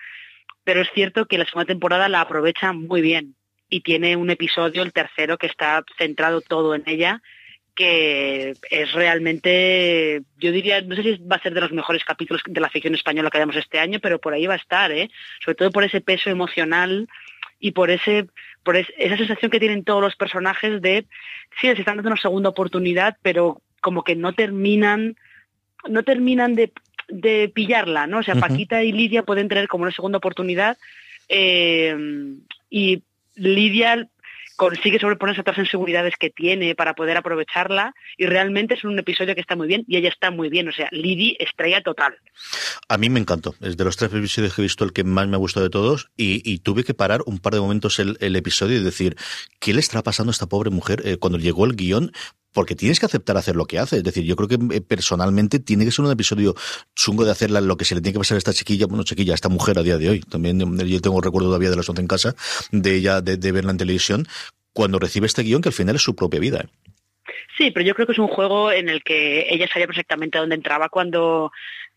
Pero 0.64 0.80
es 0.80 0.88
cierto 0.94 1.26
que 1.26 1.38
la 1.38 1.44
segunda 1.44 1.66
temporada 1.66 2.08
la 2.08 2.20
aprovecha 2.20 2.72
muy 2.72 3.00
bien 3.00 3.34
y 3.68 3.80
tiene 3.80 4.16
un 4.16 4.30
episodio, 4.30 4.82
el 4.82 4.92
tercero, 4.92 5.38
que 5.38 5.46
está 5.46 5.82
centrado 5.98 6.40
todo 6.40 6.74
en 6.74 6.82
ella, 6.86 7.22
que 7.74 8.52
es 8.70 8.92
realmente, 8.92 10.22
yo 10.36 10.52
diría, 10.52 10.82
no 10.82 10.94
sé 10.94 11.02
si 11.02 11.16
va 11.24 11.36
a 11.36 11.42
ser 11.42 11.54
de 11.54 11.62
los 11.62 11.72
mejores 11.72 12.04
capítulos 12.04 12.42
de 12.46 12.60
la 12.60 12.68
ficción 12.68 12.94
española 12.94 13.30
que 13.30 13.38
hayamos 13.38 13.56
este 13.56 13.78
año, 13.78 13.98
pero 14.00 14.20
por 14.20 14.34
ahí 14.34 14.46
va 14.46 14.54
a 14.54 14.58
estar, 14.58 14.92
¿eh? 14.92 15.10
Sobre 15.42 15.54
todo 15.54 15.70
por 15.70 15.84
ese 15.84 16.00
peso 16.02 16.28
emocional 16.28 17.08
y 17.58 17.70
por 17.70 17.90
ese 17.90 18.26
por 18.62 18.76
esa 18.76 19.16
sensación 19.16 19.50
que 19.50 19.60
tienen 19.60 19.84
todos 19.84 20.02
los 20.02 20.16
personajes 20.16 20.82
de 20.82 21.06
sí 21.60 21.68
les 21.68 21.78
están 21.78 21.96
dando 21.96 22.10
una 22.10 22.20
segunda 22.20 22.50
oportunidad 22.50 23.16
pero 23.22 23.62
como 23.82 24.04
que 24.04 24.16
no 24.16 24.32
terminan, 24.32 25.16
no 25.86 26.02
terminan 26.02 26.54
de, 26.54 26.72
pillarla, 27.52 28.06
¿no? 28.06 28.20
O 28.20 28.22
sea, 28.22 28.36
Paquita 28.36 28.82
y 28.82 28.92
Lidia 28.92 29.22
pueden 29.24 29.48
tener 29.48 29.68
como 29.68 29.82
una 29.82 29.92
segunda 29.92 30.16
oportunidad 30.16 30.78
eh, 31.28 31.94
y 32.70 33.02
Lidia 33.34 34.08
consigue 34.56 35.00
sobreponerse 35.00 35.40
a 35.40 35.42
otras 35.42 35.58
inseguridades 35.58 36.14
que 36.18 36.30
tiene 36.30 36.74
para 36.74 36.94
poder 36.94 37.16
aprovecharla 37.16 37.94
y 38.16 38.26
realmente 38.26 38.74
es 38.74 38.84
un 38.84 38.98
episodio 38.98 39.34
que 39.34 39.40
está 39.40 39.56
muy 39.56 39.66
bien 39.66 39.84
y 39.88 39.96
ella 39.96 40.08
está 40.08 40.30
muy 40.30 40.48
bien, 40.50 40.68
o 40.68 40.72
sea, 40.72 40.88
Lidi 40.92 41.36
estrella 41.40 41.82
total. 41.82 42.14
A 42.88 42.96
mí 42.96 43.10
me 43.10 43.18
encantó, 43.18 43.54
es 43.60 43.76
de 43.76 43.84
los 43.84 43.96
tres 43.96 44.12
episodios 44.12 44.54
que 44.54 44.62
he 44.62 44.64
visto 44.64 44.84
el 44.84 44.92
que 44.92 45.04
más 45.04 45.26
me 45.26 45.34
ha 45.34 45.38
gustado 45.38 45.64
de 45.64 45.70
todos 45.70 46.10
y, 46.16 46.58
tuve 46.58 46.84
que 46.84 46.94
parar 46.94 47.22
un 47.26 47.40
par 47.40 47.54
de 47.54 47.60
momentos 47.60 47.98
el, 47.98 48.36
episodio 48.36 48.76
y 48.76 48.84
decir, 48.84 49.16
¿qué 49.58 49.74
le 49.74 49.80
está 49.80 50.00
pasando 50.02 50.30
a 50.30 50.32
esta 50.32 50.46
pobre 50.46 50.70
mujer 50.70 51.02
eh, 51.04 51.16
cuando 51.16 51.38
llegó 51.38 51.64
el 51.64 51.74
guion? 51.74 52.12
Porque 52.52 52.74
tienes 52.74 53.00
que 53.00 53.06
aceptar 53.06 53.36
hacer 53.36 53.56
lo 53.56 53.66
que 53.66 53.78
hace. 53.78 53.98
Es 53.98 54.04
decir, 54.04 54.24
yo 54.24 54.36
creo 54.36 54.48
que 54.48 54.76
eh, 54.76 54.80
personalmente 54.80 55.58
tiene 55.58 55.84
que 55.84 55.90
ser 55.90 56.04
un 56.04 56.10
episodio 56.10 56.54
chungo 56.94 57.24
de 57.24 57.30
hacerla 57.30 57.60
lo 57.60 57.76
que 57.76 57.84
se 57.84 57.94
le 57.94 58.00
tiene 58.00 58.14
que 58.14 58.20
pasar 58.20 58.36
a 58.36 58.38
esta 58.38 58.52
chiquilla, 58.52 58.86
bueno, 58.86 59.04
chiquilla, 59.04 59.32
a 59.32 59.34
esta 59.34 59.48
mujer 59.48 59.78
a 59.78 59.82
día 59.82 59.98
de 59.98 60.08
hoy. 60.08 60.20
También 60.20 60.60
eh, 60.60 60.88
yo 60.88 61.00
tengo 61.00 61.20
recuerdo 61.20 61.48
todavía 61.48 61.70
de 61.70 61.76
las 61.76 61.88
11 61.88 62.02
en 62.02 62.08
casa, 62.08 62.34
de 62.70 62.94
ella, 62.96 63.20
de, 63.20 63.52
verla 63.52 63.70
en 63.70 63.78
televisión, 63.78 64.26
cuando 64.72 64.98
recibe 64.98 65.26
este 65.26 65.42
guion 65.42 65.62
que 65.62 65.68
al 65.68 65.74
final 65.74 65.96
es 65.96 66.02
su 66.02 66.14
propia 66.14 66.40
vida. 66.40 66.60
¿eh? 66.60 66.68
Sí, 67.56 67.70
pero 67.70 67.84
yo 67.84 67.94
creo 67.94 68.06
que 68.06 68.12
es 68.12 68.18
un 68.18 68.28
juego 68.28 68.72
en 68.72 68.88
el 68.88 69.02
que 69.02 69.46
ella 69.50 69.68
sabía 69.68 69.86
perfectamente 69.86 70.38
dónde 70.38 70.54
entraba 70.54 70.88
cuando, 70.88 71.52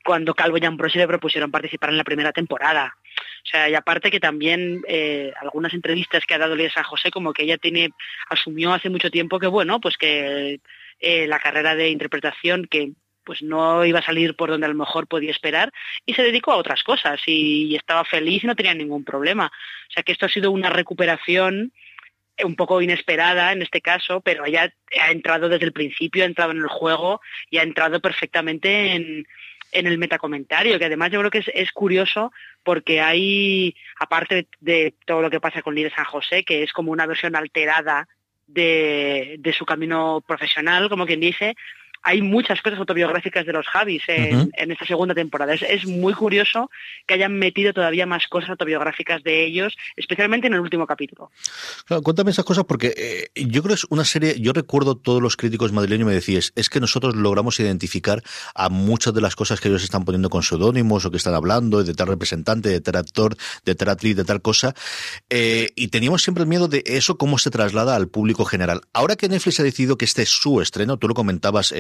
cuando 0.06 0.36
Calvo 0.36 0.58
y 0.58 0.66
Ambrosi 0.66 1.00
le 1.00 1.08
propusieron 1.08 1.50
participar 1.50 1.90
en 1.90 1.98
la 1.98 2.04
primera 2.04 2.32
temporada. 2.32 2.96
O 3.44 3.48
sea, 3.48 3.68
y 3.68 3.74
aparte 3.74 4.12
que 4.12 4.20
también 4.20 4.84
eh, 4.88 5.34
algunas 5.42 5.74
entrevistas 5.74 6.24
que 6.26 6.36
ha 6.36 6.38
dado 6.38 6.56
Lía 6.56 6.70
San 6.70 6.84
José, 6.84 7.10
como 7.10 7.34
que 7.34 7.44
ella 7.44 7.58
tiene, 7.58 7.90
asumió 8.30 8.72
hace 8.72 8.90
mucho 8.90 9.10
tiempo 9.10 9.40
que 9.40 9.48
bueno, 9.48 9.82
pues 9.82 9.98
que 9.98 10.60
eh, 11.00 11.28
la 11.28 11.40
carrera 11.40 11.76
de 11.76 11.90
interpretación, 11.90 12.66
que 12.66 12.92
pues 13.24 13.42
no 13.42 13.84
iba 13.84 13.98
a 13.98 14.06
salir 14.06 14.36
por 14.36 14.52
donde 14.52 14.68
a 14.68 14.70
lo 14.70 14.76
mejor 14.76 15.08
podía 15.08 15.32
esperar 15.32 15.72
y 16.06 16.14
se 16.14 16.22
dedicó 16.22 16.52
a 16.52 16.58
otras 16.58 16.84
cosas 16.84 17.20
y, 17.26 17.76
estaba 17.76 18.06
feliz 18.06 18.44
y 18.44 18.48
no 18.48 18.56
tenía 18.56 18.76
ningún 18.76 19.04
problema. 19.04 19.48
O 19.48 19.92
sea 19.92 20.04
que 20.04 20.12
esto 20.12 20.28
ha 20.28 20.30
sido 20.30 20.52
una 20.52 20.70
recuperación 20.70 21.74
un 22.44 22.56
poco 22.56 22.80
inesperada 22.82 23.54
en 23.54 23.64
este 23.64 23.82
caso, 23.82 24.22
pero 24.22 24.46
ella 24.46 24.72
ha 25.02 25.12
entrado 25.12 25.50
desde 25.50 25.66
el 25.66 25.74
principio, 25.74 26.24
ha 26.24 26.28
entrado 26.28 26.52
en 26.52 26.60
el 26.60 26.68
juego 26.68 27.22
y 27.50 27.58
ha 27.58 27.64
entrado 27.64 28.00
perfectamente 28.02 28.92
en, 28.94 29.26
en 29.76 29.88
el 29.88 29.98
metacomentario, 29.98 30.80
que 30.80 30.86
además 30.86 31.12
yo 31.12 31.20
creo 31.20 31.32
que 31.32 31.44
es, 31.54 31.72
curioso 31.72 32.32
porque 32.64 33.02
hay, 33.02 33.76
aparte 34.00 34.48
de 34.60 34.96
todo 35.06 35.22
lo 35.22 35.30
que 35.30 35.40
pasa 35.40 35.62
con 35.62 35.76
Lidia 35.76 35.94
San 35.94 36.06
José, 36.06 36.44
que 36.44 36.64
es 36.64 36.74
como 36.74 36.92
una 36.92 37.06
versión 37.06 37.36
alterada 37.36 38.08
de, 38.48 39.36
de 39.40 39.54
su 39.54 39.66
camino 39.66 40.24
profesional, 40.26 40.90
como 40.90 41.06
quien 41.06 41.20
dice, 41.20 41.56
hay 42.06 42.22
muchas 42.22 42.62
cosas 42.62 42.78
autobiográficas 42.78 43.48
de 43.48 43.52
los 43.52 43.66
Javis 43.66 44.04
en, 44.08 44.72
esta 44.72 44.86
segunda 44.86 45.16
temporada. 45.16 45.56
Es, 45.56 45.88
muy 45.88 46.14
curioso 46.14 46.70
que 47.08 47.16
hayan 47.16 47.34
metido 47.34 47.74
todavía 47.74 48.06
más 48.06 48.28
cosas 48.28 48.52
autobiográficas 48.52 49.24
de 49.24 49.44
ellos, 49.44 49.76
especialmente 49.96 50.46
en 50.46 50.54
el 50.54 50.60
último 50.60 50.86
capítulo. 50.86 51.32
cuéntame 52.04 52.30
esas 52.30 52.46
cosas 52.46 52.66
porque 52.66 52.94
eh, 52.96 53.48
yo 53.48 53.64
creo 53.64 53.76
que 53.76 53.82
es 53.82 53.88
una 53.90 54.06
serie, 54.06 54.40
yo 54.40 54.54
recuerdo 54.54 54.96
todos 54.96 55.20
los 55.20 55.36
críticos 55.36 55.72
madrileños 55.72 56.06
me 56.08 56.14
decías, 56.14 56.54
es 56.56 56.70
que 56.70 56.80
nosotros 56.80 57.16
logramos 57.16 57.60
identificar 57.60 58.22
a 58.54 58.70
muchas 58.70 59.12
de 59.16 59.22
las 59.22 59.36
cosas 59.36 59.60
que 59.60 59.70
ellos 59.70 59.84
están 59.84 60.06
poniendo 60.06 60.30
con 60.30 60.44
seudónimos 60.44 61.06
o 61.06 61.12
que 61.12 61.18
están 61.18 61.34
hablando, 61.34 61.84
de 61.84 61.94
tal 61.96 62.08
representante, 62.08 62.70
de 62.70 62.82
tal 62.82 62.98
actor, 62.98 63.36
de 63.66 63.74
tal 63.74 63.90
actriz, 63.90 64.16
de 64.16 64.26
tal 64.26 64.44
cosa, 64.44 64.76
eh, 65.32 65.72
y 65.76 65.88
teníamos 65.88 66.22
siempre 66.22 66.44
el 66.44 66.50
miedo 66.50 66.68
de 66.68 66.84
eso, 66.86 67.18
cómo 67.18 67.40
se 67.40 67.50
traslada 67.50 67.96
al 67.96 68.10
público 68.10 68.46
general. 68.46 68.82
Ahora 68.94 69.16
que 69.16 69.28
Netflix 69.28 69.60
ha 69.60 69.64
decidido 69.64 69.98
que 69.98 70.06
este 70.06 70.22
es 70.22 70.30
su 70.30 70.62
estreno, 70.62 70.98
tú 70.98 71.08
lo 71.08 71.16
comentabas, 71.16 71.74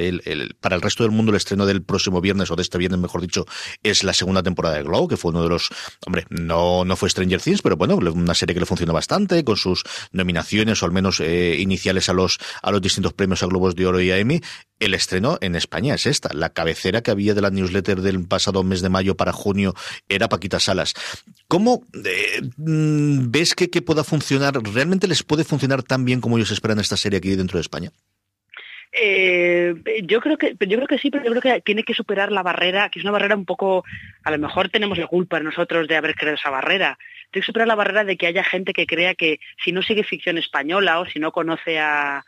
para 0.60 0.76
el 0.76 0.82
resto 0.82 1.04
del 1.04 1.12
mundo 1.12 1.32
el 1.32 1.38
estreno 1.38 1.66
del 1.66 1.84
próximo 1.84 2.22
viernes, 2.22 2.52
o 2.52 2.56
de 2.56 2.62
este 2.62 2.78
viernes 2.78 3.00
mejor 3.00 3.22
dicho, 3.22 3.46
es 3.84 4.04
la 4.04 4.14
segunda 4.14 4.44
temporada 4.44 4.76
de 4.76 4.84
Glow, 4.84 5.08
que 5.08 5.18
fue 5.18 5.32
uno 5.32 5.44
de 5.44 5.50
los, 5.50 5.70
hombre, 6.06 6.26
no, 6.30 6.86
no 6.86 6.96
fue 6.96 7.10
Stranger 7.10 7.42
Things, 7.42 7.62
pero 7.62 7.78
bueno, 7.78 7.96
una 7.96 8.34
serie 8.34 8.54
que 8.54 8.60
le 8.60 8.66
funcionó 8.66 8.94
bastante, 8.94 9.44
con 9.44 9.58
sus 9.58 9.84
nominaciones, 10.12 10.82
o 10.82 10.86
al 10.86 10.92
menos 10.92 11.20
eh, 11.20 11.58
iniciales 11.60 12.10
a 12.10 12.14
los, 12.14 12.40
a 12.62 12.72
los 12.72 12.82
distintos 12.82 13.14
premios 13.14 13.44
a 13.44 13.48
Globos 13.48 13.76
de 13.76 13.86
Oro 13.86 14.02
y 14.02 14.12
a 14.12 14.18
Emmy. 14.18 14.42
El 14.80 14.94
estreno 14.94 15.38
en 15.42 15.56
España 15.56 15.96
es 15.96 16.06
esta. 16.06 16.34
La 16.34 16.50
cabecera 16.50 17.02
que 17.02 17.12
había 17.12 17.34
de 17.34 17.42
la 17.42 17.50
newsletter 17.50 18.02
del 18.02 18.28
pasado 18.28 18.64
mes 18.64 18.82
de 18.82 18.90
mayo 18.90 19.16
para 19.16 19.32
junio 19.32 19.74
era 20.10 20.28
Paquita 20.28 20.60
Salas. 20.60 20.94
¿Cómo 21.48 21.84
eh, 21.94 22.42
mm, 22.58 23.32
ves 23.32 23.56
que, 23.56 23.70
que 23.70 23.82
pueda 23.82 24.04
funcionar? 24.04 24.62
¿Realmente 24.62 25.08
les 25.08 25.24
puede 25.24 25.46
funcionar 25.46 25.84
tan 25.84 26.04
bien 26.04 26.20
como 26.20 26.38
ellos 26.38 26.52
esperan 26.52 26.80
esta 26.80 26.98
serie 26.98 27.20
aquí 27.20 27.36
dentro 27.36 27.58
de 27.58 27.62
España? 27.62 27.92
Eh, 28.98 29.76
yo 30.04 30.22
creo 30.22 30.38
que 30.38 30.56
yo 30.58 30.78
creo 30.78 30.88
que 30.88 30.98
sí, 30.98 31.12
pero 31.12 31.26
yo 31.26 31.32
creo 31.32 31.42
que 31.42 31.62
tiene 31.62 31.84
que 31.84 31.94
superar 31.94 32.32
la 32.32 32.44
barrera, 32.44 32.90
que 32.90 33.00
es 33.00 33.04
una 33.04 33.12
barrera 33.12 33.36
un 33.36 33.44
poco, 33.44 33.84
a 34.24 34.32
lo 34.32 34.38
mejor 34.38 34.70
tenemos 34.70 34.98
la 34.98 35.08
culpa 35.08 35.42
nosotros 35.42 35.90
de 35.90 35.98
haber 35.98 36.16
creado 36.16 36.38
esa 36.38 36.50
barrera. 36.50 36.98
Tiene 37.30 37.44
que 37.44 37.46
superar 37.46 37.68
la 37.68 37.76
barrera 37.76 38.06
de 38.06 38.16
que 38.16 38.28
haya 38.28 38.44
gente 38.44 38.72
que 38.72 38.86
crea 38.86 39.14
que 39.14 39.40
si 39.62 39.74
no 39.74 39.82
sigue 39.82 40.06
ficción 40.06 40.38
española 40.38 41.02
o 41.02 41.06
si 41.06 41.20
no 41.20 41.34
conoce 41.34 41.78
a, 41.78 42.24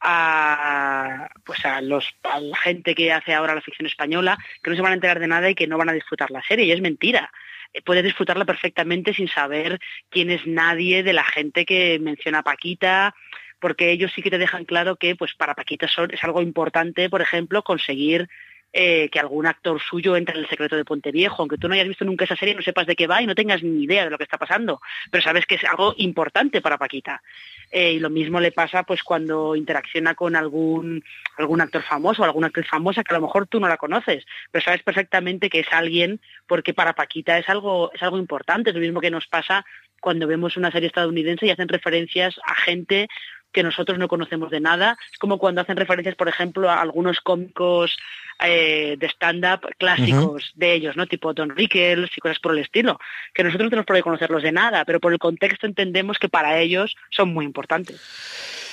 a 0.00 1.28
pues 1.44 1.62
a 1.66 1.82
los 1.82 2.08
a 2.22 2.40
la 2.40 2.56
gente 2.56 2.94
que 2.94 3.12
hace 3.12 3.34
ahora 3.34 3.54
la 3.54 3.60
ficción 3.60 3.86
española, 3.86 4.38
que 4.62 4.70
no 4.70 4.76
se 4.76 4.82
van 4.82 4.92
a 4.92 4.94
enterar 4.94 5.18
de 5.18 5.26
nada 5.26 5.50
y 5.50 5.54
que 5.54 5.66
no 5.66 5.76
van 5.76 5.90
a 5.90 5.94
disfrutar 5.94 6.30
la 6.30 6.42
serie, 6.42 6.64
y 6.64 6.72
es 6.72 6.80
mentira 6.80 7.30
eh, 7.72 7.82
puedes 7.82 8.04
disfrutarla 8.04 8.44
perfectamente 8.44 9.12
sin 9.14 9.28
saber 9.28 9.78
quién 10.08 10.30
es 10.30 10.46
nadie 10.46 11.02
de 11.02 11.12
la 11.12 11.24
gente 11.24 11.64
que 11.64 11.98
menciona 11.98 12.42
Paquita, 12.42 13.14
porque 13.60 13.90
ellos 13.90 14.12
sí 14.14 14.22
que 14.22 14.30
te 14.30 14.38
dejan 14.38 14.64
claro 14.64 14.96
que 14.96 15.16
pues 15.16 15.34
para 15.34 15.54
Paquita 15.54 15.86
es 15.86 16.24
algo 16.24 16.42
importante, 16.42 17.10
por 17.10 17.22
ejemplo, 17.22 17.62
conseguir 17.62 18.28
eh, 18.74 19.08
que 19.10 19.18
algún 19.18 19.46
actor 19.46 19.80
suyo 19.80 20.14
entre 20.14 20.34
en 20.36 20.42
el 20.42 20.48
secreto 20.48 20.76
de 20.76 20.84
Puente 20.84 21.10
Viejo, 21.10 21.36
aunque 21.40 21.56
tú 21.56 21.68
no 21.68 21.74
hayas 21.74 21.88
visto 21.88 22.04
nunca 22.04 22.26
esa 22.26 22.36
serie, 22.36 22.54
no 22.54 22.60
sepas 22.60 22.86
de 22.86 22.96
qué 22.96 23.06
va 23.06 23.22
y 23.22 23.26
no 23.26 23.34
tengas 23.34 23.62
ni 23.62 23.84
idea 23.84 24.04
de 24.04 24.10
lo 24.10 24.18
que 24.18 24.24
está 24.24 24.36
pasando, 24.36 24.82
pero 25.10 25.22
sabes 25.22 25.46
que 25.46 25.54
es 25.54 25.64
algo 25.64 25.94
importante 25.96 26.60
para 26.60 26.76
Paquita. 26.76 27.22
Eh, 27.70 27.92
y 27.92 27.98
lo 27.98 28.10
mismo 28.10 28.40
le 28.40 28.52
pasa 28.52 28.82
pues 28.82 29.02
cuando 29.02 29.56
interacciona 29.56 30.14
con 30.14 30.36
algún, 30.36 31.02
algún 31.38 31.62
actor 31.62 31.82
famoso 31.82 32.20
o 32.20 32.24
alguna 32.26 32.48
actriz 32.48 32.68
famosa 32.68 33.02
que 33.02 33.14
a 33.14 33.18
lo 33.18 33.26
mejor 33.26 33.46
tú 33.46 33.58
no 33.58 33.68
la 33.68 33.78
conoces, 33.78 34.26
pero 34.50 34.62
sabes 34.62 34.82
perfectamente 34.82 35.48
que 35.48 35.60
es 35.60 35.72
alguien 35.72 36.20
porque 36.46 36.74
para 36.74 36.92
Paquita 36.92 37.38
es 37.38 37.48
algo, 37.48 37.90
es 37.94 38.02
algo 38.02 38.18
importante, 38.18 38.68
es 38.68 38.76
lo 38.76 38.82
mismo 38.82 39.00
que 39.00 39.10
nos 39.10 39.26
pasa 39.28 39.64
cuando 40.00 40.26
vemos 40.26 40.56
una 40.56 40.70
serie 40.70 40.88
estadounidense 40.88 41.46
y 41.46 41.50
hacen 41.50 41.68
referencias 41.68 42.38
a 42.44 42.54
gente 42.54 43.08
que 43.52 43.62
nosotros 43.62 43.98
no 43.98 44.08
conocemos 44.08 44.50
de 44.50 44.60
nada. 44.60 44.98
Es 45.12 45.18
como 45.18 45.38
cuando 45.38 45.60
hacen 45.60 45.76
referencias, 45.76 46.14
por 46.14 46.28
ejemplo, 46.28 46.70
a 46.70 46.80
algunos 46.80 47.20
cómicos 47.20 47.96
eh, 48.44 48.96
de 48.98 49.06
stand-up 49.08 49.68
clásicos 49.78 50.52
de 50.54 50.74
ellos, 50.74 50.96
¿no? 50.96 51.06
Tipo 51.06 51.34
Don 51.34 51.50
Rickles 51.50 52.10
y 52.16 52.20
cosas 52.20 52.38
por 52.38 52.52
el 52.52 52.58
estilo, 52.58 53.00
que 53.34 53.42
nosotros 53.42 53.64
no 53.64 53.70
tenemos 53.70 53.86
por 53.86 53.96
qué 53.96 54.02
conocerlos 54.02 54.42
de 54.42 54.52
nada, 54.52 54.84
pero 54.84 55.00
por 55.00 55.12
el 55.12 55.18
contexto 55.18 55.66
entendemos 55.66 56.18
que 56.18 56.28
para 56.28 56.58
ellos 56.58 56.96
son 57.10 57.32
muy 57.32 57.44
importantes. 57.44 58.67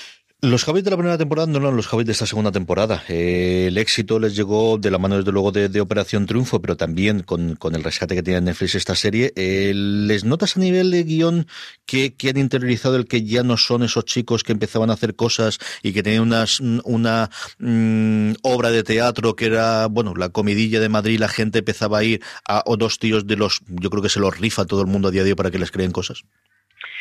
Los 0.45 0.63
Javis 0.63 0.83
de 0.83 0.91
la 0.91 0.97
primera 0.97 1.17
temporada 1.17 1.47
no 1.47 1.57
eran 1.57 1.75
los 1.75 1.87
Javis 1.87 2.05
de 2.05 2.11
esta 2.11 2.27
segunda 2.27 2.51
temporada. 2.51 3.03
Eh, 3.07 3.65
el 3.69 3.79
éxito 3.79 4.19
les 4.19 4.35
llegó 4.35 4.77
de 4.77 4.91
la 4.91 4.99
mano, 4.99 5.17
desde 5.17 5.31
luego, 5.31 5.51
de, 5.51 5.81
Operación 5.81 6.27
Triunfo, 6.27 6.61
pero 6.61 6.77
también 6.77 7.23
con, 7.23 7.57
el 7.73 7.83
rescate 7.83 8.13
que 8.13 8.21
tiene 8.21 8.41
Netflix 8.41 8.75
esta 8.75 8.93
serie. 8.93 9.33
Eh, 9.35 9.71
¿Les 9.73 10.23
notas 10.23 10.55
a 10.55 10.59
nivel 10.59 10.91
de 10.91 11.03
guion 11.03 11.47
que, 11.87 12.13
han 12.29 12.37
interiorizado 12.37 12.95
el 12.95 13.07
que 13.07 13.23
ya 13.23 13.41
no 13.41 13.57
son 13.57 13.81
esos 13.81 14.05
chicos 14.05 14.43
que 14.43 14.51
empezaban 14.51 14.91
a 14.91 14.93
hacer 14.93 15.15
cosas 15.15 15.57
y 15.81 15.93
que 15.93 16.03
tenían 16.03 16.21
unas, 16.21 16.59
una 16.59 17.31
mm, 17.57 18.33
obra 18.43 18.69
de 18.69 18.83
teatro 18.83 19.35
que 19.35 19.47
era, 19.47 19.87
bueno, 19.87 20.13
la 20.15 20.29
comidilla 20.29 20.79
de 20.79 20.89
Madrid, 20.89 21.19
la 21.19 21.27
gente 21.27 21.59
empezaba 21.59 21.97
a 21.97 22.03
ir 22.03 22.21
a 22.47 22.61
o 22.67 22.77
dos 22.77 22.99
tíos 22.99 23.25
de 23.25 23.35
los, 23.35 23.61
yo 23.65 23.89
creo 23.89 24.03
que 24.03 24.09
se 24.09 24.19
los 24.19 24.37
rifa 24.37 24.65
todo 24.65 24.81
el 24.81 24.87
mundo 24.87 25.07
a 25.07 25.11
día 25.11 25.23
de 25.23 25.31
hoy 25.31 25.35
para 25.35 25.49
que 25.49 25.57
les 25.57 25.71
creen 25.71 25.91
cosas? 25.91 26.23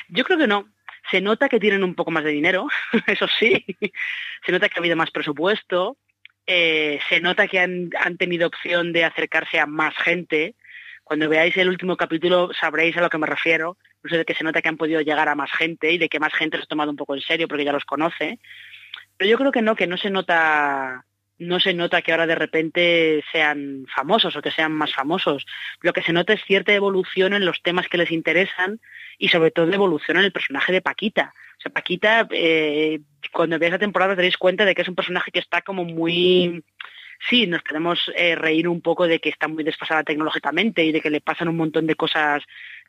Yo 0.09 0.25
creo 0.25 0.39
que 0.39 0.47
no. 0.47 0.74
Se 1.11 1.21
nota 1.21 1.49
que 1.49 1.61
tienen 1.61 1.85
un 1.85 1.95
poco 1.95 2.11
más 2.11 2.25
de 2.25 2.31
dinero, 2.31 2.69
eso 3.07 3.27
sí. 3.29 3.65
Se 4.45 4.53
nota 4.53 4.69
que 4.69 4.79
ha 4.79 4.81
habido 4.81 4.97
más 4.97 5.11
presupuesto. 5.11 5.99
Eh, 6.47 7.01
se 7.09 7.21
nota 7.21 7.49
que 7.49 7.59
han, 7.59 7.91
tenido 8.19 8.47
opción 8.47 8.93
de 8.93 9.05
acercarse 9.05 9.59
a 9.59 9.67
más 9.67 9.95
gente. 9.97 10.55
Cuando 11.03 11.29
veáis 11.29 11.57
el 11.57 11.69
último 11.69 11.97
capítulo 11.97 12.51
sabréis 12.59 12.97
a 12.97 13.01
lo 13.01 13.11
que 13.11 13.19
me 13.19 13.27
refiero. 13.27 13.77
Sé 14.05 14.19
de 14.19 14.25
que 14.25 14.35
se 14.35 14.45
nota 14.45 14.61
que 14.61 14.69
han 14.69 14.77
podido 14.77 15.01
llegar 15.01 15.29
a 15.29 15.35
más 15.35 15.51
gente 15.53 15.91
y 15.91 15.99
de 15.99 16.09
que 16.09 16.21
más 16.21 16.35
gente 16.35 16.59
los 16.59 16.65
ha 16.65 16.69
tomado 16.69 16.91
un 16.91 16.97
poco 16.97 17.15
en 17.15 17.23
serio 17.23 17.49
porque 17.49 17.65
ya 17.65 17.73
los 17.73 17.85
conoce. 17.85 18.39
Pero 19.17 19.31
yo 19.31 19.39
creo 19.39 19.53
que 19.53 19.63
no, 19.63 19.77
que 19.77 19.87
no 19.87 19.97
se 19.97 20.11
nota 20.11 21.05
no 21.39 21.59
se 21.61 21.75
nota 21.75 22.03
que 22.03 22.13
ahora 22.13 22.27
de 22.27 22.35
repente 22.35 23.25
sean 23.33 23.87
famosos 23.95 24.37
o 24.37 24.43
que 24.43 24.51
sean 24.51 24.73
más 24.73 24.95
famosos. 24.95 25.45
Lo 25.81 25.93
que 25.93 26.03
se 26.03 26.13
nota 26.13 26.33
es 26.33 26.45
cierta 26.45 26.73
evolución 26.73 27.35
en 27.35 27.45
los 27.45 27.63
temas 27.63 27.89
que 27.89 27.99
les 27.99 28.11
interesan 28.11 28.81
y 29.19 29.29
sobre 29.29 29.51
todo 29.51 29.73
evolución 29.73 30.19
en 30.19 30.25
el 30.25 30.33
personaje 30.33 30.73
de 30.73 30.83
Paquita. 30.83 31.33
O 31.59 31.61
sea, 31.61 31.73
Paquita, 31.73 32.27
eh, 32.31 33.01
cuando 33.33 33.59
veáis 33.59 33.73
la 33.73 33.79
temporada 33.79 34.15
daréis 34.15 34.37
cuenta 34.37 34.65
de 34.65 34.75
que 34.75 34.83
es 34.83 34.89
un 34.89 34.95
personaje 34.95 35.31
que 35.31 35.41
está 35.41 35.63
como 35.63 35.85
muy... 35.85 36.63
Sí, 37.29 37.47
nos 37.47 37.63
podemos 37.63 38.11
eh, 38.17 38.35
reír 38.35 38.69
un 38.69 38.83
poco 38.83 39.07
de 39.07 39.19
que 39.19 39.31
está 39.31 39.49
muy 39.49 39.65
desfasada 39.65 40.03
tecnológicamente 40.03 40.85
y 40.85 40.93
de 40.93 41.01
que 41.01 41.11
le 41.11 41.21
pasan 41.21 41.49
un 41.49 41.57
montón 41.57 41.87
de 41.87 41.95
cosas 41.95 42.43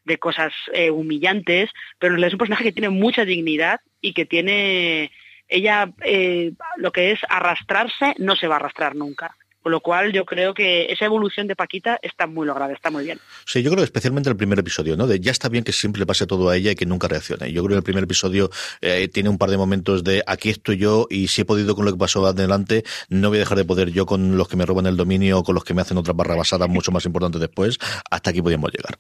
de 0.04 0.20
cosas 0.20 0.54
eh, 0.72 0.92
humillantes, 0.92 1.72
pero 1.98 2.16
es 2.16 2.34
un 2.34 2.38
personaje 2.38 2.66
que 2.66 2.72
tiene 2.72 2.90
mucha 2.90 3.26
dignidad 3.26 3.80
y 4.02 4.14
que 4.14 4.26
tiene 4.26 5.12
ella 5.48 5.92
eh, 6.04 6.54
lo 6.78 6.92
que 6.92 7.12
es 7.12 7.20
arrastrarse 7.30 8.16
no 8.18 8.36
se 8.36 8.48
va 8.48 8.56
a 8.56 8.60
arrastrar 8.60 8.96
nunca. 8.96 9.36
Con 9.66 9.72
lo 9.72 9.80
cual 9.80 10.14
yo 10.14 10.26
creo 10.26 10.54
que 10.54 10.86
esa 10.92 11.06
evolución 11.06 11.48
de 11.48 11.56
Paquita 11.56 11.98
está 12.04 12.28
muy 12.28 12.46
lograda, 12.46 12.72
está 12.72 12.92
muy 12.92 13.04
bien. 13.04 13.20
Sí, 13.48 13.64
yo 13.64 13.72
creo 13.72 13.84
especialmente 13.84 14.30
el 14.30 14.38
primer 14.38 14.60
episodio, 14.60 14.96
¿no? 14.96 15.08
De 15.08 15.20
ya 15.20 15.32
está 15.32 15.50
bien 15.50 15.64
que 15.64 15.72
siempre 15.72 16.02
le 16.02 16.06
pase 16.06 16.28
todo 16.28 16.50
a 16.50 16.56
ella 16.56 16.70
y 16.70 16.76
que 16.76 16.86
nunca 16.86 17.08
reaccione. 17.08 17.52
Yo 17.52 17.64
creo 17.64 17.74
que 17.74 17.80
el 17.80 17.84
primer 17.84 18.04
episodio 18.04 18.52
eh, 18.82 19.08
tiene 19.08 19.28
un 19.28 19.40
par 19.40 19.50
de 19.50 19.58
momentos 19.58 20.04
de 20.04 20.22
aquí 20.28 20.52
estoy 20.52 20.78
yo 20.78 21.08
y 21.10 21.30
si 21.30 21.42
he 21.42 21.46
podido 21.46 21.76
con 21.76 21.84
lo 21.84 21.92
que 21.92 21.98
pasó 21.98 22.24
adelante, 22.28 22.84
no 23.10 23.30
voy 23.30 23.38
a 23.38 23.40
dejar 23.40 23.58
de 23.58 23.66
poder 23.66 23.90
yo 23.90 24.06
con 24.06 24.38
los 24.38 24.48
que 24.48 24.56
me 24.56 24.68
roban 24.68 24.86
el 24.86 24.98
dominio 24.98 25.40
o 25.40 25.44
con 25.44 25.56
los 25.56 25.64
que 25.64 25.74
me 25.74 25.82
hacen 25.82 25.98
otras 25.98 26.16
barrabasadas 26.16 26.70
mucho 26.70 26.92
más 26.92 27.04
importantes 27.08 27.42
después. 27.42 27.80
Hasta 28.12 28.30
aquí 28.30 28.44
podíamos 28.44 28.72
llegar. 28.72 29.00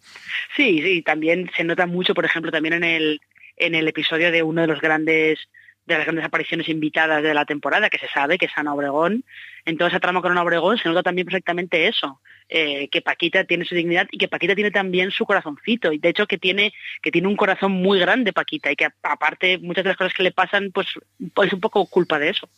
Sí, 0.55 0.81
sí, 0.81 1.03
también 1.03 1.47
se 1.55 1.63
nota 1.63 1.85
mucho, 1.85 2.15
por 2.15 2.25
ejemplo, 2.25 2.51
también 2.51 2.73
en 2.73 2.83
el, 2.85 3.21
en 3.57 3.75
el 3.75 3.87
episodio 3.87 4.31
de 4.31 4.41
uno 4.41 4.61
de 4.61 4.67
los 4.67 4.81
grandes 4.81 5.37
de 5.85 5.95
las 5.95 6.05
grandes 6.05 6.25
apariciones 6.25 6.67
invitadas 6.69 7.21
de 7.21 7.33
la 7.33 7.45
temporada, 7.45 7.89
que 7.89 7.99
se 7.99 8.07
sabe 8.07 8.37
que 8.37 8.45
es 8.45 8.51
Ana 8.55 8.73
Obregón. 8.73 9.23
En 9.65 9.77
toda 9.77 9.89
esa 9.89 9.99
trama 9.99 10.21
con 10.21 10.31
Ana 10.31 10.43
Obregón 10.43 10.77
se 10.77 10.89
nota 10.89 11.03
también 11.03 11.25
perfectamente 11.25 11.87
eso, 11.87 12.21
eh, 12.49 12.87
que 12.89 13.01
Paquita 13.01 13.43
tiene 13.43 13.65
su 13.65 13.75
dignidad 13.75 14.07
y 14.11 14.17
que 14.17 14.27
Paquita 14.27 14.55
tiene 14.55 14.71
también 14.71 15.11
su 15.11 15.25
corazoncito. 15.25 15.91
Y 15.91 15.97
de 15.99 16.09
hecho 16.09 16.27
que 16.27 16.37
tiene, 16.37 16.73
que 17.01 17.11
tiene 17.11 17.27
un 17.27 17.35
corazón 17.35 17.71
muy 17.71 17.99
grande 17.99 18.33
Paquita 18.33 18.71
y 18.71 18.75
que 18.75 18.87
aparte 19.03 19.57
muchas 19.59 19.83
de 19.83 19.89
las 19.89 19.97
cosas 19.97 20.13
que 20.13 20.23
le 20.23 20.31
pasan, 20.31 20.71
pues 20.71 20.87
es 21.19 21.53
un 21.53 21.59
poco 21.59 21.85
culpa 21.85 22.19
de 22.19 22.29
eso. 22.29 22.49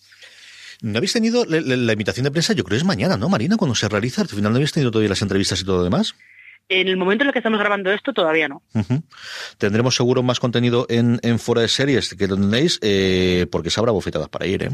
¿No 0.82 0.98
habéis 0.98 1.13
tenido 1.13 1.44
la, 1.46 1.92
invitación 1.92 2.24
de 2.24 2.32
prensa? 2.32 2.54
Yo 2.54 2.63
creo 2.63 2.76
que 2.76 2.82
es 2.82 2.84
mañana, 2.84 3.18
¿no, 3.18 3.30
Marina? 3.30 3.58
Cuando 3.58 3.74
se 3.74 3.90
realiza. 3.90 4.22
Al 4.22 4.28
final 4.28 4.52
no 4.52 4.58
habéis 4.58 4.72
tenido 4.72 4.92
todavía 4.92 5.10
las 5.10 5.22
entrevistas 5.22 5.60
y 5.60 5.66
todo 5.66 5.78
lo 5.78 5.84
demás. 5.84 6.16
En 6.70 6.88
el 6.88 6.98
momento 6.98 7.24
en 7.24 7.30
el 7.30 7.34
que 7.34 7.40
estamos 7.40 7.60
grabando 7.60 7.92
esto, 7.92 8.14
todavía 8.14 8.50
no. 8.50 8.62
Tendremos 9.58 9.96
seguro 9.96 10.22
más 10.22 10.40
contenido 10.40 10.86
en, 10.90 11.20
en 11.24 11.40
Fuera 11.40 11.62
de 11.62 11.70
Series 11.70 12.14
que 12.16 12.28
lo 12.28 12.36
tenéis, 12.36 12.80
eh, 12.82 13.48
porque 13.52 13.70
se 13.70 13.80
habrá 13.80 13.92
bofetadas 13.92 14.30
para 14.30 14.48
ir, 14.48 14.64
¿eh? 14.64 14.70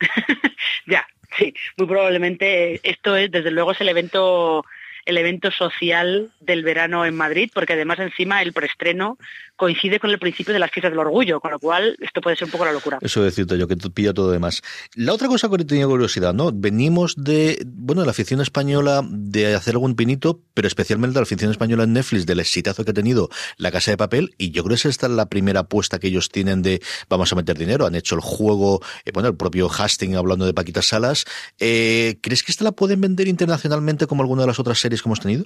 Ya, 0.86 1.06
sí, 1.38 1.54
muy 1.76 1.86
probablemente 1.86 2.80
esto 2.82 3.16
es, 3.16 3.30
desde 3.30 3.50
luego, 3.50 3.72
es 3.72 3.80
el 3.80 3.88
evento 3.88 4.64
el 5.04 5.18
evento 5.18 5.50
social 5.50 6.30
del 6.40 6.62
verano 6.62 7.04
en 7.04 7.16
Madrid, 7.16 7.50
porque 7.52 7.72
además 7.72 7.98
encima 7.98 8.42
el 8.42 8.52
preestreno 8.52 9.18
coincide 9.56 10.00
con 10.00 10.10
el 10.10 10.18
principio 10.18 10.52
de 10.52 10.58
las 10.58 10.70
fiestas 10.70 10.90
del 10.90 10.98
orgullo, 10.98 11.40
con 11.40 11.50
lo 11.52 11.58
cual 11.58 11.96
esto 12.00 12.20
puede 12.20 12.36
ser 12.36 12.46
un 12.46 12.50
poco 12.50 12.64
la 12.64 12.72
locura. 12.72 12.98
Eso 13.00 13.22
decirte 13.22 13.56
yo, 13.56 13.68
que 13.68 13.76
pilla 13.76 14.12
todo 14.12 14.30
demás. 14.30 14.62
La 14.94 15.12
otra 15.12 15.28
cosa 15.28 15.48
que 15.48 15.64
tenía 15.64 15.86
curiosidad, 15.86 16.34
¿no? 16.34 16.50
Venimos 16.52 17.14
de, 17.16 17.62
bueno, 17.64 18.02
de 18.02 18.06
la 18.06 18.10
afición 18.10 18.40
española 18.40 19.02
de 19.08 19.54
hacer 19.54 19.74
algún 19.74 19.94
pinito, 19.94 20.40
pero 20.54 20.66
especialmente 20.66 21.14
de 21.14 21.20
la 21.20 21.24
afición 21.24 21.50
española 21.50 21.84
en 21.84 21.92
Netflix, 21.92 22.26
del 22.26 22.40
exitazo 22.40 22.84
que 22.84 22.90
ha 22.90 22.94
tenido 22.94 23.28
La 23.56 23.70
Casa 23.70 23.90
de 23.92 23.96
Papel, 23.96 24.34
y 24.36 24.50
yo 24.50 24.64
creo 24.64 24.76
que 24.76 24.88
esta 24.88 25.06
es 25.06 25.12
la 25.12 25.26
primera 25.26 25.60
apuesta 25.60 25.98
que 25.98 26.08
ellos 26.08 26.28
tienen 26.28 26.62
de 26.62 26.82
vamos 27.08 27.32
a 27.32 27.36
meter 27.36 27.56
dinero. 27.56 27.86
Han 27.86 27.94
hecho 27.94 28.14
el 28.14 28.20
juego, 28.20 28.80
eh, 29.04 29.12
bueno, 29.12 29.28
el 29.28 29.36
propio 29.36 29.70
Hastings 29.70 30.16
hablando 30.16 30.44
de 30.44 30.54
Paquita 30.54 30.82
Salas. 30.82 31.24
Eh, 31.58 32.18
¿Crees 32.20 32.42
que 32.42 32.52
esta 32.52 32.64
la 32.64 32.72
pueden 32.72 33.00
vender 33.00 33.28
internacionalmente 33.28 34.06
como 34.06 34.22
alguna 34.22 34.42
de 34.42 34.48
las 34.48 34.58
otras 34.58 34.78
series 34.78 34.91
tenido? 35.20 35.44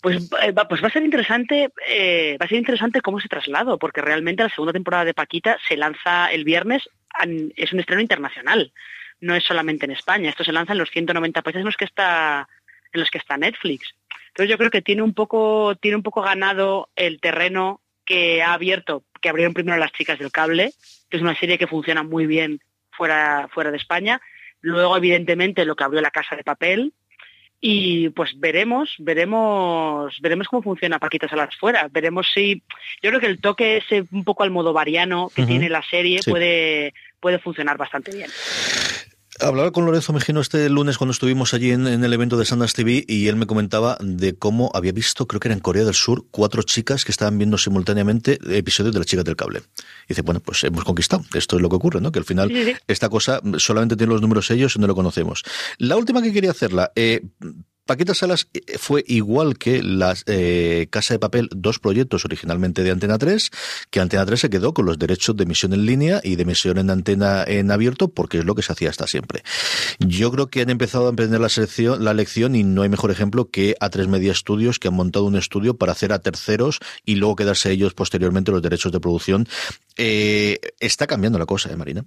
Pues, 0.00 0.30
eh, 0.42 0.52
pues 0.68 0.82
va 0.82 0.88
a 0.88 0.90
ser 0.90 1.04
interesante, 1.04 1.70
eh, 1.86 2.36
va 2.40 2.46
a 2.46 2.48
ser 2.48 2.58
interesante 2.58 3.00
cómo 3.00 3.20
se 3.20 3.28
traslado, 3.28 3.78
porque 3.78 4.00
realmente 4.00 4.42
la 4.42 4.48
segunda 4.48 4.72
temporada 4.72 5.04
de 5.04 5.14
Paquita 5.14 5.58
se 5.68 5.76
lanza 5.76 6.26
el 6.32 6.42
viernes, 6.42 6.88
es 7.56 7.72
un 7.72 7.78
estreno 7.78 8.02
internacional, 8.02 8.72
no 9.20 9.36
es 9.36 9.44
solamente 9.44 9.84
en 9.86 9.92
España. 9.92 10.30
Esto 10.30 10.42
se 10.42 10.52
lanza 10.52 10.72
en 10.72 10.78
los 10.78 10.90
190 10.90 11.42
países 11.42 11.60
en 11.60 11.66
los 11.66 11.76
que 11.76 11.84
está, 11.84 12.48
en 12.92 13.00
los 13.00 13.10
que 13.10 13.18
está 13.18 13.36
Netflix. 13.36 13.94
Entonces 14.28 14.50
yo 14.50 14.58
creo 14.58 14.70
que 14.70 14.82
tiene 14.82 15.02
un 15.02 15.14
poco, 15.14 15.76
tiene 15.76 15.96
un 15.96 16.02
poco 16.02 16.22
ganado 16.22 16.90
el 16.96 17.20
terreno 17.20 17.80
que 18.04 18.42
ha 18.42 18.54
abierto, 18.54 19.04
que 19.20 19.28
abrieron 19.28 19.54
primero 19.54 19.78
las 19.78 19.92
chicas 19.92 20.18
del 20.18 20.32
cable, 20.32 20.72
que 21.08 21.18
es 21.18 21.22
una 21.22 21.38
serie 21.38 21.58
que 21.58 21.66
funciona 21.68 22.02
muy 22.02 22.26
bien 22.26 22.60
fuera, 22.90 23.48
fuera 23.52 23.70
de 23.70 23.76
España. 23.76 24.20
Luego, 24.60 24.96
evidentemente, 24.96 25.64
lo 25.64 25.76
que 25.76 25.84
abrió 25.84 26.00
la 26.00 26.10
Casa 26.10 26.34
de 26.34 26.44
Papel, 26.44 26.92
y 27.64 28.08
pues 28.10 28.32
veremos, 28.40 28.96
veremos, 28.98 30.18
veremos 30.20 30.48
cómo 30.48 30.62
funciona 30.62 30.98
Paquita 30.98 31.28
Salas 31.28 31.54
fuera. 31.54 31.88
Veremos 31.92 32.26
si, 32.34 32.60
yo 33.00 33.10
creo 33.10 33.20
que 33.20 33.26
el 33.26 33.40
toque 33.40 33.76
ese 33.76 34.04
un 34.10 34.24
poco 34.24 34.42
al 34.42 34.50
modo 34.50 34.72
variano 34.72 35.30
que 35.32 35.46
tiene 35.46 35.68
la 35.68 35.82
serie 35.88 36.18
puede, 36.26 36.92
puede 37.20 37.38
funcionar 37.38 37.78
bastante 37.78 38.10
bien. 38.16 38.28
Hablaba 39.42 39.72
con 39.72 39.84
Lorenzo 39.84 40.12
Mejino 40.12 40.40
este 40.40 40.68
lunes 40.68 40.98
cuando 40.98 41.10
estuvimos 41.10 41.52
allí 41.52 41.72
en, 41.72 41.86
el 41.86 42.12
evento 42.12 42.36
de 42.36 42.44
Sundance 42.44 42.74
TV 42.76 43.04
y 43.08 43.26
él 43.26 43.34
me 43.34 43.46
comentaba 43.46 43.98
de 44.00 44.34
cómo 44.34 44.70
había 44.72 44.92
visto, 44.92 45.26
creo 45.26 45.40
que 45.40 45.48
era 45.48 45.54
en 45.54 45.60
Corea 45.60 45.84
del 45.84 45.94
Sur, 45.94 46.26
cuatro 46.30 46.62
chicas 46.62 47.04
que 47.04 47.10
estaban 47.10 47.38
viendo 47.38 47.58
simultáneamente 47.58 48.38
episodios 48.56 48.94
de 48.94 49.00
las 49.00 49.06
chicas 49.06 49.24
del 49.24 49.34
cable. 49.34 49.62
Y 50.04 50.10
dice, 50.10 50.22
bueno, 50.22 50.38
pues 50.38 50.62
hemos 50.62 50.84
conquistado. 50.84 51.24
Esto 51.34 51.56
es 51.56 51.62
lo 51.62 51.68
que 51.68 51.76
ocurre, 51.76 52.00
¿no? 52.00 52.12
Que 52.12 52.20
al 52.20 52.24
final 52.24 52.52
esta 52.86 53.08
cosa 53.08 53.40
solamente 53.58 53.96
tiene 53.96 54.12
los 54.12 54.22
números 54.22 54.48
ellos 54.52 54.76
y 54.76 54.78
no 54.78 54.86
lo 54.86 54.94
conocemos. 54.94 55.42
La 55.78 55.96
última 55.96 56.22
que 56.22 56.32
quería 56.32 56.52
hacerla, 56.52 56.92
eh, 56.94 57.22
Paquita 57.86 58.14
Salas 58.14 58.48
eh, 58.54 58.78
fue 58.78 59.04
igual 59.06 59.58
que 59.58 59.82
la 59.82 60.14
eh, 60.26 60.86
Casa 60.90 61.14
de 61.14 61.18
Papel, 61.18 61.48
dos 61.50 61.78
proyectos 61.78 62.24
originalmente 62.24 62.82
de 62.82 62.90
Antena 62.90 63.18
3, 63.18 63.50
que 63.90 64.00
Antena 64.00 64.24
3 64.24 64.40
se 64.40 64.50
quedó 64.50 64.72
con 64.72 64.86
los 64.86 64.98
derechos 64.98 65.36
de 65.36 65.44
emisión 65.44 65.72
en 65.72 65.84
línea 65.84 66.20
y 66.22 66.36
de 66.36 66.42
emisión 66.42 66.78
en 66.78 66.90
antena 66.90 67.44
en 67.46 67.70
abierto, 67.70 68.08
porque 68.08 68.38
es 68.38 68.44
lo 68.44 68.54
que 68.54 68.62
se 68.62 68.72
hacía 68.72 68.90
hasta 68.90 69.06
siempre. 69.06 69.42
Yo 69.98 70.30
creo 70.30 70.48
que 70.48 70.62
han 70.62 70.70
empezado 70.70 71.06
a 71.06 71.10
emprender 71.10 71.40
la, 71.40 71.48
la 71.98 72.14
lección 72.14 72.54
y 72.54 72.62
no 72.62 72.82
hay 72.82 72.88
mejor 72.88 73.10
ejemplo 73.10 73.50
que 73.50 73.74
A3 73.80 74.06
Media 74.06 74.34
Studios, 74.34 74.78
que 74.78 74.88
han 74.88 74.94
montado 74.94 75.24
un 75.24 75.36
estudio 75.36 75.76
para 75.76 75.92
hacer 75.92 76.12
a 76.12 76.20
terceros 76.20 76.78
y 77.04 77.16
luego 77.16 77.36
quedarse 77.36 77.72
ellos 77.72 77.94
posteriormente 77.94 78.52
los 78.52 78.62
derechos 78.62 78.92
de 78.92 79.00
producción. 79.00 79.48
Eh, 79.96 80.58
está 80.80 81.06
cambiando 81.06 81.38
la 81.38 81.46
cosa, 81.46 81.70
¿eh, 81.70 81.76
Marina? 81.76 82.04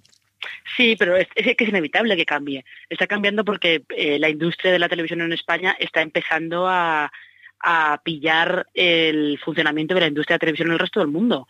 Sí, 0.76 0.96
pero 0.98 1.16
es, 1.16 1.28
que 1.28 1.56
es 1.58 1.68
inevitable 1.68 2.16
que 2.16 2.26
cambie. 2.26 2.64
Está 2.88 3.06
cambiando 3.06 3.44
porque 3.44 3.84
eh, 3.90 4.18
la 4.18 4.28
industria 4.28 4.72
de 4.72 4.78
la 4.78 4.88
televisión 4.88 5.20
en 5.20 5.32
España 5.32 5.76
está 5.78 6.02
empezando 6.02 6.66
a, 6.68 7.10
pillar 8.04 8.68
el 8.74 9.40
funcionamiento 9.42 9.94
de 9.94 10.02
la 10.02 10.06
industria 10.06 10.36
de 10.36 10.40
televisión 10.40 10.68
en 10.68 10.74
el 10.74 10.78
resto 10.78 11.00
del 11.00 11.08
mundo. 11.08 11.48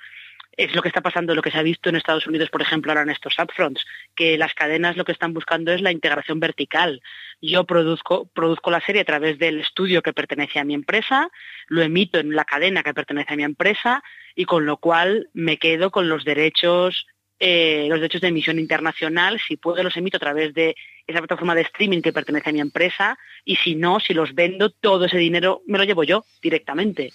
Es 0.56 0.74
lo 0.74 0.80
que 0.80 0.88
está 0.88 1.02
pasando, 1.02 1.34
lo 1.34 1.42
que 1.42 1.50
se 1.50 1.58
ha 1.58 1.62
visto 1.62 1.90
en 1.90 1.96
Estados 1.96 2.26
Unidos, 2.26 2.48
por 2.48 2.62
ejemplo, 2.62 2.90
ahora 2.90 3.02
en 3.02 3.10
estos 3.10 3.38
upfronts, 3.38 3.84
que 4.14 4.38
las 4.38 4.54
cadenas 4.54 4.96
lo 4.96 5.04
que 5.04 5.12
están 5.12 5.34
buscando 5.34 5.72
es 5.72 5.82
la 5.82 5.92
integración 5.92 6.40
vertical. 6.40 7.02
Yo 7.42 7.64
produzco, 7.64 8.30
produzco 8.32 8.70
la 8.70 8.80
serie 8.80 9.02
a 9.02 9.04
través 9.04 9.38
del 9.38 9.60
estudio 9.60 10.00
que 10.00 10.14
pertenece 10.14 10.58
a 10.58 10.64
mi 10.64 10.72
empresa, 10.72 11.28
lo 11.66 11.82
emito 11.82 12.18
en 12.18 12.34
la 12.34 12.46
cadena 12.46 12.82
que 12.82 12.94
pertenece 12.94 13.34
a 13.34 13.36
mi 13.36 13.42
empresa 13.42 14.02
y 14.34 14.46
con 14.46 14.64
lo 14.64 14.78
cual 14.78 15.28
me 15.34 15.58
quedo 15.58 15.90
con 15.90 16.08
los 16.08 16.24
derechos 16.24 17.06
eh, 17.38 17.86
los 17.88 18.00
derechos 18.00 18.20
de 18.20 18.28
emisión 18.28 18.58
internacional, 18.58 19.40
si 19.46 19.56
puedo 19.56 19.82
los 19.82 19.96
emito 19.96 20.16
a 20.16 20.20
través 20.20 20.54
de 20.54 20.74
esa 21.06 21.18
plataforma 21.20 21.54
de 21.54 21.62
streaming 21.62 22.00
que 22.00 22.12
pertenece 22.12 22.50
a 22.50 22.52
mi 22.52 22.60
empresa 22.60 23.18
y 23.44 23.56
si 23.56 23.74
no, 23.74 24.00
si 24.00 24.14
los 24.14 24.34
vendo, 24.34 24.70
todo 24.70 25.04
ese 25.04 25.18
dinero 25.18 25.62
me 25.66 25.78
lo 25.78 25.84
llevo 25.84 26.04
yo 26.04 26.24
directamente. 26.40 27.12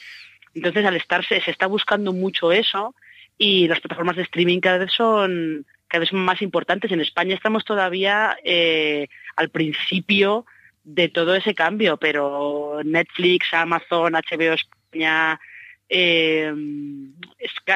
Entonces, 0.53 0.85
al 0.85 0.95
estarse, 0.95 1.41
se 1.41 1.51
está 1.51 1.67
buscando 1.67 2.13
mucho 2.13 2.51
eso 2.51 2.95
y 3.37 3.67
las 3.67 3.79
plataformas 3.79 4.15
de 4.15 4.23
streaming 4.23 4.59
cada 4.59 4.77
vez 4.77 4.91
son 4.91 5.65
cada 5.87 5.99
vez 5.99 6.09
son 6.09 6.19
más 6.19 6.41
importantes. 6.41 6.91
En 6.91 7.01
España 7.01 7.35
estamos 7.35 7.65
todavía 7.65 8.37
eh, 8.45 9.07
al 9.35 9.49
principio 9.49 10.45
de 10.83 11.09
todo 11.09 11.35
ese 11.35 11.53
cambio, 11.53 11.97
pero 11.97 12.79
Netflix, 12.83 13.53
Amazon, 13.53 14.13
HBO 14.13 14.53
España, 14.53 15.39
eh, 15.93 16.53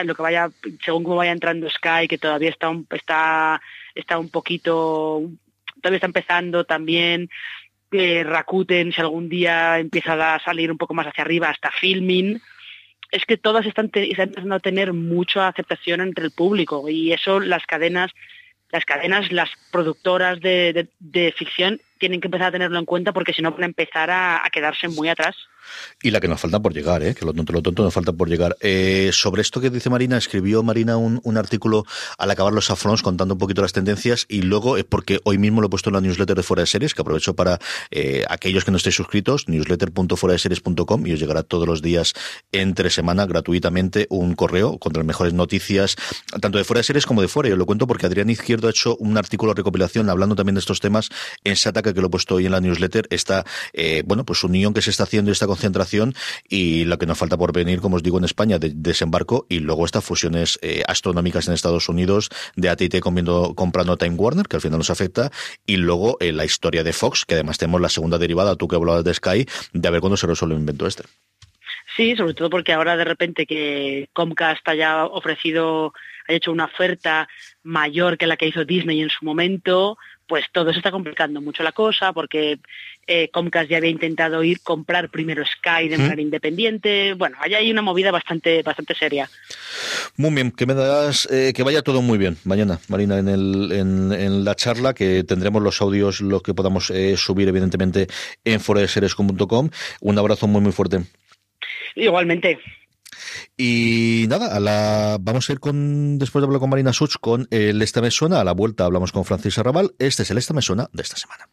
lo 0.06 0.16
que 0.16 0.22
vaya, 0.22 0.50
según 0.84 1.04
cómo 1.04 1.18
vaya 1.18 1.34
entrando 1.34 1.70
Sky, 1.70 2.08
que 2.08 2.18
todavía 2.18 2.50
está 2.50 2.70
un, 2.70 2.88
está, 2.92 3.62
está 3.94 4.18
un 4.18 4.30
poquito, 4.30 5.22
todavía 5.82 5.98
está 5.98 6.08
empezando 6.08 6.64
también, 6.64 7.30
eh, 7.92 8.24
Rakuten, 8.24 8.94
si 8.94 9.02
algún 9.02 9.28
día 9.28 9.80
empieza 9.80 10.36
a 10.36 10.40
salir 10.40 10.72
un 10.72 10.78
poco 10.78 10.94
más 10.94 11.08
hacia 11.08 11.24
arriba, 11.24 11.50
hasta 11.50 11.72
filming, 11.72 12.42
es 13.12 13.26
que 13.26 13.38
todas 13.38 13.66
están, 13.66 13.92
están 13.94 14.30
empezando 14.30 14.56
a 14.56 14.60
tener 14.60 14.94
mucha 14.94 15.50
aceptación 15.50 16.02
entre 16.02 16.26
el 16.26 16.32
público 16.32 16.90
y 16.90 17.12
eso 17.12 17.40
las 17.42 17.66
cadenas, 17.66 18.12
las 18.72 18.86
cadenas, 18.86 19.32
las 19.32 19.50
productoras 19.72 20.40
de, 20.40 20.88
ficción 21.36 21.82
tienen 22.06 22.22
que 22.22 22.28
empezar 22.28 22.50
a 22.50 22.52
tenerlo 22.52 22.78
en 22.78 22.86
cuenta 22.86 23.14
porque 23.14 23.34
si 23.34 23.42
no 23.42 23.52
van 23.52 23.64
a 23.64 23.66
empezar 23.66 24.12
a 24.12 24.48
quedarse 24.52 24.88
muy 24.88 25.10
atrás. 25.10 25.36
Y 26.02 26.12
la 26.12 26.20
que 26.20 26.28
nos 26.28 26.40
falta 26.40 26.60
por 26.60 26.74
llegar, 26.74 27.04
¿eh? 27.04 27.16
que 27.16 27.26
lo 27.26 27.34
tonto, 27.34 27.54
lo 27.54 27.62
tonto 27.62 27.84
nos 27.84 27.94
falta 27.94 28.14
por 28.14 28.30
llegar. 28.30 28.56
Eh, 28.62 29.10
sobre 29.14 29.42
esto 29.42 29.62
que 29.62 29.70
dice 29.70 29.90
Marina, 29.90 30.18
escribió 30.18 30.64
Marina 30.64 30.98
un, 30.98 31.20
un 31.24 31.38
artículo 31.38 31.86
al 32.18 32.32
acabar 32.32 32.54
los 32.54 32.70
afrons 32.70 33.02
contando 33.02 33.36
un 33.36 33.40
poquito 33.40 33.62
las 33.62 33.74
tendencias 33.74 34.26
y 34.28 34.42
luego 34.42 34.78
es 34.78 34.84
porque 34.84 35.20
hoy 35.24 35.38
mismo 35.38 35.62
lo 35.62 35.68
he 35.68 35.70
puesto 35.70 35.90
en 35.90 35.96
la 35.96 36.02
newsletter 36.02 36.36
de 36.36 36.44
Fuera 36.44 36.62
de 36.62 36.68
Series, 36.68 36.94
que 36.94 37.02
aprovecho 37.02 37.36
para 37.36 37.60
eh, 37.92 38.24
aquellos 38.30 38.66
que 38.66 38.72
no 38.72 38.78
estéis 38.78 38.96
suscritos, 38.96 39.48
newsletter.fueradeseries.com 39.48 41.08
y 41.08 41.14
os 41.14 41.20
llegará 41.20 41.44
todos 41.44 41.68
los 41.68 41.82
días 41.82 42.14
entre 42.52 42.90
semana 42.90 43.26
gratuitamente 43.26 44.08
un 44.10 44.36
correo 44.36 44.78
con 44.78 44.94
las 44.94 45.06
mejores 45.06 45.34
noticias, 45.34 45.96
tanto 46.42 46.58
de 46.58 46.64
Fuera 46.64 46.80
de 46.80 46.84
Series 46.84 47.06
como 47.06 47.22
de 47.22 47.28
Fuera. 47.28 47.50
Yo 47.50 47.56
lo 47.56 47.66
cuento 47.66 47.88
porque 47.88 48.06
Adrián 48.06 48.30
Izquierdo 48.30 48.68
ha 48.68 48.72
hecho 48.72 48.96
un 48.98 49.18
artículo 49.18 49.54
de 49.54 49.58
recopilación 49.58 50.10
hablando 50.10 50.36
también 50.36 50.56
de 50.56 50.60
estos 50.60 50.80
temas 50.80 51.10
en 51.44 51.56
Sataka, 51.56 51.94
que 51.96 52.02
lo 52.02 52.08
he 52.08 52.10
puesto 52.12 52.36
hoy 52.36 52.46
en 52.46 52.52
la 52.52 52.62
newsletter. 52.62 53.08
Está, 53.10 53.46
eh, 53.74 54.04
bueno, 54.06 54.26
pues 54.26 54.44
unión 54.44 54.74
que 54.74 54.82
se 54.82 54.90
está 54.92 55.04
haciendo 55.04 55.32
esta 55.32 55.48
concentración 55.48 56.14
y 56.48 56.86
lo 56.86 56.98
que 56.98 57.06
nos 57.06 57.18
falta 57.18 57.38
por 57.38 57.54
venir, 57.54 57.80
como 57.80 57.96
os 57.96 58.04
digo, 58.04 58.18
en 58.18 58.26
España, 58.26 58.60
de 58.60 58.72
desembarco 58.76 59.48
y 59.50 59.60
luego 59.60 59.86
estas 59.86 60.04
fusiones 60.04 60.60
eh, 60.62 60.84
astronómicas 60.88 61.48
en 61.48 61.54
Estados 61.54 61.90
Unidos 61.90 62.30
de 62.56 62.70
AT&T 62.70 63.00
comprando 63.02 63.98
Time 63.98 64.16
Warner, 64.16 64.48
que 64.48 64.58
al 64.58 64.62
final 64.62 64.78
nos 64.78 64.90
afecta, 64.90 65.32
y 65.66 65.78
luego 65.78 66.18
eh, 66.20 66.32
la 66.32 66.46
historia 66.46 66.84
de 66.84 66.94
Fox, 66.94 67.26
que 67.26 67.36
además 67.36 67.58
tenemos 67.58 67.82
la 67.82 67.90
segunda 67.90 68.18
derivada, 68.18 68.56
tú 68.56 68.68
que 68.68 68.76
hablabas 68.76 69.04
de 69.04 69.14
Sky, 69.14 69.46
de 69.74 69.88
a 69.88 69.92
ver 69.92 70.02
cuándo 70.02 70.18
se 70.18 70.28
resuelve 70.28 70.56
el 70.56 70.62
invento 70.62 70.88
este. 70.88 71.04
Sí, 71.96 72.16
sobre 72.16 72.34
todo 72.34 72.50
porque 72.50 72.74
ahora 72.74 72.98
de 72.98 73.06
repente 73.06 73.46
que 73.46 74.10
Comcast 74.12 74.68
haya 74.68 75.06
ofrecido, 75.06 75.94
haya 76.28 76.38
hecho 76.38 76.52
una 76.52 76.66
oferta 76.66 77.30
mayor 77.64 78.18
que 78.18 78.28
la 78.28 78.36
que 78.36 78.48
hizo 78.48 78.66
Disney 78.66 79.02
en 79.02 79.10
su 79.10 79.24
momento, 79.24 79.98
pues 80.28 80.46
todo 80.52 80.72
se 80.72 80.80
está 80.80 80.92
complicando 80.92 81.42
mucho 81.42 81.64
la 81.64 81.72
cosa 81.72 82.14
porque 82.14 82.60
eh, 83.08 83.30
Comcast 83.32 83.70
ya 83.70 83.78
había 83.78 83.90
intentado 83.90 84.44
ir 84.44 84.62
comprar 84.62 85.10
primero 85.10 85.44
Sky 85.46 85.88
de 85.88 85.98
manera 85.98 86.22
independiente. 86.22 87.14
Bueno, 87.14 87.38
allá 87.40 87.58
hay 87.58 87.72
una 87.72 87.82
movida 87.82 88.12
bastante 88.12 88.64
bastante 88.64 88.96
seria. 88.96 89.30
Muy 90.18 90.34
bien, 90.34 90.52
que 90.52 90.66
me 90.66 90.74
das 90.74 91.28
eh, 91.32 91.54
que 91.56 91.64
vaya 91.64 91.82
todo 91.82 92.02
muy 92.02 92.18
bien 92.18 92.38
mañana, 92.44 92.80
Marina, 92.88 93.20
en, 93.20 93.28
el, 93.28 93.72
en, 93.72 94.44
la 94.46 94.56
charla 94.56 94.94
que 94.94 95.24
tendremos 95.24 95.62
los 95.62 95.82
audios, 95.82 96.22
los 96.22 96.42
que 96.42 96.54
podamos 96.54 96.90
eh, 96.90 97.16
subir 97.18 97.48
evidentemente 97.48 98.08
en 98.44 98.60
foreseries.com. 98.60 99.70
Un 100.02 100.18
abrazo 100.18 100.48
muy 100.48 100.62
muy 100.62 100.72
fuerte. 100.72 101.04
Igualmente. 101.96 102.60
Y 103.58 104.26
nada, 104.30 104.56
a 104.56 104.60
la, 104.60 105.18
vamos 105.20 105.50
a 105.50 105.54
ir 105.54 105.60
con, 105.60 106.18
después 106.18 106.42
de 106.42 106.46
hablar 106.46 106.60
con 106.60 106.70
Marina 106.70 106.94
Such, 106.94 107.16
con 107.20 107.48
el 107.52 107.82
Esta 107.82 108.02
Me 108.02 108.12
Suena. 108.12 108.42
A 108.42 108.44
la 108.44 108.54
vuelta 108.54 108.86
hablamos 108.86 109.12
con 109.12 109.26
Francis 109.26 109.58
Arrabal. 109.58 109.94
Este 110.00 110.24
es 110.24 110.32
el 110.32 110.38
Esta 110.38 110.54
Me 110.54 110.62
Suena 110.62 110.90
de 110.94 111.04
esta 111.04 111.18
semana. 111.18 111.50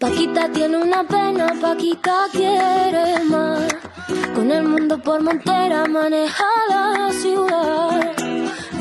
Paquita 0.00 0.50
tiene 0.50 0.78
una 0.78 1.06
pena, 1.06 1.52
Paquita 1.60 2.24
quiere 2.32 3.22
más. 3.24 3.70
Con 4.34 4.50
el 4.50 4.62
mundo 4.64 4.96
por 5.02 5.22
montera 5.22 5.86
maneja 5.86 6.44
la 6.70 7.12
ciudad. 7.12 8.14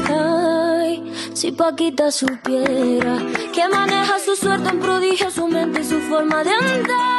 Ay, 0.07 1.11
si 1.33 1.51
Paquita 1.51 2.09
supiera 2.09 3.17
que 3.53 3.67
maneja 3.69 4.17
su 4.23 4.33
suerte 4.35 4.69
en 4.69 4.79
prodigio, 4.79 5.29
su 5.29 5.45
mente 5.47 5.81
y 5.81 5.83
su 5.83 5.99
forma 6.01 6.41
de 6.41 6.51
andar. 6.51 7.18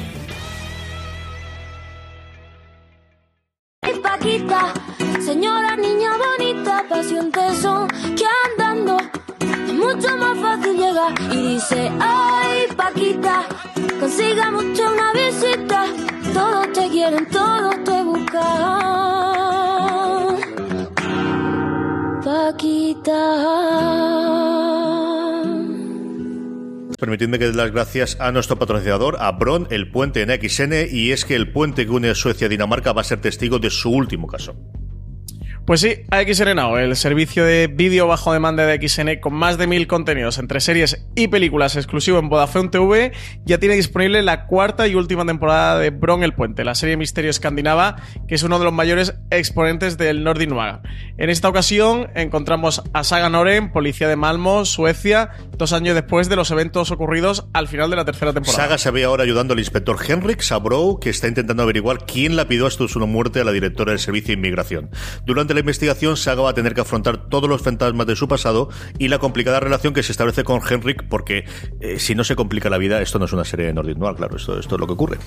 Pasión 7.31 7.87
tesón, 7.87 7.87
que 8.15 8.25
andando 8.45 8.97
es 9.39 9.73
mucho 9.73 10.17
más 10.17 10.37
fácil 10.39 10.77
llegar. 10.77 11.13
Y 11.31 11.53
dice, 11.53 11.91
ay, 11.99 12.67
Paquita, 12.75 13.47
consiga 13.99 14.51
mucho 14.51 14.91
una 14.91 15.13
visita, 15.13 15.85
todos 16.33 16.71
te 16.73 16.89
quieren, 16.89 17.27
todos 17.27 17.83
te 17.83 18.03
buscan. 18.03 18.41
Paquita. 22.23 23.21
Permitidme 26.99 27.39
que 27.39 27.47
dé 27.47 27.53
las 27.53 27.71
gracias 27.71 28.17
a 28.19 28.31
nuestro 28.31 28.59
patrocinador, 28.59 29.17
a 29.19 29.31
Bron, 29.31 29.67
el 29.71 29.89
puente 29.89 30.21
en 30.21 30.29
XN, 30.29 30.87
y 30.91 31.11
es 31.11 31.25
que 31.25 31.35
el 31.35 31.51
puente 31.51 31.85
que 31.85 31.91
une 31.91 32.13
Suecia 32.13 32.45
a 32.45 32.49
Dinamarca 32.49 32.93
va 32.93 33.01
a 33.01 33.03
ser 33.03 33.19
testigo 33.19 33.57
de 33.57 33.71
su 33.71 33.89
último 33.89 34.27
caso. 34.27 34.55
Pues 35.65 35.79
sí, 35.79 35.93
AXN 36.09 36.55
Now, 36.55 36.77
el 36.77 36.95
servicio 36.95 37.45
de 37.45 37.67
vídeo 37.67 38.07
bajo 38.07 38.33
demanda 38.33 38.65
de 38.65 38.87
XN 38.87 39.19
con 39.21 39.33
más 39.33 39.59
de 39.59 39.67
mil 39.67 39.85
contenidos 39.85 40.39
entre 40.39 40.59
series 40.59 41.05
y 41.15 41.27
películas 41.27 41.75
exclusivo 41.75 42.17
en 42.17 42.29
Vodafone 42.29 42.69
TV, 42.69 43.11
ya 43.45 43.59
tiene 43.59 43.75
disponible 43.75 44.23
la 44.23 44.47
cuarta 44.47 44.87
y 44.87 44.95
última 44.95 45.23
temporada 45.23 45.77
de 45.77 45.91
Bron 45.91 46.23
el 46.23 46.33
Puente, 46.33 46.63
la 46.63 46.73
serie 46.73 46.97
Misterio 46.97 47.29
Escandinava, 47.29 47.97
que 48.27 48.35
es 48.35 48.43
uno 48.43 48.57
de 48.57 48.65
los 48.65 48.73
mayores 48.73 49.13
exponentes 49.29 49.99
del 49.99 50.23
Nordic 50.23 50.49
Noir. 50.49 50.79
En 51.17 51.29
esta 51.29 51.47
ocasión 51.47 52.09
encontramos 52.15 52.81
a 52.93 53.03
Saga 53.03 53.29
Noren, 53.29 53.71
policía 53.71 54.07
de 54.07 54.15
Malmo, 54.15 54.65
Suecia, 54.65 55.29
dos 55.57 55.73
años 55.73 55.93
después 55.93 56.27
de 56.27 56.37
los 56.37 56.49
eventos 56.49 56.89
ocurridos 56.89 57.45
al 57.53 57.67
final 57.67 57.91
de 57.91 57.97
la 57.97 58.05
tercera 58.05 58.33
temporada. 58.33 58.63
Saga 58.63 58.77
se 58.79 58.89
ve 58.89 59.03
ahora 59.03 59.23
ayudando 59.23 59.53
al 59.53 59.59
inspector 59.59 59.97
Henrik 60.05 60.41
Sabrow, 60.41 60.99
que 60.99 61.11
está 61.11 61.27
intentando 61.27 61.61
averiguar 61.61 62.05
quién 62.05 62.35
la 62.35 62.47
pidió 62.47 62.65
hasta 62.65 62.87
su 62.87 62.99
muerte 63.05 63.41
a 63.41 63.43
la 63.43 63.51
directora 63.51 63.91
del 63.91 63.99
Servicio 63.99 64.27
de 64.29 64.33
Inmigración. 64.33 64.89
Durante 65.25 65.50
la 65.53 65.59
investigación, 65.59 66.17
Saga 66.17 66.41
va 66.41 66.49
a 66.51 66.53
tener 66.53 66.73
que 66.73 66.81
afrontar 66.81 67.29
todos 67.29 67.49
los 67.49 67.61
fantasmas 67.61 68.07
de 68.07 68.15
su 68.15 68.27
pasado 68.27 68.69
y 68.97 69.07
la 69.07 69.19
complicada 69.19 69.59
relación 69.59 69.93
que 69.93 70.03
se 70.03 70.11
establece 70.11 70.43
con 70.43 70.61
Henrik, 70.67 71.03
porque 71.07 71.45
eh, 71.79 71.99
si 71.99 72.15
no 72.15 72.23
se 72.23 72.35
complica 72.35 72.69
la 72.69 72.77
vida, 72.77 73.01
esto 73.01 73.19
no 73.19 73.25
es 73.25 73.33
una 73.33 73.45
serie 73.45 73.67
de 73.67 73.73
Nordic 73.73 73.97
Noir, 73.97 74.15
claro, 74.15 74.37
esto, 74.37 74.59
esto 74.59 74.75
es 74.75 74.79
lo 74.79 74.87
que 74.87 74.93
ocurre. 74.93 75.17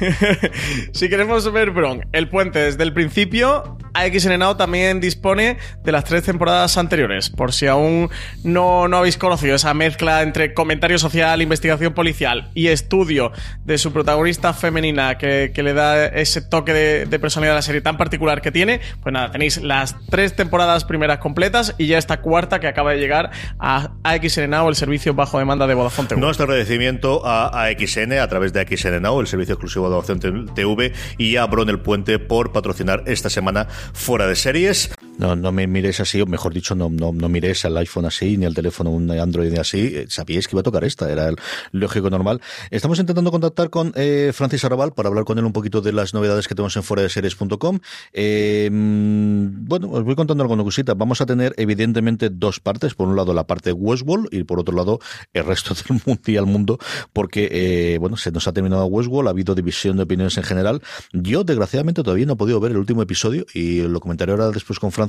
si 0.92 1.08
queremos 1.08 1.50
ver 1.52 1.70
Bron, 1.70 2.06
el 2.12 2.28
puente 2.28 2.58
desde 2.58 2.82
el 2.82 2.92
principio, 2.92 3.78
AXN 3.94 4.38
Now 4.38 4.56
también 4.56 5.00
dispone 5.00 5.58
de 5.84 5.92
las 5.92 6.04
tres 6.04 6.24
temporadas 6.24 6.76
anteriores. 6.76 7.30
Por 7.30 7.52
si 7.52 7.66
aún 7.66 8.10
no, 8.42 8.88
no 8.88 8.98
habéis 8.98 9.16
conocido 9.16 9.54
esa 9.54 9.72
mezcla 9.74 10.22
entre 10.22 10.52
comentario 10.52 10.98
social, 10.98 11.40
investigación 11.40 11.94
policial 11.94 12.50
y 12.54 12.68
estudio 12.68 13.32
de 13.64 13.78
su 13.78 13.92
protagonista 13.92 14.52
femenina 14.52 15.16
que, 15.16 15.52
que 15.54 15.62
le 15.62 15.74
da 15.74 16.06
ese 16.06 16.42
toque 16.42 16.72
de, 16.72 17.06
de, 17.06 17.18
personalidad 17.18 17.54
a 17.54 17.58
la 17.58 17.62
serie 17.62 17.80
tan 17.80 17.96
particular 17.96 18.42
que 18.42 18.50
tiene, 18.50 18.80
pues 19.02 19.12
nada, 19.12 19.30
tenéis 19.30 19.62
las 19.62 19.96
tres 20.10 20.34
temporadas 20.34 20.84
primeras 20.84 21.18
completas 21.18 21.74
y 21.78 21.86
ya 21.86 21.98
esta 21.98 22.20
cuarta 22.20 22.60
que 22.60 22.66
acaba 22.66 22.92
de 22.92 22.98
llegar 22.98 23.30
a 23.58 23.92
AXN 24.02 24.50
Now, 24.50 24.68
el 24.68 24.74
servicio 24.74 25.14
bajo 25.14 25.38
demanda 25.38 25.66
de 25.66 25.74
Vodafone 25.74 26.08
TV. 26.08 26.20
Nuestro 26.20 26.44
agradecimiento 26.44 27.24
a 27.24 27.64
AXN 27.64 28.14
a 28.14 28.28
través 28.28 28.52
de 28.52 28.60
AXN 28.60 29.00
Now, 29.00 29.20
el 29.20 29.26
servicio 29.26 29.54
exclusivo 29.54 29.83
Vodafone 29.88 30.46
TV 30.54 30.92
y 31.18 31.36
a 31.36 31.46
Bron 31.46 31.68
el 31.68 31.80
Puente 31.80 32.18
por 32.18 32.52
patrocinar 32.52 33.02
esta 33.06 33.30
semana 33.30 33.68
fuera 33.92 34.26
de 34.26 34.36
series. 34.36 34.90
No, 35.16 35.36
no 35.36 35.52
me 35.52 35.66
miréis 35.68 36.00
así, 36.00 36.20
o 36.20 36.26
mejor 36.26 36.52
dicho, 36.52 36.74
no, 36.74 36.90
no, 36.90 37.12
no 37.12 37.28
miréis 37.28 37.64
el 37.64 37.76
iPhone 37.76 38.04
así, 38.06 38.36
ni 38.36 38.46
el 38.46 38.54
teléfono 38.54 38.90
un 38.90 39.08
Android 39.12 39.56
así. 39.58 40.04
Sabíais 40.08 40.48
que 40.48 40.56
iba 40.56 40.60
a 40.60 40.64
tocar 40.64 40.82
esta, 40.82 41.10
era 41.10 41.28
el 41.28 41.36
lógico 41.70 42.10
normal. 42.10 42.40
Estamos 42.70 42.98
intentando 42.98 43.30
contactar 43.30 43.70
con 43.70 43.92
eh, 43.94 44.32
Francis 44.34 44.64
Arrabal 44.64 44.92
para 44.92 45.08
hablar 45.08 45.24
con 45.24 45.38
él 45.38 45.44
un 45.44 45.52
poquito 45.52 45.80
de 45.80 45.92
las 45.92 46.14
novedades 46.14 46.48
que 46.48 46.56
tenemos 46.56 46.76
en 46.76 46.82
fuera 46.82 47.02
de 47.04 47.08
series.com. 47.10 47.78
Eh, 48.12 48.68
bueno, 48.72 49.90
os 49.90 50.02
voy 50.02 50.16
contando 50.16 50.42
alguna 50.42 50.64
cosita. 50.64 50.94
Vamos 50.94 51.20
a 51.20 51.26
tener, 51.26 51.54
evidentemente, 51.58 52.28
dos 52.28 52.58
partes. 52.58 52.94
Por 52.94 53.06
un 53.06 53.14
lado, 53.14 53.34
la 53.34 53.46
parte 53.46 53.70
Westworld 53.72 54.28
y 54.32 54.42
por 54.42 54.58
otro 54.58 54.74
lado, 54.74 54.98
el 55.32 55.44
resto 55.44 55.74
del 55.74 56.00
mundial 56.06 56.46
mundo, 56.46 56.78
porque, 57.12 57.48
eh, 57.52 57.98
bueno, 57.98 58.16
se 58.16 58.32
nos 58.32 58.48
ha 58.48 58.52
terminado 58.52 58.84
Westworld, 58.86 59.28
ha 59.28 59.30
habido 59.30 59.54
división 59.54 59.96
de 59.96 60.02
opiniones 60.02 60.36
en 60.38 60.42
general. 60.42 60.82
Yo, 61.12 61.44
desgraciadamente, 61.44 62.02
todavía 62.02 62.26
no 62.26 62.32
he 62.32 62.36
podido 62.36 62.58
ver 62.58 62.72
el 62.72 62.78
último 62.78 63.00
episodio 63.00 63.46
y 63.54 63.82
lo 63.82 64.00
comentaré 64.00 64.32
ahora 64.32 64.50
después 64.50 64.80
con 64.80 64.90
Francis. 64.90 65.03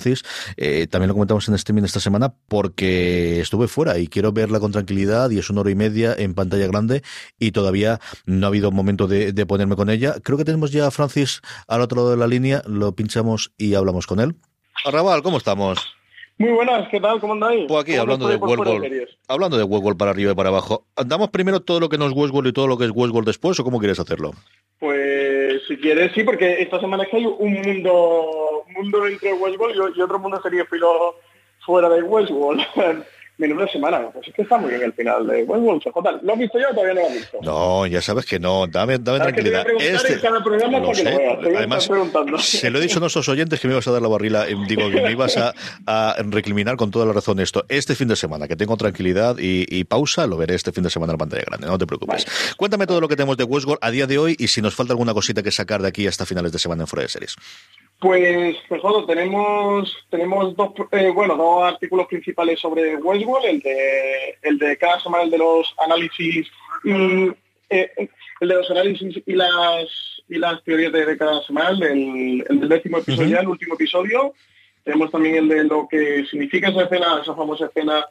Eh, 0.57 0.87
también 0.87 1.09
lo 1.09 1.13
comentamos 1.13 1.47
en 1.47 1.55
streaming 1.55 1.83
esta 1.83 1.99
semana 1.99 2.33
porque 2.47 3.39
estuve 3.39 3.67
fuera 3.67 3.97
y 3.97 4.07
quiero 4.07 4.31
verla 4.31 4.59
con 4.59 4.71
tranquilidad 4.71 5.29
y 5.29 5.39
es 5.39 5.49
una 5.49 5.61
hora 5.61 5.71
y 5.71 5.75
media 5.75 6.15
en 6.17 6.33
pantalla 6.33 6.67
grande 6.67 7.03
y 7.39 7.51
todavía 7.51 7.99
no 8.25 8.47
ha 8.47 8.49
habido 8.49 8.71
momento 8.71 9.07
de, 9.07 9.33
de 9.33 9.45
ponerme 9.45 9.75
con 9.75 9.89
ella. 9.89 10.15
Creo 10.23 10.37
que 10.37 10.45
tenemos 10.45 10.71
ya 10.71 10.87
a 10.87 10.91
Francis 10.91 11.41
al 11.67 11.81
otro 11.81 11.97
lado 11.97 12.11
de 12.11 12.17
la 12.17 12.27
línea, 12.27 12.61
lo 12.67 12.95
pinchamos 12.95 13.51
y 13.57 13.75
hablamos 13.75 14.07
con 14.07 14.19
él. 14.19 14.35
Arrabal, 14.83 15.23
¿cómo 15.23 15.37
estamos? 15.37 15.79
Muy 16.37 16.51
buenas, 16.51 16.89
¿qué 16.89 16.99
tal? 16.99 17.21
¿Cómo 17.21 17.33
andáis? 17.33 17.65
Pues 17.65 17.81
aquí, 17.81 17.95
hablando 17.95 18.27
de 18.27 18.35
Westworld. 18.35 19.07
Hablando 19.29 19.57
de 19.57 19.63
Westworld 19.63 19.97
para 19.97 20.11
arriba 20.11 20.33
y 20.33 20.35
para 20.35 20.49
abajo. 20.49 20.85
¿Andamos 20.97 21.29
primero 21.29 21.61
todo 21.61 21.79
lo 21.79 21.87
que 21.87 21.97
no 21.97 22.07
es 22.07 22.11
Westworld 22.13 22.49
y 22.49 22.53
todo 22.53 22.67
lo 22.67 22.77
que 22.77 22.83
es 22.83 22.91
Westworld 22.93 23.25
después 23.25 23.57
o 23.57 23.63
cómo 23.63 23.79
quieres 23.79 23.99
hacerlo? 23.99 24.33
Pues 24.79 25.61
si 25.65 25.77
quieres, 25.77 26.11
sí, 26.13 26.23
porque 26.23 26.61
esta 26.61 26.81
semana 26.81 27.03
es 27.03 27.09
que 27.09 27.17
hay 27.17 27.25
un 27.25 27.53
mundo, 27.53 28.65
mundo 28.75 29.07
entre 29.07 29.31
Westworld 29.31 29.95
y, 29.95 30.01
otro 30.01 30.19
mundo 30.19 30.41
sería 30.43 30.65
filo 30.65 31.15
fuera 31.65 31.87
de 31.87 32.03
Westworld. 32.03 32.61
menuda 33.37 33.67
semana. 33.67 34.09
Pues 34.11 34.27
es 34.27 34.33
que 34.33 34.41
está 34.41 34.57
muy 34.57 34.69
bien 34.69 34.83
el 34.83 34.93
final 34.93 35.27
de 35.27 35.43
Westworld, 35.43 35.81
CJ. 35.83 36.23
¿Lo 36.23 36.33
has 36.33 36.39
visto 36.39 36.59
yo 36.59 36.67
o 36.69 36.73
todavía 36.73 36.93
no 36.93 37.01
lo 37.01 37.07
has 37.07 37.13
visto? 37.13 37.37
No, 37.41 37.85
ya 37.87 38.01
sabes 38.01 38.25
que 38.25 38.39
no. 38.39 38.67
Dame, 38.67 38.97
dame 38.99 39.19
tranquilidad. 39.19 39.65
Este, 39.79 40.13
en 40.13 40.19
cada 40.19 40.43
programa 40.43 40.79
lo, 40.79 40.93
sé. 40.93 41.03
Que 41.03 41.49
lo 41.49 41.57
Además, 41.57 41.89
se 42.39 42.69
lo 42.69 42.79
he 42.79 42.81
dicho 42.81 42.97
a 42.97 43.01
nuestros 43.01 43.27
oyentes 43.29 43.59
que 43.59 43.67
me 43.67 43.73
ibas 43.73 43.87
a 43.87 43.91
dar 43.91 44.01
la 44.01 44.07
barrila, 44.07 44.45
digo, 44.45 44.89
que 44.89 45.01
me 45.01 45.11
ibas 45.11 45.37
a, 45.37 45.53
a 45.85 46.15
recriminar 46.23 46.75
con 46.77 46.91
toda 46.91 47.05
la 47.05 47.13
razón 47.13 47.39
esto. 47.39 47.65
Este 47.69 47.95
fin 47.95 48.07
de 48.07 48.15
semana, 48.15 48.47
que 48.47 48.55
tengo 48.55 48.77
tranquilidad 48.77 49.37
y, 49.37 49.65
y 49.69 49.83
pausa, 49.83 50.27
lo 50.27 50.37
veré 50.37 50.55
este 50.55 50.71
fin 50.71 50.83
de 50.83 50.89
semana 50.89 51.13
en 51.13 51.17
pantalla 51.17 51.43
grande, 51.45 51.67
no 51.67 51.77
te 51.77 51.85
preocupes. 51.85 52.25
Vale. 52.25 52.55
Cuéntame 52.57 52.87
todo 52.87 53.01
lo 53.01 53.07
que 53.07 53.15
tenemos 53.15 53.37
de 53.37 53.43
Westworld 53.43 53.79
a 53.81 53.91
día 53.91 54.07
de 54.07 54.17
hoy 54.17 54.35
y 54.39 54.47
si 54.47 54.61
nos 54.61 54.75
falta 54.75 54.93
alguna 54.93 55.13
cosita 55.13 55.43
que 55.43 55.51
sacar 55.51 55.81
de 55.81 55.87
aquí 55.87 56.07
hasta 56.07 56.25
finales 56.25 56.51
de 56.51 56.59
semana 56.59 56.83
en 56.83 56.87
fuera 56.87 57.03
de 57.03 57.09
series. 57.09 57.35
Pues, 57.99 58.57
pues 58.67 58.81
bueno, 58.81 59.05
tenemos, 59.05 59.95
tenemos 60.09 60.55
dos, 60.55 60.71
eh, 60.91 61.09
bueno, 61.09 61.35
dos 61.37 61.63
artículos 61.63 62.07
principales 62.07 62.59
sobre 62.59 62.97
Westworld, 62.97 63.45
el 63.45 63.59
de, 63.61 64.37
el 64.41 64.57
de 64.59 64.77
cada 64.77 64.99
semana, 64.99 65.23
el 65.23 65.31
de 65.31 65.37
los 65.37 65.73
análisis 65.83 66.45
y, 66.83 67.31
eh, 67.69 68.09
el 68.41 68.47
de 68.47 68.55
los 68.55 68.69
análisis 68.69 69.23
y 69.25 69.33
las 69.33 69.87
y 70.27 70.37
las 70.37 70.63
teorías 70.63 70.91
de, 70.91 71.05
de 71.05 71.17
cada 71.17 71.41
semana, 71.43 71.87
el, 71.87 72.43
el, 72.49 72.59
del 72.59 72.69
décimo 72.69 72.97
episodio, 72.97 73.37
uh 73.37 73.39
-huh. 73.39 73.41
el 73.41 73.47
último 73.47 73.75
episodio. 73.75 74.33
Tenemos 74.83 75.11
también 75.11 75.35
el 75.35 75.47
de 75.47 75.63
lo 75.63 75.87
que 75.87 76.25
significa 76.29 76.69
esa 76.69 76.83
escena, 76.83 77.19
esa 77.21 77.33
famosa 77.33 77.65
escena 77.67 78.05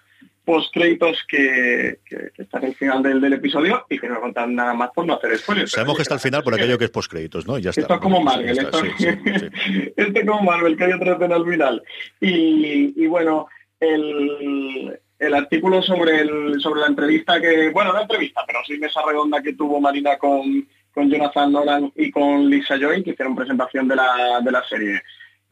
post 0.44 0.72
créditos 0.72 1.24
que, 1.28 2.00
que, 2.04 2.30
que, 2.34 2.42
está 2.42 2.58
en 2.58 2.64
el 2.64 2.74
final 2.74 3.02
del, 3.02 3.20
del, 3.20 3.32
episodio 3.32 3.86
y 3.88 3.98
que 3.98 4.08
no 4.08 4.20
contan 4.20 4.54
nada 4.54 4.74
más 4.74 4.90
por 4.94 5.06
no 5.06 5.14
hacer 5.14 5.38
spoilers. 5.38 5.72
Sabemos 5.72 5.96
que 5.96 6.02
está 6.02 6.14
al 6.14 6.20
final 6.20 6.42
por 6.42 6.54
aquello 6.54 6.78
que 6.78 6.84
es 6.84 6.90
post 6.90 7.10
créditos, 7.10 7.46
¿no? 7.46 7.58
Ya 7.58 7.70
está. 7.70 7.82
Esto 7.82 7.94
es 7.94 8.00
como 8.00 8.20
Marvel, 8.20 8.58
esto, 8.58 8.78
sí, 8.78 8.88
sí, 8.98 9.06
sí. 9.24 9.92
esto 9.96 10.20
es 10.20 10.26
como 10.26 10.42
Marvel, 10.42 10.76
que 10.76 10.84
hay 10.84 10.92
otra 10.92 11.14
escena 11.14 11.36
al 11.36 11.44
final. 11.44 11.82
Y, 12.20 12.94
y 13.02 13.06
bueno, 13.06 13.48
el, 13.80 15.00
el 15.18 15.34
artículo 15.34 15.82
sobre 15.82 16.20
el, 16.20 16.60
sobre 16.60 16.80
la 16.80 16.88
entrevista 16.88 17.40
que, 17.40 17.70
bueno, 17.70 17.92
no 17.92 18.02
entrevista, 18.02 18.42
pero 18.46 18.60
sí 18.66 18.78
mesa 18.78 19.00
redonda 19.06 19.42
que 19.42 19.54
tuvo 19.54 19.80
Marina 19.80 20.18
con, 20.18 20.66
con 20.92 21.10
Jonathan 21.10 21.52
Nolan 21.52 21.92
y 21.96 22.10
con 22.10 22.48
Lisa 22.48 22.76
Joy, 22.76 23.02
que 23.02 23.10
hicieron 23.10 23.36
presentación 23.36 23.88
de 23.88 23.96
la, 23.96 24.40
de 24.42 24.52
la 24.52 24.62
serie 24.68 25.02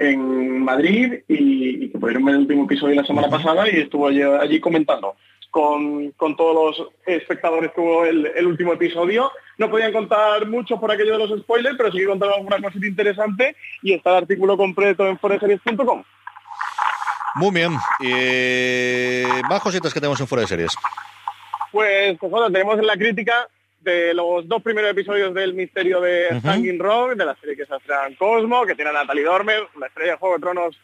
en 0.03 0.65
Madrid 0.65 1.21
y, 1.29 1.91
que 1.91 1.99
pudieron 1.99 2.25
ver 2.25 2.35
el 2.35 2.41
último 2.43 2.65
episodio 2.65 2.97
la 2.97 3.07
semana 3.07 3.29
pasada 3.29 3.69
y 3.69 3.81
estuvo 3.81 4.09
allí, 4.09 4.61
comentando 4.61 5.17
con, 5.51 6.13
todos 6.37 6.79
los 6.79 6.89
espectadores 7.07 7.73
que 7.73 7.81
hubo 7.81 8.05
el, 8.05 8.47
último 8.47 8.73
episodio. 8.73 9.31
No 9.59 9.71
podían 9.71 9.93
contar 9.93 10.47
mucho 10.49 10.81
por 10.81 10.91
aquello 10.91 11.19
de 11.19 11.27
los 11.27 11.41
spoilers, 11.41 11.77
pero 11.77 11.93
sí 11.93 11.99
que 11.99 12.07
contaron 12.07 12.35
alguna 12.37 12.61
cosita 12.61 12.87
interesante 12.87 13.57
y 13.83 13.93
está 13.93 14.11
el 14.11 14.17
artículo 14.17 14.57
completo 14.57 15.07
en 15.07 15.19
foreseries.com. 15.19 16.03
Muy 17.37 17.51
bien. 17.51 17.73
y 18.01 19.23
más 19.49 19.61
cositas 19.61 19.95
que 19.95 20.01
tenemos 20.01 20.21
en 20.21 20.27
Fuera 20.27 20.43
de 20.43 20.49
Series. 20.49 20.75
Pues, 21.71 22.19
pues 22.19 22.31
bueno, 22.31 22.51
tenemos 22.51 22.79
en 22.79 22.87
la 22.87 22.97
crítica 22.97 23.49
de 23.83 24.15
los 24.15 24.47
dos 24.49 24.63
primeros 24.63 24.91
episodios 24.91 25.35
del 25.35 25.55
misterio 25.55 26.01
de 26.01 26.41
Hanging 26.43 26.79
Rock, 26.79 27.15
de 27.15 27.25
la 27.25 27.37
serie 27.37 27.57
que 27.57 27.67
se 27.67 27.75
hace 27.75 27.93
en 28.09 28.15
Cosmo, 28.15 28.65
que 28.65 28.75
tiene 28.75 28.91
a 28.91 28.95
Natalie 28.95 29.25
Dormer, 29.25 29.67
la 29.79 29.87
estrella 29.87 30.13
de 30.13 30.19
Juego 30.19 30.37
de 30.37 30.41
Tronos 30.41 30.79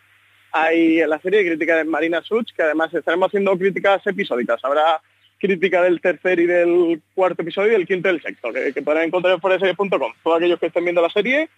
hay 0.52 1.00
en 1.00 1.10
la 1.10 1.18
serie 1.20 1.44
crítica 1.46 1.76
de 1.76 1.84
Marina 1.84 2.22
Such, 2.22 2.52
que 2.54 2.62
además 2.62 2.92
estaremos 2.92 3.28
haciendo 3.28 3.56
críticas 3.58 4.06
episódicas. 4.06 4.64
Habrá 4.64 5.00
crítica 5.38 5.82
del 5.82 6.00
tercer 6.00 6.40
y 6.40 6.46
del 6.46 7.00
cuarto 7.14 7.42
episodio 7.42 7.68
y 7.68 7.72
del 7.72 7.86
quinto 7.86 8.08
y 8.08 8.12
del 8.12 8.22
sexto, 8.22 8.52
que, 8.52 8.82
podrán 8.82 9.04
encontrar 9.04 9.34
en 9.34 9.40
foreserie.com, 9.40 10.12
todos 10.22 10.36
aquellos 10.36 10.58
que 10.58 10.66
estén 10.66 10.84
viendo 10.84 11.02
la 11.02 11.10
serie. 11.10 11.48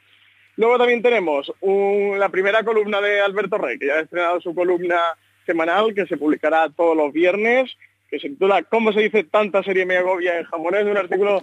Luego 0.56 0.76
también 0.76 1.00
tenemos 1.02 1.52
la 1.62 2.28
primera 2.28 2.62
columna 2.62 3.00
de 3.00 3.20
Alberto 3.20 3.56
Rey, 3.56 3.78
que 3.78 3.86
ya 3.86 3.94
ha 3.94 4.00
estrenado 4.00 4.40
su 4.40 4.54
columna 4.54 5.00
semanal, 5.46 5.94
que 5.94 6.06
se 6.06 6.18
publicará 6.18 6.68
todos 6.68 6.96
los 6.96 7.12
viernes, 7.12 7.74
que 8.10 8.18
se 8.18 8.28
titula 8.28 8.62
¿Cómo 8.64 8.92
se 8.92 9.00
dice 9.00 9.24
tanta 9.24 9.62
serie 9.62 9.86
me 9.86 9.96
agobia 9.96 10.38
en 10.38 10.44
japonés? 10.44 10.84
Un 10.84 10.96
artículo 10.96 11.42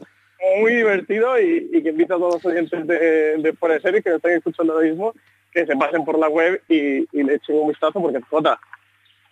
muy 0.59 0.76
divertido 0.76 1.39
y, 1.39 1.82
que 1.82 1.89
invita 1.89 2.15
a 2.15 2.18
todos 2.18 2.36
los 2.36 2.45
oyentes 2.45 2.86
de, 2.86 3.38
de 3.38 3.53
Fuera 3.53 3.80
Serie 3.80 4.03
que 4.03 4.13
estén 4.13 4.34
escuchando 4.34 4.74
ahora 4.74 4.88
mismo 4.88 5.13
que 5.51 5.65
se 5.65 5.76
pasen 5.76 6.05
por 6.05 6.20
la 6.20 6.28
web 6.28 6.61
y, 6.68 7.07
y 7.18 7.24
le 7.24 7.36
echen 7.36 7.55
un 7.55 7.70
vistazo 7.70 7.99
porque 8.01 8.22
Jota 8.30 8.59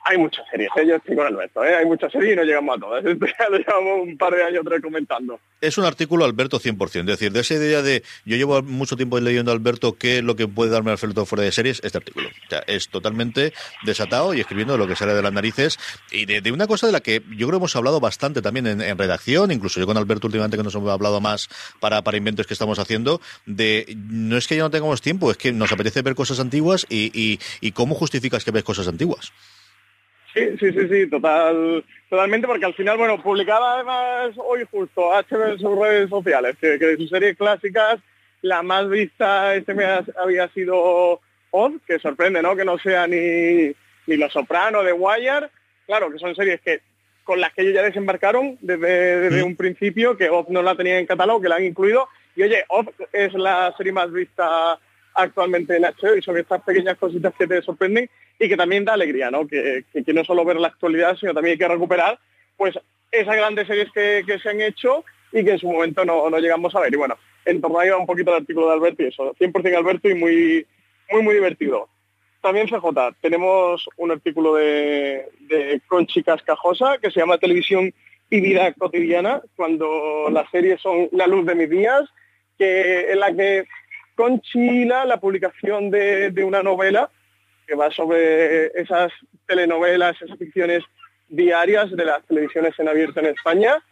hay 0.08 0.20
muchas 0.20 0.46
series, 0.52 0.70
¿eh? 0.78 0.88
yo 0.88 0.96
estoy 0.98 1.16
con 1.16 1.26
Alberto, 1.26 1.66
¿eh? 1.66 1.76
hay 1.76 1.86
muchas 1.86 2.12
series 2.12 2.34
y 2.34 2.36
no 2.36 2.44
llegamos 2.44 2.78
a 2.78 2.80
todas. 2.80 3.06
Esto 3.06 3.26
ya 3.26 3.50
lo 3.50 3.58
llevamos 3.58 4.08
un 4.08 4.18
par 4.18 4.36
de 4.36 4.44
años 4.44 4.64
comentando. 4.82 5.40
Es 5.62 5.80
un 5.80 5.86
artículo 5.86 6.26
Alberto 6.26 6.60
100%, 6.60 7.00
es 7.00 7.06
decir, 7.08 7.32
de 7.32 7.40
esa 7.40 7.56
idea 7.56 7.82
de 7.82 8.04
yo 8.24 8.38
llevo 8.38 8.62
mucho 8.62 8.96
tiempo 8.96 9.20
leyendo 9.20 9.50
a 9.50 9.56
Alberto 9.56 9.98
qué 9.98 10.20
es 10.20 10.24
lo 10.24 10.36
que 10.36 10.48
puede 10.48 10.70
darme 10.70 10.92
Alberto 10.92 11.26
fuera 11.26 11.44
de 11.44 11.52
series, 11.52 11.82
este 11.84 11.98
artículo. 11.98 12.30
O 12.30 12.50
sea, 12.50 12.60
es 12.68 12.90
totalmente 12.90 13.54
desatado 13.84 14.36
y 14.36 14.42
escribiendo 14.42 14.78
lo 14.78 14.88
que 14.88 14.96
sale 14.96 15.16
de 15.16 15.24
las 15.24 15.34
narices 15.34 15.80
y 16.12 16.26
de, 16.26 16.52
una 16.52 16.68
cosa 16.68 16.86
de 16.86 16.94
la 16.94 17.00
que 17.00 17.24
yo 17.32 17.48
creo 17.48 17.52
que 17.52 17.58
hemos 17.58 17.76
hablado 17.76 18.00
bastante 18.00 18.44
también 18.44 18.68
en, 18.68 18.98
redacción, 18.98 19.52
incluso 19.52 19.80
yo 19.80 19.88
con 19.88 19.98
Alberto 19.98 20.28
últimamente 20.28 20.56
que 20.56 20.64
nos 20.64 20.76
hemos 20.76 20.92
hablado 20.92 21.20
más 21.20 21.50
para, 21.80 22.04
para 22.04 22.18
inventos 22.18 22.46
que 22.46 22.54
estamos 22.54 22.78
haciendo, 22.78 23.22
de 23.48 23.96
no 23.98 24.38
es 24.38 24.48
que 24.48 24.56
ya 24.56 24.62
no 24.62 24.70
tengamos 24.70 25.02
tiempo, 25.02 25.32
es 25.32 25.38
que 25.38 25.52
nos 25.52 25.72
apetece 25.72 26.04
ver 26.04 26.14
cosas 26.14 26.40
antiguas 26.40 26.86
y, 26.90 27.40
y 27.60 27.72
cómo 27.72 27.96
justificas 27.96 28.46
que 28.46 28.52
ves 28.52 28.64
cosas 28.64 28.88
antiguas. 28.88 29.34
Sí, 30.36 30.58
sí, 30.60 30.72
sí, 30.74 30.88
sí, 30.90 31.10
total, 31.10 31.86
totalmente, 32.10 32.46
porque 32.46 32.66
al 32.66 32.74
final, 32.74 32.98
bueno, 32.98 33.24
publicaba 33.24 33.76
además 33.76 34.32
hoy 34.38 34.68
justo 34.70 35.12
HB 35.14 35.52
en 35.54 35.60
sus 35.60 35.80
redes 35.80 36.10
sociales, 36.10 36.58
que, 36.60 36.78
de 36.78 36.98
sus 36.98 37.10
series 37.10 37.38
clásicas, 37.38 38.00
la 38.42 38.62
más 38.62 38.90
vista 38.90 39.56
este 39.56 39.74
mes 39.74 40.02
había 40.18 40.50
sido 40.50 41.22
Oz, 41.52 41.74
que 41.88 42.00
sorprende, 42.00 42.42
¿no? 42.42 42.54
Que 42.54 42.66
no 42.66 42.78
sea 42.78 43.08
ni, 43.08 43.74
ni 44.08 44.18
Los 44.18 44.34
Soprano 44.34 44.84
de 44.84 44.92
Wire, 44.92 45.50
claro, 45.86 46.12
que 46.12 46.20
son 46.20 46.36
series 46.36 46.60
que 46.60 46.82
con 47.24 47.40
las 47.40 47.54
que 47.54 47.62
ellos 47.62 47.74
ya 47.74 47.82
desembarcaron 47.84 48.58
desde, 48.60 49.22
desde 49.22 49.42
mm. 49.42 49.48
un 49.48 49.56
principio, 49.56 50.18
que 50.18 50.30
Oz 50.30 50.50
no 50.50 50.62
la 50.62 50.76
tenía 50.76 51.00
en 51.00 51.08
catálogo, 51.08 51.40
que 51.40 51.50
la 51.50 51.56
han 51.56 51.64
incluido, 51.64 52.10
y 52.36 52.44
oye, 52.44 52.66
Oz 52.68 52.88
es 53.14 53.34
la 53.36 53.74
serie 53.78 53.94
más 53.94 54.12
vista 54.12 54.78
actualmente 55.14 55.78
en 55.78 55.84
HBO 55.84 56.18
y 56.18 56.22
son 56.22 56.38
estas 56.38 56.62
pequeñas 56.62 56.98
cositas 56.98 57.34
que 57.40 57.48
te 57.48 57.62
sorprenden 57.62 58.10
y 58.40 58.50
que 58.50 58.58
también 58.58 58.86
da 58.86 58.94
alegría, 58.94 59.32
¿no? 59.32 59.48
Que, 59.48 59.84
que, 59.94 60.14
no 60.14 60.24
solo 60.26 60.46
ver 60.46 60.58
la 60.58 60.68
actualidad, 60.68 61.16
sino 61.18 61.34
también 61.34 61.54
hay 61.54 61.58
que 61.58 61.68
recuperar 61.68 62.20
pues 62.58 62.78
esas 63.12 63.36
grandes 63.36 63.68
series 63.68 63.92
que, 63.92 64.40
se 64.42 64.50
han 64.50 64.62
hecho 64.62 65.04
y 65.32 65.44
que 65.44 65.52
en 65.52 65.60
su 65.60 65.72
momento 65.72 66.06
no, 66.06 66.30
llegamos 66.40 66.76
a 66.76 66.82
ver. 66.82 66.94
Y 66.94 66.98
bueno, 66.98 67.18
en 67.46 67.62
torno 67.62 67.80
a 67.80 67.98
un 67.98 68.06
poquito 68.06 68.32
el 68.32 68.42
artículo 68.42 68.68
de 68.68 68.74
Alberto 68.74 69.04
y 69.04 69.08
eso, 69.08 69.34
100% 69.36 69.76
Alberto 69.76 70.10
y 70.10 70.16
muy, 70.16 70.66
muy, 71.12 71.22
muy 71.22 71.34
divertido. 71.34 71.88
También 72.42 72.68
CJ, 72.68 72.86
tenemos 73.22 73.90
un 73.98 74.12
artículo 74.12 74.56
de, 74.56 75.30
de 75.42 75.82
Conchi 75.88 76.22
Cascajosa 76.22 77.00
que 77.00 77.10
se 77.10 77.20
llama 77.20 77.40
Televisión 77.40 77.92
y 78.30 78.40
Vida 78.40 78.72
Cotidiana, 78.74 79.42
cuando 79.56 80.30
las 80.32 80.50
series 80.52 80.82
son 80.82 81.10
la 81.12 81.28
luz 81.28 81.46
de 81.46 81.56
mis 81.56 81.70
días, 81.70 82.04
que 82.58 83.12
en 83.12 83.20
la 83.20 83.34
que 83.34 83.66
Conchila 84.16 85.06
la 85.06 85.18
publicación 85.18 85.90
de, 85.90 86.32
de 86.32 86.44
una 86.44 86.64
novela 86.64 87.10
que 87.66 87.76
va 87.76 87.92
sobre 87.92 88.68
esas 88.80 89.12
telenovelas, 89.48 90.22
esas 90.22 90.38
ficciones 90.38 90.84
diarias 91.28 91.92
de 91.92 92.06
las 92.06 92.24
televisiones 92.26 92.74
en 92.78 92.88
abierto 92.88 93.20
en 93.20 93.28
España, 93.28 93.84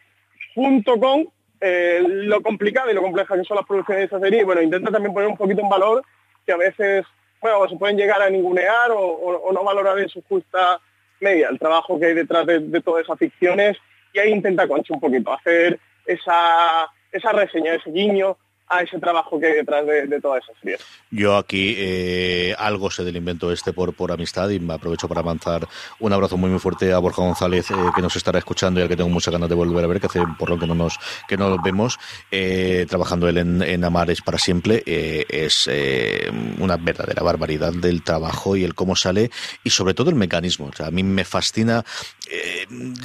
junto 0.55 0.99
con 0.99 1.27
eh, 1.59 2.03
lo 2.05 2.41
complicado 2.41 2.91
y 2.91 2.93
lo 2.93 3.01
compleja 3.01 3.35
que 3.35 3.43
son 3.43 3.57
las 3.57 3.65
producciones 3.65 4.01
de 4.01 4.05
esa 4.05 4.19
serie. 4.19 4.41
Y 4.41 4.43
bueno, 4.43 4.61
intenta 4.61 4.91
también 4.91 5.13
poner 5.13 5.29
un 5.29 5.37
poquito 5.37 5.61
en 5.61 5.69
valor 5.69 6.03
que 6.45 6.51
a 6.51 6.57
veces, 6.57 7.05
bueno, 7.41 7.67
se 7.69 7.77
pueden 7.77 7.97
llegar 7.97 8.21
a 8.21 8.29
ningunear 8.29 8.91
o, 8.91 9.49
no 9.53 9.63
valorar 9.63 9.97
en 9.99 10.09
su 10.09 10.21
justa 10.23 10.79
media 11.19 11.47
el 11.49 11.59
trabajo 11.59 11.99
que 11.99 12.07
hay 12.07 12.13
detrás 12.13 12.45
de, 12.45 12.81
todas 12.81 13.03
esas 13.03 13.17
ficciones. 13.17 13.77
Y 14.13 14.19
ahí 14.19 14.31
intenta 14.31 14.67
Concha 14.67 14.93
un 14.93 14.99
poquito 14.99 15.31
hacer 15.31 15.79
esa, 16.05 16.91
esa 17.11 17.31
reseña, 17.31 17.75
ese 17.75 17.91
guiño 17.91 18.37
a 18.77 18.81
ese 18.81 18.99
trabajo 18.99 19.39
que 19.39 19.47
hay 19.47 19.53
detrás 19.53 19.85
de, 19.85 20.07
de 20.07 20.21
toda 20.21 20.39
esa 20.39 20.51
serie. 20.61 20.77
Yo 21.11 21.37
aquí 21.37 21.75
eh, 21.77 22.55
algo 22.57 22.89
sé 22.89 23.03
del 23.03 23.15
invento 23.15 23.51
este 23.51 23.73
por, 23.73 23.93
por 23.93 24.11
amistad 24.11 24.49
y 24.49 24.59
me 24.59 24.73
aprovecho 24.73 25.07
para 25.07 25.21
avanzar 25.21 25.67
un 25.99 26.13
abrazo 26.13 26.37
muy 26.37 26.49
muy 26.49 26.59
fuerte 26.59 26.91
a 26.91 26.99
Borja 26.99 27.21
González 27.21 27.69
eh, 27.71 27.75
que 27.95 28.01
nos 28.01 28.15
estará 28.15 28.39
escuchando 28.39 28.79
y 28.79 28.83
al 28.83 28.89
que 28.89 28.95
tengo 28.95 29.09
muchas 29.09 29.31
ganas 29.31 29.49
de 29.49 29.55
volver 29.55 29.83
a 29.83 29.87
ver, 29.87 29.99
que 29.99 30.07
hace 30.07 30.21
por 30.39 30.49
lo 30.49 30.57
que 30.57 30.67
no 30.67 30.75
nos, 30.75 30.97
que 31.27 31.37
no 31.37 31.61
vemos, 31.61 31.99
eh, 32.31 32.85
trabajando 32.89 33.27
él 33.27 33.37
en, 33.37 33.61
en 33.61 33.83
Amares 33.83 34.21
para 34.21 34.37
siempre, 34.37 34.83
es 34.85 35.69
una 36.59 36.77
verdadera 36.77 37.23
barbaridad 37.23 37.73
del 37.73 38.03
trabajo 38.03 38.55
y 38.55 38.63
el 38.63 38.73
cómo 38.73 38.95
sale 38.95 39.31
y 39.63 39.69
sobre 39.69 39.93
todo 39.93 40.09
el 40.09 40.15
mecanismo. 40.15 40.67
O 40.67 40.73
sea, 40.73 40.87
a 40.87 40.91
mí 40.91 41.03
me 41.03 41.25
fascina, 41.25 41.83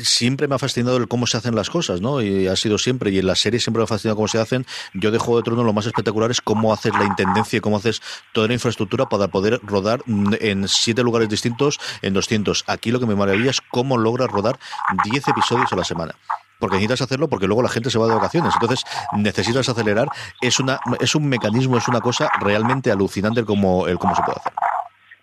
siempre 0.02 0.48
me 0.48 0.54
ha 0.54 0.58
fascinado 0.58 0.96
el 0.96 1.08
cómo 1.08 1.26
se 1.26 1.36
hacen 1.36 1.54
las 1.54 1.70
cosas, 1.70 2.00
¿no? 2.00 2.22
Y 2.22 2.46
ha 2.46 2.56
sido 2.56 2.78
siempre, 2.78 3.10
y 3.10 3.18
en 3.18 3.26
la 3.26 3.34
serie 3.34 3.60
siempre 3.60 3.80
me 3.80 3.84
ha 3.84 3.88
fascinado 3.88 4.16
cómo 4.16 4.28
se 4.28 4.38
hacen. 4.38 4.66
Yo 4.94 5.10
dejo 5.10 5.36
de 5.36 5.42
lo 5.64 5.72
más 5.72 5.86
espectacular 5.86 6.30
es 6.30 6.40
cómo 6.40 6.72
haces 6.72 6.92
la 6.94 7.04
intendencia, 7.04 7.60
cómo 7.60 7.76
haces 7.76 8.02
toda 8.32 8.48
la 8.48 8.54
infraestructura 8.54 9.06
para 9.06 9.28
poder 9.28 9.60
rodar 9.62 10.00
en 10.06 10.68
siete 10.68 11.02
lugares 11.02 11.28
distintos 11.28 11.78
en 12.02 12.14
200. 12.14 12.64
Aquí 12.66 12.90
lo 12.90 13.00
que 13.00 13.06
me 13.06 13.14
maravilla 13.14 13.50
es 13.50 13.60
cómo 13.60 13.98
logras 13.98 14.28
rodar 14.28 14.58
10 15.04 15.28
episodios 15.28 15.72
a 15.72 15.76
la 15.76 15.84
semana 15.84 16.14
porque 16.58 16.76
necesitas 16.76 17.02
hacerlo 17.02 17.28
porque 17.28 17.46
luego 17.46 17.62
la 17.62 17.68
gente 17.68 17.90
se 17.90 17.98
va 17.98 18.06
de 18.06 18.14
vacaciones. 18.14 18.52
Entonces 18.54 18.84
necesitas 19.12 19.68
acelerar. 19.68 20.08
Es 20.40 20.58
una 20.58 20.80
es 21.00 21.14
un 21.14 21.28
mecanismo, 21.28 21.78
es 21.78 21.88
una 21.88 22.00
cosa 22.00 22.30
realmente 22.40 22.90
alucinante 22.90 23.40
el 23.40 23.46
cómo, 23.46 23.86
el 23.86 23.98
cómo 23.98 24.14
se 24.14 24.22
puede 24.22 24.38
hacer. 24.38 24.52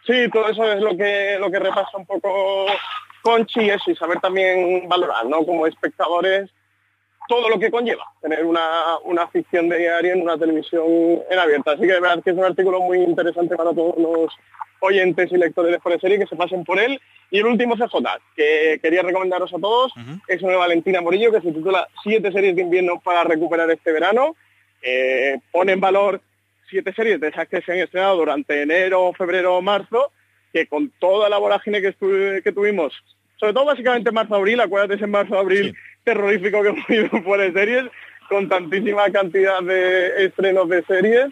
Sí, 0.05 0.31
todo 0.31 0.47
eso 0.49 0.71
es 0.71 0.81
lo 0.81 0.95
que 0.95 1.37
lo 1.39 1.51
que 1.51 1.59
repasa 1.59 1.97
un 1.97 2.05
poco 2.05 2.67
Conchi 3.21 3.71
y 3.87 3.95
saber 3.95 4.19
también 4.19 4.87
valorar, 4.87 5.25
¿no? 5.25 5.43
Como 5.45 5.65
espectadores 5.65 6.51
todo 7.27 7.49
lo 7.49 7.59
que 7.59 7.71
conlleva 7.71 8.05
tener 8.21 8.45
una, 8.45 8.97
una 9.03 9.27
ficción 9.27 9.69
de 9.69 9.79
diario 9.79 10.13
en 10.13 10.21
una 10.21 10.37
televisión 10.37 10.85
en 11.29 11.39
abierta. 11.39 11.71
Así 11.71 11.81
que 11.81 11.93
de 11.93 12.01
verdad 12.01 12.23
que 12.23 12.31
es 12.31 12.37
un 12.37 12.45
artículo 12.45 12.81
muy 12.81 12.99
interesante 12.99 13.55
para 13.55 13.73
todos 13.73 13.97
los 13.97 14.33
oyentes 14.79 15.31
y 15.31 15.37
lectores 15.37 15.71
de 15.71 15.79
Fuera 15.79 15.99
Serie 15.99 16.19
que 16.19 16.27
se 16.27 16.35
pasen 16.35 16.63
por 16.63 16.79
él. 16.79 16.99
Y 17.31 17.39
el 17.39 17.47
último 17.47 17.75
CJ, 17.75 17.95
que 18.35 18.79
quería 18.81 19.01
recomendaros 19.01 19.53
a 19.53 19.59
todos, 19.59 19.91
es 20.27 20.41
una 20.41 20.53
de 20.53 20.57
Valentina 20.59 21.01
Morillo 21.01 21.31
que 21.31 21.41
se 21.41 21.51
titula 21.51 21.87
Siete 22.03 22.31
series 22.31 22.55
de 22.55 22.61
invierno 22.61 23.01
para 23.03 23.23
recuperar 23.23 23.69
este 23.71 23.91
verano. 23.91 24.35
pone 25.51 25.71
en 25.71 25.81
valor 25.81 26.21
siete 26.69 26.93
series 26.93 27.19
de 27.19 27.29
esas 27.29 27.47
que 27.47 27.61
se 27.61 27.71
han 27.71 27.79
estrenado 27.79 28.17
durante 28.17 28.61
enero, 28.61 29.11
febrero, 29.13 29.61
marzo, 29.61 30.11
que 30.53 30.67
con 30.67 30.91
toda 30.99 31.29
la 31.29 31.37
vorágine 31.37 31.81
que, 31.81 31.93
que 32.43 32.51
tuvimos, 32.51 32.93
sobre 33.37 33.53
todo 33.53 33.65
básicamente 33.65 34.11
marzo-abril, 34.11 34.61
acuérdate 34.61 35.03
en 35.03 35.11
marzo-abril 35.11 35.75
terrorífico 36.05 36.61
que 36.61 36.69
hemos 36.69 36.89
ido 36.89 37.23
por 37.23 37.39
series, 37.51 37.85
con 38.29 38.47
tantísima 38.47 39.11
cantidad 39.11 39.61
de 39.61 40.25
estrenos 40.25 40.69
de 40.69 40.83
series, 40.85 41.27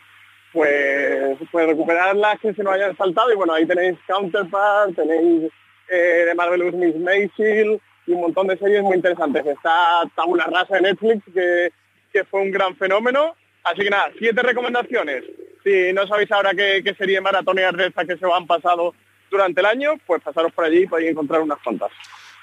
pues, 0.51 1.37
pues 1.51 1.67
recuperar 1.67 2.15
las 2.15 2.39
que 2.39 2.53
se 2.53 2.63
nos 2.63 2.73
hayan 2.73 2.95
saltado 2.97 3.31
y 3.31 3.35
bueno, 3.35 3.53
ahí 3.53 3.65
tenéis 3.65 3.97
Counterpart, 4.05 4.95
tenéis 4.95 5.51
eh, 5.89 6.25
de 6.27 6.35
Marvelous 6.35 6.73
Miss 6.73 6.95
Maisel 6.95 7.81
y 8.05 8.11
un 8.11 8.21
montón 8.21 8.47
de 8.47 8.57
series 8.57 8.83
muy 8.83 8.97
interesantes. 8.97 9.45
Está 9.45 10.03
Tabula 10.15 10.45
Rasa 10.45 10.75
de 10.75 10.81
Netflix, 10.81 11.23
que, 11.33 11.71
que 12.11 12.23
fue 12.25 12.41
un 12.41 12.51
gran 12.51 12.75
fenómeno. 12.75 13.35
Así 13.63 13.81
que 13.81 13.89
nada, 13.89 14.11
siete 14.19 14.41
recomendaciones. 14.43 15.23
Si 15.63 15.93
no 15.93 16.05
sabéis 16.05 16.31
ahora 16.31 16.51
qué, 16.53 16.81
qué 16.83 16.93
serie 16.95 17.21
maratonear 17.21 17.75
de 17.75 17.87
estas 17.87 18.05
que 18.05 18.17
se 18.17 18.25
han 18.31 18.45
pasado 18.45 18.93
durante 19.31 19.61
el 19.61 19.65
año, 19.65 19.93
pues 20.05 20.21
pasaros 20.21 20.51
por 20.51 20.65
allí 20.65 20.83
y 20.83 20.87
podéis 20.87 21.11
encontrar 21.11 21.41
unas 21.41 21.59
cuantas. 21.63 21.89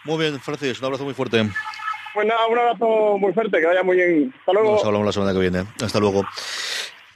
Muy 0.04 0.18
bien, 0.18 0.40
Francis, 0.40 0.80
un 0.80 0.86
abrazo 0.86 1.04
muy 1.04 1.14
fuerte. 1.14 1.44
Pues 2.14 2.26
nada, 2.26 2.46
un 2.48 2.58
abrazo 2.58 3.18
muy 3.18 3.32
fuerte, 3.32 3.60
que 3.60 3.66
vaya 3.66 3.82
muy 3.82 3.96
bien. 3.96 4.34
Hasta 4.40 4.52
luego. 4.52 4.72
Nos 4.72 4.84
hablamos 4.84 5.06
la 5.06 5.12
semana 5.12 5.32
que 5.32 5.38
viene. 5.38 5.64
Hasta 5.82 6.00
luego. 6.00 6.24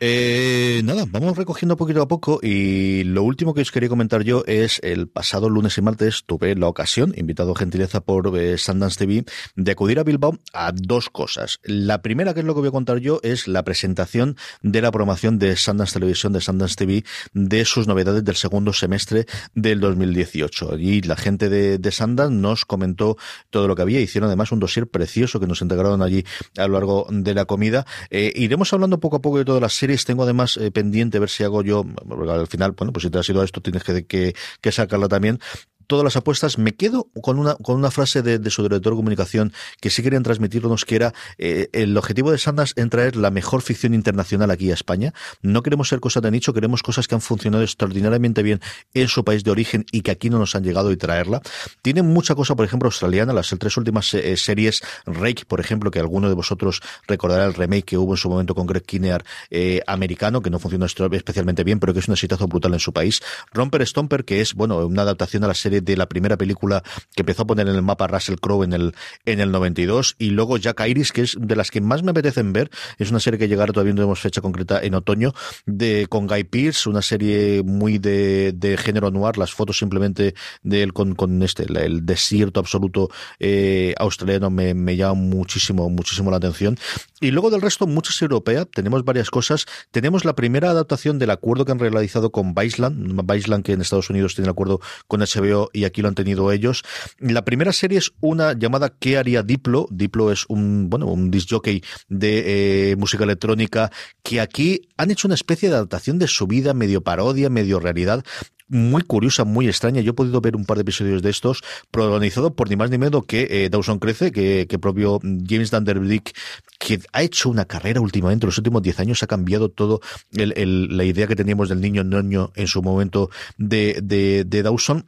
Eh, 0.00 0.82
nada, 0.84 1.04
vamos 1.08 1.36
recogiendo 1.36 1.76
poquito 1.76 2.02
a 2.02 2.08
poco 2.08 2.40
y 2.42 3.04
lo 3.04 3.22
último 3.22 3.54
que 3.54 3.60
os 3.60 3.70
quería 3.70 3.88
comentar 3.88 4.22
yo 4.22 4.42
es 4.46 4.80
el 4.82 5.08
pasado 5.08 5.48
lunes 5.48 5.78
y 5.78 5.82
martes 5.82 6.24
tuve 6.26 6.56
la 6.56 6.66
ocasión, 6.66 7.14
invitado 7.16 7.54
gentileza 7.54 8.00
por 8.00 8.36
eh, 8.36 8.56
TV, 8.98 9.24
de 9.54 9.72
acudir 9.72 10.00
a 10.00 10.02
Bilbao 10.02 10.38
a 10.52 10.72
dos 10.72 11.10
cosas. 11.10 11.60
La 11.62 12.02
primera, 12.02 12.34
que 12.34 12.40
es 12.40 12.46
lo 12.46 12.54
que 12.54 12.60
voy 12.60 12.68
a 12.68 12.72
contar 12.72 12.98
yo, 12.98 13.20
es 13.22 13.46
la 13.46 13.62
presentación 13.62 14.36
de 14.62 14.82
la 14.82 14.90
programación 14.90 15.38
de 15.38 15.56
Sundance 15.56 15.94
Televisión, 15.94 16.32
de 16.32 16.40
Sundance 16.40 16.74
TV, 16.74 17.04
de 17.32 17.64
sus 17.64 17.86
novedades 17.86 18.24
del 18.24 18.36
segundo 18.36 18.72
semestre 18.72 19.26
del 19.54 19.80
2018. 19.80 20.78
Y 20.78 21.02
la 21.02 21.16
gente 21.16 21.48
de, 21.48 21.78
de 21.78 21.90
Sundance 21.92 22.34
nos 22.34 22.64
comentó 22.64 23.16
todo 23.50 23.68
lo 23.68 23.76
que 23.76 23.82
había. 23.82 24.00
Hicieron 24.00 24.26
además 24.26 24.50
un 24.50 24.58
dossier 24.58 24.88
precioso 24.88 25.38
que 25.38 25.46
nos 25.46 25.62
integraron 25.62 26.02
allí 26.02 26.24
a 26.56 26.66
lo 26.66 26.74
largo 26.74 27.06
de 27.10 27.34
la 27.34 27.44
comida. 27.44 27.86
Eh, 28.10 28.32
iremos 28.34 28.72
hablando 28.72 28.98
poco 28.98 29.16
a 29.16 29.22
poco 29.22 29.38
de 29.38 29.44
todas 29.44 29.62
las 29.62 29.74
series. 29.84 30.04
Tengo 30.04 30.22
además 30.22 30.56
eh, 30.56 30.70
pendiente 30.70 31.18
ver 31.18 31.28
si 31.28 31.44
hago 31.44 31.62
yo, 31.62 31.84
al 32.28 32.46
final, 32.46 32.72
bueno, 32.72 32.92
pues 32.92 33.04
si 33.04 33.10
te 33.10 33.18
has 33.18 33.28
ido 33.28 33.40
a 33.40 33.44
esto 33.44 33.60
tienes 33.60 33.84
que, 33.84 34.06
que, 34.06 34.34
que 34.60 34.72
sacarla 34.72 35.08
también 35.08 35.38
todas 35.86 36.04
las 36.04 36.16
apuestas. 36.16 36.58
Me 36.58 36.74
quedo 36.74 37.08
con 37.20 37.38
una, 37.38 37.54
con 37.56 37.76
una 37.76 37.90
frase 37.90 38.22
de, 38.22 38.50
su 38.50 38.62
director 38.62 38.92
de 38.92 38.96
comunicación 38.96 39.52
que 39.80 39.90
sí 39.90 40.02
querían 40.02 40.22
transmitirnos, 40.22 40.84
que 40.84 40.96
era 40.96 41.14
eh, 41.38 41.68
el 41.72 41.96
objetivo 41.96 42.30
de 42.30 42.38
Sanders 42.38 42.72
en 42.76 42.90
traer 42.90 43.16
la 43.16 43.30
mejor 43.30 43.62
ficción 43.62 43.94
internacional 43.94 44.50
aquí 44.50 44.70
a 44.70 44.74
España. 44.74 45.12
No 45.42 45.62
queremos 45.62 45.88
ser 45.88 46.00
cosas 46.00 46.22
de 46.22 46.30
nicho, 46.30 46.52
queremos 46.52 46.82
cosas 46.82 47.08
que 47.08 47.14
han 47.14 47.20
funcionado 47.20 47.62
extraordinariamente 47.62 48.42
bien 48.42 48.60
en 48.94 49.08
su 49.08 49.24
país 49.24 49.44
de 49.44 49.50
origen 49.50 49.86
y 49.90 50.02
que 50.02 50.10
aquí 50.10 50.30
no 50.30 50.38
nos 50.38 50.54
han 50.54 50.64
llegado 50.64 50.92
y 50.92 50.96
traerla. 50.96 51.42
Tienen 51.82 52.06
mucha 52.06 52.34
cosa, 52.34 52.54
por 52.54 52.64
ejemplo, 52.64 52.88
australiana, 52.88 53.32
las 53.32 53.54
tres 53.58 53.76
últimas 53.76 54.12
eh, 54.14 54.36
series, 54.36 54.82
Rake, 55.06 55.44
por 55.46 55.60
ejemplo, 55.60 55.90
que 55.90 55.98
alguno 55.98 56.28
de 56.28 56.34
vosotros 56.34 56.80
recordará 57.06 57.44
el 57.44 57.54
remake 57.54 57.84
que 57.84 57.98
hubo 57.98 58.14
en 58.14 58.16
su 58.16 58.28
momento 58.28 58.54
con 58.54 58.66
Greg 58.66 58.84
Kinnear 58.84 59.24
eh, 59.50 59.80
americano, 59.86 60.42
que 60.42 60.50
no 60.50 60.58
funcionó 60.58 60.86
especialmente 60.86 61.64
bien, 61.64 61.80
pero 61.80 61.92
que 61.92 62.00
es 62.00 62.08
un 62.08 62.14
exitazo 62.14 62.46
brutal 62.46 62.74
en 62.74 62.80
su 62.80 62.92
país. 62.92 63.20
Romper 63.52 63.86
Stomper, 63.86 64.24
que 64.24 64.40
es, 64.40 64.54
bueno, 64.54 64.86
una 64.86 65.02
adaptación 65.02 65.44
a 65.44 65.48
la 65.48 65.54
serie 65.54 65.73
de 65.80 65.96
la 65.96 66.08
primera 66.08 66.36
película 66.36 66.82
que 67.14 67.22
empezó 67.22 67.42
a 67.42 67.46
poner 67.46 67.68
en 67.68 67.74
el 67.74 67.82
mapa 67.82 68.06
Russell 68.06 68.36
Crowe 68.36 68.64
en 68.64 68.72
el, 68.72 68.94
en 69.24 69.40
el 69.40 69.50
92, 69.50 70.16
y 70.18 70.30
luego 70.30 70.56
Jack 70.56 70.86
Iris, 70.86 71.12
que 71.12 71.22
es 71.22 71.36
de 71.38 71.56
las 71.56 71.70
que 71.70 71.80
más 71.80 72.02
me 72.02 72.10
apetecen 72.10 72.52
ver, 72.52 72.70
es 72.98 73.10
una 73.10 73.20
serie 73.20 73.38
que 73.38 73.48
llegará, 73.48 73.72
todavía 73.72 73.92
no 73.92 73.98
tenemos 73.98 74.20
fecha 74.20 74.40
concreta, 74.40 74.80
en 74.82 74.94
otoño, 74.94 75.32
de 75.66 76.06
con 76.08 76.26
Guy 76.26 76.44
Pearce, 76.44 76.88
una 76.88 77.02
serie 77.02 77.62
muy 77.64 77.98
de, 77.98 78.52
de 78.52 78.76
género 78.76 79.10
noir, 79.10 79.38
las 79.38 79.52
fotos 79.52 79.78
simplemente 79.78 80.34
de 80.62 80.82
él 80.82 80.92
con, 80.92 81.14
con 81.14 81.42
este, 81.42 81.64
el 81.64 82.04
desierto 82.06 82.60
absoluto 82.60 83.08
eh, 83.38 83.94
australiano 83.98 84.50
me, 84.50 84.74
me 84.74 84.96
llama 84.96 85.14
muchísimo, 85.14 85.88
muchísimo 85.90 86.30
la 86.30 86.38
atención. 86.38 86.76
Y 87.20 87.30
luego 87.30 87.50
del 87.50 87.62
resto, 87.62 87.86
muchas 87.86 88.20
europeas, 88.20 88.66
tenemos 88.72 89.04
varias 89.04 89.30
cosas. 89.30 89.66
Tenemos 89.90 90.24
la 90.24 90.34
primera 90.34 90.70
adaptación 90.70 91.18
del 91.18 91.30
acuerdo 91.30 91.64
que 91.64 91.72
han 91.72 91.78
realizado 91.78 92.30
con 92.30 92.54
Viceland, 92.54 93.20
Viceland 93.24 93.64
que 93.64 93.72
en 93.72 93.80
Estados 93.80 94.10
Unidos 94.10 94.34
tiene 94.34 94.46
el 94.46 94.50
acuerdo 94.50 94.80
con 95.06 95.20
HBO 95.20 95.63
y 95.72 95.84
aquí 95.84 96.02
lo 96.02 96.08
han 96.08 96.14
tenido 96.14 96.52
ellos. 96.52 96.82
La 97.18 97.44
primera 97.44 97.72
serie 97.72 97.98
es 97.98 98.12
una 98.20 98.52
llamada 98.52 98.94
¿Qué 98.98 99.18
haría 99.18 99.42
Diplo? 99.42 99.86
Diplo 99.90 100.32
es 100.32 100.44
un, 100.48 100.88
bueno, 100.90 101.06
un 101.06 101.30
disc 101.30 101.48
jockey 101.50 101.82
de 102.08 102.90
eh, 102.92 102.96
música 102.96 103.24
electrónica 103.24 103.90
que 104.22 104.40
aquí 104.40 104.88
han 104.96 105.10
hecho 105.10 105.28
una 105.28 105.34
especie 105.34 105.68
de 105.68 105.76
adaptación 105.76 106.18
de 106.18 106.28
su 106.28 106.46
vida, 106.46 106.74
medio 106.74 107.02
parodia, 107.02 107.50
medio 107.50 107.80
realidad, 107.80 108.24
muy 108.68 109.02
curiosa, 109.02 109.44
muy 109.44 109.68
extraña. 109.68 110.00
Yo 110.00 110.10
he 110.10 110.14
podido 110.14 110.40
ver 110.40 110.56
un 110.56 110.64
par 110.64 110.76
de 110.76 110.82
episodios 110.82 111.22
de 111.22 111.30
estos, 111.30 111.62
protagonizado 111.90 112.54
por 112.54 112.68
ni 112.68 112.76
más 112.76 112.90
ni 112.90 112.98
menos 112.98 113.24
que 113.26 113.46
eh, 113.50 113.68
Dawson 113.70 113.98
Crece, 113.98 114.32
que, 114.32 114.66
que 114.68 114.78
propio 114.78 115.20
James 115.22 115.70
Vanderbeek, 115.70 116.34
que 116.78 117.00
ha 117.12 117.22
hecho 117.22 117.50
una 117.50 117.66
carrera 117.66 118.00
últimamente, 118.00 118.44
en 118.44 118.48
los 118.48 118.58
últimos 118.58 118.82
10 118.82 119.00
años 119.00 119.22
ha 119.22 119.26
cambiado 119.26 119.68
todo 119.70 120.00
la 120.32 121.04
idea 121.04 121.26
que 121.26 121.36
teníamos 121.36 121.68
del 121.68 121.80
niño 121.80 122.02
ñoño 122.02 122.52
en 122.54 122.66
su 122.66 122.82
momento 122.82 123.30
de, 123.58 124.00
de 124.02 124.62
Dawson. 124.62 125.04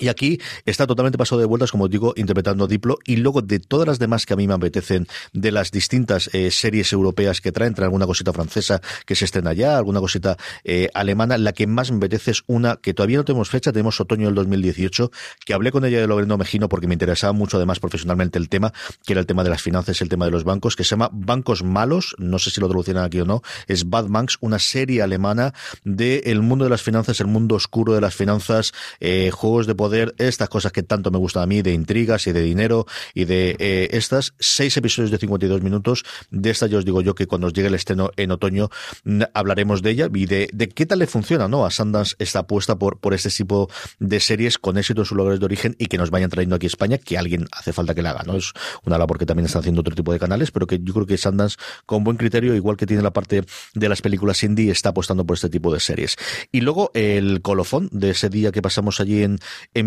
Y 0.00 0.08
aquí 0.08 0.40
está 0.64 0.86
totalmente 0.86 1.18
pasado 1.18 1.40
de 1.40 1.46
vueltas, 1.46 1.70
como 1.70 1.86
digo, 1.86 2.14
interpretando 2.16 2.66
Diplo. 2.66 2.98
Y 3.04 3.16
luego 3.16 3.42
de 3.42 3.60
todas 3.60 3.86
las 3.86 3.98
demás 3.98 4.24
que 4.24 4.32
a 4.32 4.36
mí 4.36 4.48
me 4.48 4.54
apetecen, 4.54 5.06
de 5.34 5.52
las 5.52 5.70
distintas 5.70 6.30
eh, 6.32 6.50
series 6.50 6.92
europeas 6.94 7.42
que 7.42 7.52
traen, 7.52 7.74
trae 7.74 7.84
alguna 7.84 8.06
cosita 8.06 8.32
francesa 8.32 8.80
que 9.04 9.14
se 9.14 9.26
estrena 9.26 9.50
allá, 9.50 9.76
alguna 9.76 10.00
cosita 10.00 10.38
eh, 10.64 10.88
alemana, 10.94 11.36
la 11.36 11.52
que 11.52 11.66
más 11.66 11.90
me 11.90 11.98
apetece 11.98 12.30
es 12.30 12.42
una 12.46 12.76
que 12.76 12.94
todavía 12.94 13.18
no 13.18 13.24
tenemos 13.26 13.50
fecha, 13.50 13.72
tenemos 13.72 14.00
otoño 14.00 14.26
del 14.26 14.34
2018, 14.36 15.10
que 15.44 15.52
hablé 15.52 15.70
con 15.70 15.84
ella 15.84 16.00
de 16.00 16.06
Loreno 16.06 16.38
Mejino 16.38 16.70
porque 16.70 16.86
me 16.86 16.94
interesaba 16.94 17.34
mucho 17.34 17.58
además 17.58 17.78
profesionalmente 17.78 18.38
el 18.38 18.48
tema, 18.48 18.72
que 19.04 19.12
era 19.12 19.20
el 19.20 19.26
tema 19.26 19.44
de 19.44 19.50
las 19.50 19.60
finanzas, 19.60 20.00
el 20.00 20.08
tema 20.08 20.24
de 20.24 20.30
los 20.30 20.44
bancos, 20.44 20.76
que 20.76 20.84
se 20.84 20.90
llama 20.90 21.10
Bancos 21.12 21.62
Malos, 21.62 22.14
no 22.16 22.38
sé 22.38 22.50
si 22.50 22.60
lo 22.60 22.68
traducirán 22.68 23.04
aquí 23.04 23.20
o 23.20 23.26
no, 23.26 23.42
es 23.66 23.90
Bad 23.90 24.06
Banks, 24.08 24.38
una 24.40 24.58
serie 24.58 25.02
alemana 25.02 25.52
de 25.84 26.22
el 26.24 26.40
mundo 26.40 26.64
de 26.64 26.70
las 26.70 26.82
finanzas, 26.82 27.20
el 27.20 27.26
mundo 27.26 27.54
oscuro 27.56 27.92
de 27.92 28.00
las 28.00 28.14
finanzas, 28.14 28.72
eh, 29.00 29.30
juegos 29.30 29.66
de 29.66 29.74
poder, 29.74 29.89
estas 30.18 30.48
cosas 30.48 30.72
que 30.72 30.82
tanto 30.82 31.10
me 31.10 31.18
gustan 31.18 31.42
a 31.42 31.46
mí, 31.46 31.62
de 31.62 31.72
intrigas 31.72 32.26
y 32.26 32.32
de 32.32 32.42
dinero 32.42 32.86
y 33.14 33.24
de 33.24 33.56
eh, 33.58 33.88
estas, 33.92 34.34
seis 34.38 34.76
episodios 34.76 35.10
de 35.10 35.18
52 35.18 35.62
minutos. 35.62 36.04
De 36.30 36.50
estas, 36.50 36.70
yo 36.70 36.78
os 36.78 36.84
digo 36.84 37.02
yo 37.02 37.14
que 37.14 37.26
cuando 37.26 37.46
os 37.48 37.52
llegue 37.52 37.68
el 37.68 37.74
estreno 37.74 38.10
en 38.16 38.30
otoño 38.30 38.70
hablaremos 39.34 39.82
de 39.82 39.90
ella 39.90 40.08
y 40.12 40.26
de, 40.26 40.48
de 40.52 40.68
qué 40.68 40.86
tal 40.86 40.98
le 41.00 41.06
funciona 41.06 41.48
¿no? 41.48 41.64
a 41.64 41.70
Sundance 41.70 42.14
esta 42.18 42.40
apuesta 42.40 42.78
por, 42.78 42.98
por 42.98 43.14
este 43.14 43.30
tipo 43.30 43.70
de 43.98 44.20
series 44.20 44.58
con 44.58 44.78
éxito 44.78 45.02
en 45.02 45.06
sus 45.06 45.16
lugares 45.16 45.40
de 45.40 45.46
origen 45.46 45.74
y 45.78 45.86
que 45.86 45.98
nos 45.98 46.10
vayan 46.10 46.30
trayendo 46.30 46.56
aquí 46.56 46.66
a 46.66 46.68
España, 46.68 46.98
que 46.98 47.18
alguien 47.18 47.46
hace 47.52 47.72
falta 47.72 47.94
que 47.94 48.02
la 48.02 48.10
haga. 48.10 48.22
¿no? 48.24 48.36
Es 48.36 48.52
una 48.84 48.98
labor 48.98 49.18
que 49.18 49.26
también 49.26 49.46
están 49.46 49.60
haciendo 49.60 49.80
otro 49.80 49.94
tipo 49.94 50.12
de 50.12 50.18
canales, 50.18 50.50
pero 50.50 50.66
que 50.66 50.78
yo 50.82 50.92
creo 50.92 51.06
que 51.06 51.16
Sundance, 51.16 51.56
con 51.86 52.04
buen 52.04 52.16
criterio, 52.16 52.54
igual 52.54 52.76
que 52.76 52.86
tiene 52.86 53.02
la 53.02 53.12
parte 53.12 53.44
de 53.74 53.88
las 53.88 54.02
películas 54.02 54.42
indie, 54.42 54.70
está 54.70 54.90
apostando 54.90 55.24
por 55.24 55.34
este 55.34 55.48
tipo 55.48 55.72
de 55.72 55.80
series. 55.80 56.16
Y 56.52 56.60
luego 56.60 56.90
el 56.94 57.40
colofón 57.42 57.88
de 57.92 58.10
ese 58.10 58.28
día 58.28 58.52
que 58.52 58.62
pasamos 58.62 59.00
allí 59.00 59.22
en 59.22 59.38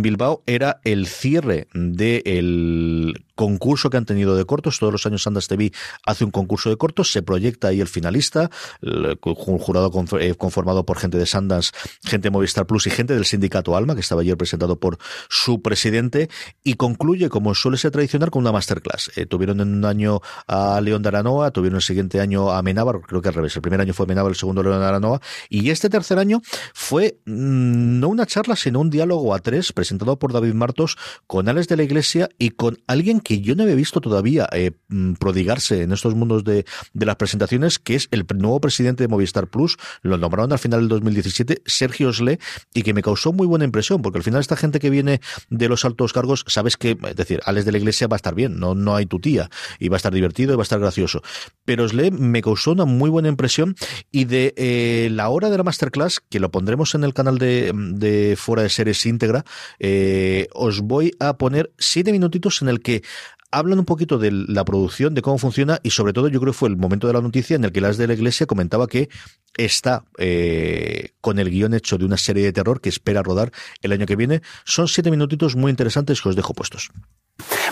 Bilbao 0.02 0.44
era 0.46 0.80
el 0.84 1.08
cierre 1.08 1.68
del 1.74 3.26
concurso 3.36 3.90
que 3.90 3.98
han 3.98 4.06
tenido 4.06 4.36
de 4.36 4.46
cortos. 4.46 4.80
Todos 4.80 4.94
los 4.94 5.06
años 5.06 5.24
Sundance 5.24 5.48
TV 5.48 5.72
hace 6.06 6.26
un 6.26 6.32
concurso 6.32 6.70
de 6.70 6.78
cortos, 6.78 7.12
se 7.12 7.22
proyecta 7.22 7.70
ahí 7.70 7.82
el 7.82 7.88
finalista, 7.88 8.50
un 8.82 9.60
jurado 9.60 9.92
conformado 9.92 10.86
por 10.86 10.98
gente 10.98 11.18
de 11.18 11.26
Sundance, 11.26 11.72
gente 12.04 12.28
de 12.28 12.32
Movistar 12.32 12.66
Plus 12.66 12.88
y 12.88 12.92
gente 12.92 13.14
del 13.14 13.26
sindicato 13.26 13.76
Alma, 13.76 13.96
que 13.96 14.02
estaba 14.02 14.22
ayer 14.22 14.38
presentado 14.38 14.80
por 14.80 14.98
su 15.30 15.62
presidente, 15.62 16.30
y 16.64 16.76
concluye, 16.76 17.30
como 17.30 17.56
suele 17.56 17.78
ser 17.78 17.92
tradicional, 17.92 18.32
con 18.32 18.42
una 18.42 18.52
masterclass. 18.52 19.12
Eh, 19.16 19.26
tuvieron 19.26 19.60
en 19.62 19.74
un 19.74 19.86
año 19.86 20.22
a 20.48 20.80
León 20.82 21.02
de 21.02 21.10
Aranoa, 21.10 21.52
tuvieron 21.52 21.78
el 21.78 21.82
siguiente 21.82 22.20
año 22.20 22.52
a 22.52 22.60
Amenábar, 22.60 23.02
creo 23.02 23.22
que 23.22 23.30
al 23.30 23.36
revés, 23.36 23.56
el 23.56 23.62
primer 23.62 23.82
año 23.82 23.94
fue 23.94 24.06
Amenábar, 24.06 24.32
el 24.32 24.36
segundo 24.36 24.64
León 24.64 24.80
de 24.80 24.86
Aranoa, 24.86 25.22
y 25.50 25.70
este 25.70 25.90
tercer 25.90 26.20
año 26.20 26.42
fue 26.74 27.20
mmm, 27.26 28.00
no 28.00 28.10
una 28.10 28.26
charla, 28.26 28.56
sino 28.56 28.80
un 28.80 28.90
diálogo 28.90 29.34
a 29.34 29.40
tres, 29.40 29.74
presentado 29.74 30.18
por 30.20 30.34
David 30.34 30.54
Martos, 30.54 30.98
con 31.28 31.50
Alex 31.50 31.68
de 31.68 31.78
la 31.78 31.84
Iglesia 31.84 32.30
y 32.38 32.52
con 32.52 32.80
alguien 32.88 33.20
que 33.24 33.42
yo 33.42 33.56
no 33.56 33.64
había 33.64 33.76
visto 33.76 34.02
todavía 34.02 34.48
eh, 34.52 34.72
prodigarse 35.20 35.84
en 35.84 35.92
estos 35.92 36.16
mundos 36.16 36.44
de, 36.44 36.66
de, 36.94 37.06
las 37.06 37.16
presentaciones, 37.16 37.80
que 37.80 37.96
es 37.96 38.08
el 38.12 38.26
nuevo 38.36 38.60
presidente 38.60 39.04
de 39.04 39.08
Movistar 39.08 39.48
Plus, 39.48 39.78
lo 40.02 40.18
nombraron 40.18 40.52
al 40.52 40.60
final 40.60 40.82
del 40.82 40.90
2017, 40.90 41.62
Sergio 41.66 42.10
Osle, 42.10 42.40
y 42.74 42.84
que 42.84 42.94
me 42.94 43.02
causó 43.02 43.34
muy 43.34 43.48
buena 43.48 43.66
impresión, 43.66 44.02
porque 44.02 44.18
al 44.18 44.24
final 44.24 44.42
esta 44.42 44.56
gente 44.56 44.80
que 44.80 44.90
viene 44.90 45.22
de 45.50 45.70
los 45.70 45.86
altos 45.86 46.14
cargos, 46.14 46.46
sabes 46.48 46.78
que, 46.78 46.98
es 47.08 47.16
decir, 47.16 47.42
Alex 47.46 47.66
de 47.66 47.72
la 47.72 47.78
Iglesia 47.78 48.08
va 48.08 48.16
a 48.16 48.18
estar 48.18 48.36
bien, 48.36 48.60
no, 48.60 48.76
no 48.76 48.96
hay 48.96 49.06
tu 49.06 49.20
tía, 49.20 49.50
y 49.80 49.90
va 49.90 49.96
a 49.96 49.98
estar 49.98 50.14
divertido 50.14 50.54
y 50.54 50.56
va 50.56 50.62
a 50.62 50.64
estar 50.64 50.80
gracioso. 50.80 51.22
Pero 51.66 51.86
Osle 51.86 52.12
me 52.12 52.42
causó 52.42 52.72
una 52.72 52.86
muy 52.86 53.10
buena 53.10 53.30
impresión, 53.30 53.76
y 54.12 54.26
de 54.26 54.54
eh, 54.58 55.10
la 55.12 55.30
hora 55.30 55.50
de 55.50 55.58
la 55.58 55.64
masterclass, 55.64 56.20
que 56.30 56.40
lo 56.40 56.52
pondremos 56.52 56.96
en 56.96 57.04
el 57.04 57.14
canal 57.14 57.38
de, 57.38 57.72
de 57.74 58.36
Fuera 58.38 58.64
de 58.64 58.70
Series 58.70 59.06
íntegra, 59.06 59.46
eh, 59.80 60.48
os 60.54 60.82
voy 60.82 61.14
a 61.20 61.38
poner 61.38 61.72
siete 61.78 62.12
minutitos 62.12 62.62
en 62.62 62.70
el 62.70 62.82
que 62.82 63.04
hablan 63.54 63.80
un 63.80 63.86
poquito 63.86 64.18
de 64.18 64.32
la 64.32 64.66
producción, 64.66 65.14
de 65.14 65.22
cómo 65.22 65.38
funciona 65.38 65.80
y 65.84 65.92
sobre 65.92 66.12
todo 66.12 66.28
yo 66.28 66.40
creo 66.40 66.52
que 66.52 66.58
fue 66.58 66.70
el 66.70 66.76
momento 66.76 67.08
de 67.08 67.14
la 67.14 67.22
noticia 67.22 67.56
en 67.56 67.64
el 67.64 67.72
que 67.72 67.82
las 67.82 67.98
de 67.98 68.08
la 68.08 68.14
iglesia 68.14 68.48
comentaba 68.48 68.88
que 68.88 69.10
está 69.56 70.04
eh, 70.18 71.12
con 71.22 71.38
el 71.38 71.52
guion 71.52 71.76
hecho 71.76 71.98
de 71.98 72.06
una 72.06 72.18
serie 72.18 72.44
de 72.44 72.52
terror 72.52 72.82
que 72.82 72.90
espera 72.90 73.22
rodar 73.22 73.52
el 73.82 73.92
año 73.92 74.08
que 74.08 74.16
viene. 74.16 74.42
Son 74.66 74.88
siete 74.88 75.12
minutitos 75.12 75.56
muy 75.56 75.70
interesantes 75.70 76.22
que 76.22 76.30
os 76.30 76.36
dejo 76.36 76.54
puestos. 76.54 76.90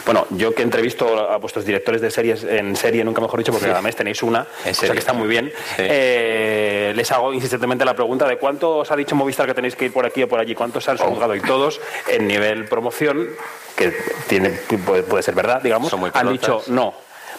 Bueno, 0.06 0.26
yo 0.32 0.54
que 0.54 0.64
entrevisto 0.64 1.30
a 1.30 1.38
vuestros 1.38 1.66
directores 1.66 2.02
de 2.02 2.12
series 2.12 2.44
en 2.44 2.76
serie, 2.76 3.04
nunca 3.04 3.22
mejor 3.22 3.40
dicho, 3.40 3.52
porque 3.52 3.66
sí. 3.66 3.70
cada 3.70 3.82
mes 3.82 3.96
tenéis 3.96 4.24
una, 4.24 4.48
o 4.70 4.74
sea 4.74 4.92
que 4.92 4.98
está 4.98 5.14
muy 5.14 5.28
bien, 5.28 5.52
sí. 5.78 5.84
eh, 5.88 6.94
les 6.96 7.12
hago 7.12 7.34
insistentemente 7.34 7.86
la 7.86 7.94
pregunta 7.94 8.28
de 8.28 8.38
cuánto 8.38 8.80
os 8.80 8.92
ha 8.92 8.96
dicho 8.96 9.16
Movistar 9.16 9.46
que 9.46 9.54
tenéis 9.54 9.76
que 9.76 9.86
ir 9.86 9.94
por 9.94 10.06
aquí 10.06 10.24
o 10.24 10.28
por 10.28 10.40
allí, 10.40 10.56
cuántos 10.56 10.90
han 10.90 10.98
juzgado 10.98 11.36
y 11.36 11.42
todos 11.42 11.80
en 12.08 12.28
nivel 12.28 12.66
promoción, 12.66 13.30
que 13.76 13.94
tiene, 14.28 14.50
puede, 14.86 15.04
puede 15.04 15.24
ser 15.24 15.36
verdad, 15.36 15.62
digamos, 15.62 15.94
han 16.14 16.32
dicho 16.32 16.64
no. 16.68 16.94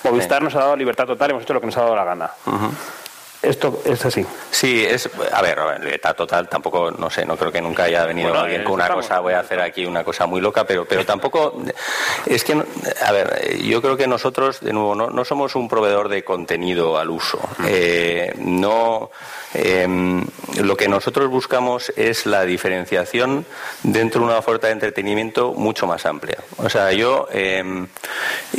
Movistar 0.04 0.38
sí. 0.38 0.44
nos 0.44 0.54
ha 0.56 0.60
dado 0.60 0.76
libertad 0.76 1.06
total, 1.06 1.30
hemos 1.30 1.42
hecho 1.42 1.54
lo 1.54 1.60
que 1.60 1.66
nos 1.66 1.76
ha 1.76 1.82
dado 1.82 1.96
la 1.96 2.04
gana. 2.04 2.30
Uh 2.46 2.50
-huh. 2.50 2.70
Esto 3.42 3.82
es 3.84 4.04
así. 4.04 4.24
Sí, 4.52 4.84
es. 4.84 5.10
A 5.32 5.42
ver, 5.42 5.58
libertad 5.82 6.14
total, 6.14 6.48
tampoco, 6.48 6.92
no 6.92 7.10
sé, 7.10 7.26
no 7.26 7.36
creo 7.36 7.50
que 7.50 7.60
nunca 7.60 7.84
haya 7.84 8.06
venido 8.06 8.28
Bueno, 8.28 8.44
alguien 8.44 8.60
eh, 8.60 8.64
con 8.64 8.74
una 8.74 8.84
estamos- 8.84 9.06
cosa, 9.06 9.18
voy 9.20 9.32
a 9.34 9.40
hacer 9.40 9.60
aquí 9.60 9.84
una 9.84 10.04
cosa 10.04 10.26
muy 10.26 10.40
loca, 10.40 10.64
pero, 10.64 10.84
pero 10.84 11.04
tampoco. 11.04 11.60
Es 12.26 12.44
que, 12.44 12.62
a 13.04 13.12
ver, 13.12 13.58
yo 13.58 13.82
creo 13.82 13.96
que 13.96 14.06
nosotros, 14.06 14.60
de 14.60 14.72
nuevo, 14.72 14.94
no, 14.94 15.10
no 15.10 15.24
somos 15.24 15.56
un 15.56 15.68
proveedor 15.68 16.08
de 16.08 16.22
contenido 16.24 16.96
al 16.98 17.10
uso. 17.10 17.40
Eh, 17.66 18.32
no. 18.38 19.10
eh, 19.54 19.88
lo 20.62 20.76
que 20.76 20.88
nosotros 20.88 21.28
buscamos 21.28 21.92
es 21.96 22.26
la 22.26 22.44
diferenciación 22.44 23.44
dentro 23.82 24.20
de 24.20 24.26
una 24.28 24.38
oferta 24.38 24.68
de 24.68 24.74
entretenimiento 24.74 25.52
mucho 25.52 25.86
más 25.86 26.06
amplia. 26.06 26.38
O 26.58 26.68
sea, 26.70 26.92
yo. 26.92 27.26
eh, 27.32 27.62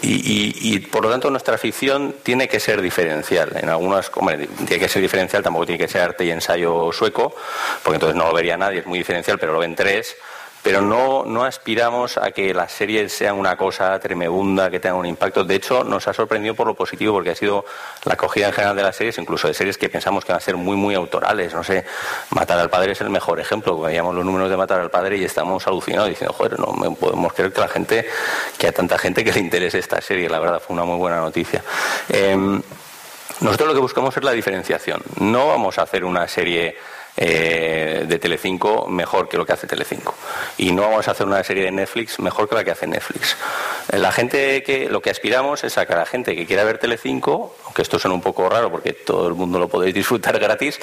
y, 0.02 0.14
y- 0.14 0.74
y, 0.76 0.80
por 0.80 1.04
lo 1.04 1.10
tanto 1.12 1.30
nuestra 1.30 1.58
ficción 1.58 2.16
tiene 2.24 2.48
que 2.48 2.60
ser 2.60 2.82
diferencial. 2.82 3.56
En 3.56 3.70
algunas, 3.70 4.12
hombre, 4.16 4.50
que 4.80 4.90
ser 4.90 5.02
diferencial, 5.02 5.44
tampoco 5.44 5.66
tiene 5.66 5.80
que 5.80 5.88
ser 5.88 6.02
arte 6.02 6.26
y 6.26 6.32
ensayo 6.32 6.92
sueco, 6.92 7.36
porque 7.84 7.96
entonces 7.96 8.16
no 8.16 8.28
lo 8.28 8.34
vería 8.34 8.58
nadie, 8.58 8.80
es 8.80 8.86
muy 8.86 9.00
diferencial, 9.00 9.40
pero 9.40 9.54
lo 9.54 9.60
ven 9.60 9.76
tres. 9.76 10.16
Pero 10.64 10.82
no, 10.82 11.26
no 11.26 11.44
aspiramos 11.44 12.18
a 12.18 12.32
que 12.32 12.54
las 12.54 12.72
series 12.72 13.12
sean 13.12 13.36
una 13.36 13.58
cosa 13.58 14.00
tremenda, 14.00 14.72
que 14.72 14.80
tengan 14.80 14.98
un 14.98 15.06
impacto. 15.06 15.44
De 15.44 15.56
hecho, 15.56 15.84
nos 15.84 16.08
ha 16.08 16.14
sorprendido 16.14 16.56
por 16.56 16.66
lo 16.66 16.74
positivo, 16.74 17.14
porque 17.14 17.32
ha 17.32 17.36
sido 17.36 17.66
la 18.06 18.14
acogida 18.14 18.48
en 18.48 18.54
general 18.54 18.74
de 18.78 18.84
las 18.84 18.96
series, 18.96 19.18
incluso 19.18 19.50
de 19.50 19.54
series 19.54 19.78
que 19.78 19.90
pensamos 19.90 20.24
que 20.24 20.32
van 20.32 20.38
a 20.38 20.42
ser 20.42 20.56
muy, 20.56 20.78
muy 20.78 20.96
autorales. 20.96 21.54
No 21.54 21.66
sé, 21.66 21.84
Matar 22.30 22.60
al 22.60 22.70
Padre 22.70 22.94
es 22.94 23.02
el 23.02 23.10
mejor 23.10 23.42
ejemplo. 23.42 23.78
Veíamos 23.82 24.16
los 24.16 24.24
números 24.24 24.50
de 24.50 24.56
Matar 24.56 24.80
al 24.80 24.90
Padre 24.90 25.18
y 25.18 25.26
estamos 25.26 25.68
alucinados 25.68 26.08
diciendo, 26.08 26.34
joder, 26.34 26.58
no 26.58 26.68
podemos 26.96 27.34
creer 27.34 27.52
que 27.52 27.60
la 27.60 27.68
gente, 27.68 28.08
que 28.58 28.68
a 28.68 28.72
tanta 28.72 28.98
gente 28.98 29.26
que 29.26 29.34
le 29.34 29.42
interese 29.42 29.80
esta 29.80 30.00
serie. 30.00 30.30
La 30.30 30.40
verdad, 30.40 30.62
fue 30.66 30.76
una 30.76 30.86
muy 30.86 30.98
buena 30.98 31.20
noticia. 31.20 31.62
Em, 32.08 32.62
nosotros 33.44 33.68
lo 33.68 33.74
que 33.74 33.82
buscamos 33.82 34.16
es 34.16 34.24
la 34.24 34.32
diferenciación. 34.32 35.02
No 35.20 35.48
vamos 35.48 35.78
a 35.78 35.84
hacer 35.84 36.06
una 36.06 36.28
serie 36.28 36.76
eh, 37.16 38.06
de 38.08 38.20
Telecinco 38.20 38.88
mejor 38.88 39.30
que 39.30 39.38
lo 39.38 39.46
que 39.46 39.54
hace 39.54 39.68
Telecinco. 39.68 40.16
Y 40.58 40.72
no 40.72 40.84
vamos 40.84 41.08
a 41.08 41.12
hacer 41.12 41.28
una 41.28 41.44
serie 41.44 41.64
de 41.64 41.72
Netflix 41.72 42.20
mejor 42.20 42.50
que 42.50 42.56
la 42.56 42.64
que 42.64 42.72
hace 42.72 42.88
Netflix. 42.88 43.38
Eh, 43.92 44.00
La 44.00 44.12
gente 44.12 44.64
que 44.64 44.90
lo 44.90 45.02
que 45.02 45.10
aspiramos 45.10 45.64
es 45.64 45.78
a 45.78 45.86
que 45.86 45.94
la 45.94 46.06
gente 46.06 46.36
que 46.36 46.46
quiera 46.46 46.64
ver 46.64 46.78
Telecinco, 46.80 47.56
aunque 47.66 47.82
esto 47.82 48.00
suena 48.00 48.16
un 48.16 48.22
poco 48.22 48.50
raro 48.50 48.72
porque 48.72 48.94
todo 48.94 49.28
el 49.28 49.36
mundo 49.36 49.60
lo 49.60 49.68
podéis 49.68 49.94
disfrutar 49.94 50.40
gratis, 50.44 50.80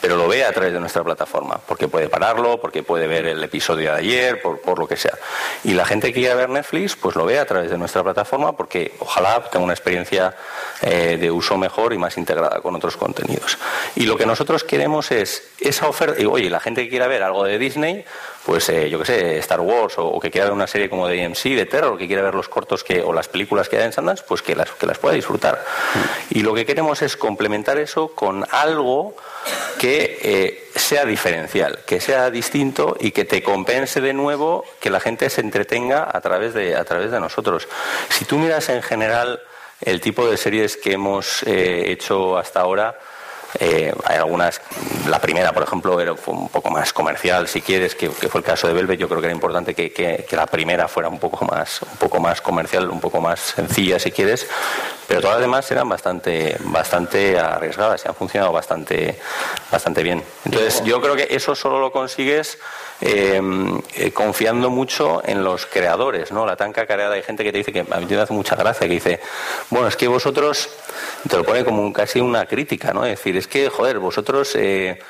pero 0.00 0.16
lo 0.16 0.28
vea 0.28 0.48
a 0.48 0.52
través 0.52 0.72
de 0.72 0.80
nuestra 0.80 1.02
plataforma, 1.04 1.60
porque 1.66 1.88
puede 1.88 2.08
pararlo, 2.08 2.60
porque 2.60 2.82
puede 2.82 3.06
ver 3.06 3.26
el 3.26 3.42
episodio 3.42 3.92
de 3.92 3.98
ayer, 3.98 4.42
por, 4.42 4.60
por 4.60 4.78
lo 4.78 4.86
que 4.86 4.96
sea. 4.96 5.16
Y 5.64 5.74
la 5.74 5.84
gente 5.84 6.08
que 6.08 6.20
quiera 6.20 6.34
ver 6.34 6.48
Netflix, 6.48 6.96
pues 6.96 7.16
lo 7.16 7.24
vea 7.24 7.42
a 7.42 7.44
través 7.44 7.70
de 7.70 7.78
nuestra 7.78 8.02
plataforma, 8.02 8.52
porque 8.56 8.94
ojalá 8.98 9.42
tenga 9.50 9.64
una 9.64 9.74
experiencia 9.74 10.34
eh, 10.80 11.16
de 11.20 11.30
uso 11.30 11.56
mejor 11.56 11.92
y 11.92 11.98
más 11.98 12.16
integrada 12.16 12.60
con 12.60 12.74
otros 12.74 12.96
contenidos. 12.96 13.58
Y 13.94 14.06
lo 14.06 14.16
que 14.16 14.26
nosotros 14.26 14.64
queremos 14.64 15.10
es 15.10 15.52
esa 15.72 15.88
oferta, 15.88 16.20
y 16.20 16.24
oye, 16.24 16.48
la 16.48 16.60
gente 16.60 16.84
que 16.84 16.88
quiera 16.88 17.06
ver 17.06 17.22
algo 17.22 17.44
de 17.44 17.58
Disney, 17.58 18.04
pues 18.46 18.68
eh, 18.68 18.88
yo 18.88 18.98
que 18.98 19.04
sé, 19.04 19.38
Star 19.38 19.60
Wars, 19.60 19.94
o, 19.98 20.18
que 20.20 20.30
quiera 20.30 20.46
ver 20.46 20.54
una 20.54 20.66
serie 20.66 20.88
como 20.88 21.06
de 21.08 21.24
AMC, 21.24 21.42
de 21.42 21.66
terror, 21.66 21.98
que 21.98 22.06
quiera 22.06 22.22
ver 22.22 22.34
los 22.34 22.48
cortos 22.48 22.84
que, 22.84 23.02
o 23.02 23.12
las 23.12 23.28
películas 23.28 23.68
que 23.68 23.78
hay 23.78 23.84
en 23.84 23.92
Sundance, 23.92 24.24
pues 24.26 24.42
que 24.42 24.54
las, 24.54 24.70
que 24.70 24.86
las 24.86 24.98
pueda 24.98 25.14
disfrutar. 25.14 25.64
Y 26.30 26.40
lo 26.42 26.54
que 26.54 26.64
queremos 26.64 27.02
es 27.02 27.16
complementar 27.16 27.78
eso 27.78 28.08
con 28.14 28.46
algo 28.50 29.16
que 29.78 30.18
eh, 30.22 30.68
sea 30.74 31.04
diferencial, 31.04 31.80
que 31.86 32.00
sea 32.00 32.30
distinto 32.30 32.96
y 33.00 33.10
que 33.10 33.24
te 33.24 33.42
compense 33.42 34.00
de 34.00 34.12
nuevo 34.12 34.64
que 34.80 34.90
la 34.90 35.00
gente 35.00 35.28
se 35.30 35.40
entretenga 35.40 36.08
a 36.12 36.20
través 36.20 36.54
de, 36.54 36.76
a 36.76 36.84
través 36.84 37.10
de 37.10 37.20
nosotros. 37.20 37.68
Si 38.08 38.24
tú 38.24 38.38
miras 38.38 38.68
en 38.68 38.82
general 38.82 39.40
el 39.80 40.00
tipo 40.00 40.26
de 40.26 40.36
series 40.36 40.76
que 40.76 40.92
hemos 40.92 41.42
eh, 41.42 41.90
hecho 41.90 42.38
hasta 42.38 42.60
ahora, 42.60 42.98
eh, 43.58 43.92
hay 44.04 44.16
algunas, 44.16 44.60
la 45.08 45.18
primera, 45.20 45.52
por 45.52 45.62
ejemplo, 45.62 46.00
era, 46.00 46.14
fue 46.16 46.34
un 46.34 46.48
poco 46.48 46.70
más 46.70 46.92
comercial, 46.92 47.48
si 47.48 47.60
quieres, 47.60 47.94
que, 47.94 48.08
que 48.08 48.28
fue 48.28 48.40
el 48.40 48.44
caso 48.44 48.66
de 48.68 48.74
Velvet. 48.74 48.98
Yo 48.98 49.08
creo 49.08 49.20
que 49.20 49.26
era 49.26 49.34
importante 49.34 49.74
que, 49.74 49.92
que- 49.92 50.26
la 50.32 50.46
primera 50.46 50.88
fuera 50.88 51.08
un 51.08 51.18
poco 51.18 51.44
más, 51.44 51.82
un 51.82 51.96
poco 51.98 52.18
más 52.20 52.40
comercial, 52.40 52.88
un 52.90 53.00
poco 53.00 53.20
más 53.20 53.40
sencilla, 53.40 53.98
si 53.98 54.10
quieres. 54.10 54.46
Pero 55.06 55.20
todas 55.20 55.36
las 55.36 55.42
demás 55.42 55.70
eran 55.70 55.88
bastante, 55.88 56.56
bastante 56.60 57.38
arriesgadas 57.38 58.02
y 58.04 58.08
han 58.08 58.14
funcionado 58.14 58.52
bastante, 58.52 59.18
bastante 59.70 60.02
bien. 60.02 60.22
Entonces, 60.44 60.82
yo 60.84 61.00
creo 61.02 61.14
que 61.16 61.26
eso 61.30 61.54
solo 61.54 61.80
lo 61.80 61.92
consigues 61.92 62.58
eh, 63.02 63.40
eh, 63.96 64.12
confiando 64.12 64.70
mucho 64.70 65.20
en 65.24 65.42
los 65.44 65.66
creadores, 65.66 66.30
¿no? 66.32 66.46
La 66.46 66.56
tan 66.56 66.72
cacareada 66.72 67.14
hay 67.14 67.22
gente 67.22 67.42
que 67.44 67.52
te 67.52 67.58
dice 67.58 67.72
que 67.72 67.80
a 67.80 68.00
mí 68.00 68.06
me 68.08 68.20
hace 68.20 68.32
mucha 68.32 68.54
gracia, 68.56 68.86
que 68.86 68.94
dice, 68.94 69.20
bueno, 69.70 69.88
es 69.88 69.96
que 69.96 70.06
vosotros, 70.08 70.70
te 71.28 71.36
lo 71.36 71.44
pone 71.44 71.64
como 71.64 71.82
un- 71.82 71.92
casi 71.92 72.20
una 72.20 72.46
crítica, 72.46 72.92
¿no? 72.92 73.04
Es 73.04 73.18
decir, 73.18 73.36
es 73.42 73.48
que, 73.48 73.68
joder, 73.68 73.98
vosotros 73.98 74.54
eh, 74.54 75.00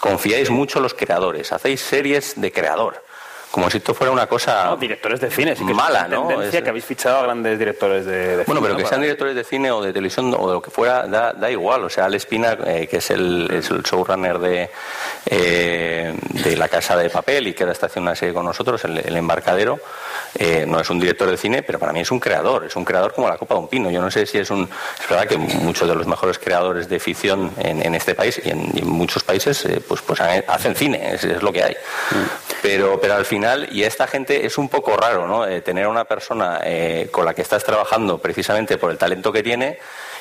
confiáis 0.00 0.48
mucho 0.50 0.78
en 0.78 0.84
los 0.84 0.94
creadores, 0.94 1.52
hacéis 1.52 1.80
series 1.82 2.40
de 2.40 2.50
creador. 2.50 3.04
Como 3.52 3.68
si 3.70 3.76
esto 3.76 3.92
fuera 3.94 4.10
una 4.10 4.26
cosa 4.26 4.64
No, 4.64 4.76
directores 4.78 5.20
de 5.20 5.30
cine, 5.30 5.54
sí 5.54 5.64
que 5.64 5.74
mala, 5.74 6.00
es 6.00 6.06
una 6.08 6.16
¿no? 6.16 6.26
tendencia 6.28 6.58
Es- 6.58 6.64
que 6.64 6.70
habéis 6.70 6.84
fichado 6.86 7.18
a 7.18 7.22
grandes 7.24 7.58
directores 7.58 8.06
de, 8.06 8.36
de 8.38 8.44
bueno, 8.44 8.46
cine, 8.46 8.60
pero 8.62 8.72
¿no? 8.74 8.78
que 8.78 8.86
sean 8.86 9.02
directores 9.02 9.34
de 9.36 9.44
cine 9.44 9.70
o 9.70 9.82
de 9.82 9.92
televisión 9.92 10.34
o 10.38 10.48
de 10.48 10.54
lo 10.54 10.62
que 10.62 10.70
fuera, 10.70 11.06
da, 11.06 11.32
da 11.34 11.50
igual. 11.50 11.84
O 11.84 11.90
sea, 11.90 12.06
Alex 12.06 12.24
Pina, 12.26 12.56
eh, 12.66 12.88
que 12.90 12.96
es 12.96 13.10
el, 13.10 13.48
es 13.52 13.70
el 13.70 13.82
showrunner 13.82 14.38
de, 14.38 14.70
eh, 15.26 16.14
de 16.30 16.56
La 16.56 16.68
Casa 16.68 16.96
de 16.96 17.10
Papel 17.10 17.48
y 17.48 17.52
que 17.54 17.64
ahora 17.64 17.72
está 17.72 17.86
haciendo 17.86 18.10
una 18.10 18.16
serie 18.16 18.34
con 18.34 18.44
nosotros, 18.46 18.82
el, 18.84 18.98
el 18.98 19.16
Embarcadero, 19.16 19.78
eh, 20.38 20.64
no 20.66 20.80
es 20.80 20.88
un 20.88 20.98
director 20.98 21.28
de 21.30 21.36
cine, 21.36 21.62
pero 21.62 21.78
para 21.78 21.92
mí 21.92 22.00
es 22.00 22.10
un 22.10 22.20
creador. 22.20 22.64
Es 22.64 22.74
un 22.76 22.84
creador 22.86 23.12
como 23.12 23.28
la 23.28 23.36
copa 23.36 23.54
de 23.54 23.60
un 23.60 23.68
pino. 23.68 23.90
Yo 23.90 24.00
no 24.00 24.10
sé 24.10 24.24
si 24.26 24.38
es 24.38 24.50
un... 24.50 24.62
Es 24.98 25.08
verdad 25.08 25.26
que 25.26 25.36
muchos 25.36 25.86
de 25.88 25.94
los 25.94 26.06
mejores 26.06 26.38
creadores 26.38 26.88
de 26.88 26.98
ficción 26.98 27.52
en, 27.58 27.84
en 27.84 27.94
este 27.94 28.14
país 28.14 28.40
y 28.42 28.48
en, 28.48 28.70
y 28.74 28.78
en 28.80 28.88
muchos 28.88 29.22
países 29.22 29.62
eh, 29.66 29.80
pues, 29.86 30.00
pues 30.00 30.20
han- 30.22 30.42
hacen 30.48 30.74
cine, 30.74 31.14
es, 31.14 31.24
es 31.24 31.42
lo 31.42 31.52
que 31.52 31.62
hay. 31.62 31.76
Pero, 32.62 32.98
pero 33.00 33.14
al 33.14 33.24
final, 33.24 33.41
y 33.72 33.84
a 33.84 33.88
esta 33.88 34.06
gente 34.06 34.46
es 34.46 34.58
un 34.58 34.68
poco 34.68 34.96
raro, 34.96 35.26
¿no? 35.26 35.46
Eh, 35.46 35.60
tener 35.62 35.84
a 35.84 35.88
una 35.88 36.04
persona 36.04 36.60
eh, 36.64 37.08
con 37.10 37.24
la 37.24 37.34
que 37.34 37.42
estás 37.42 37.64
trabajando 37.64 38.18
precisamente 38.18 38.78
por 38.78 38.90
el 38.90 38.98
talento 38.98 39.32
que 39.32 39.42
tiene 39.42 39.78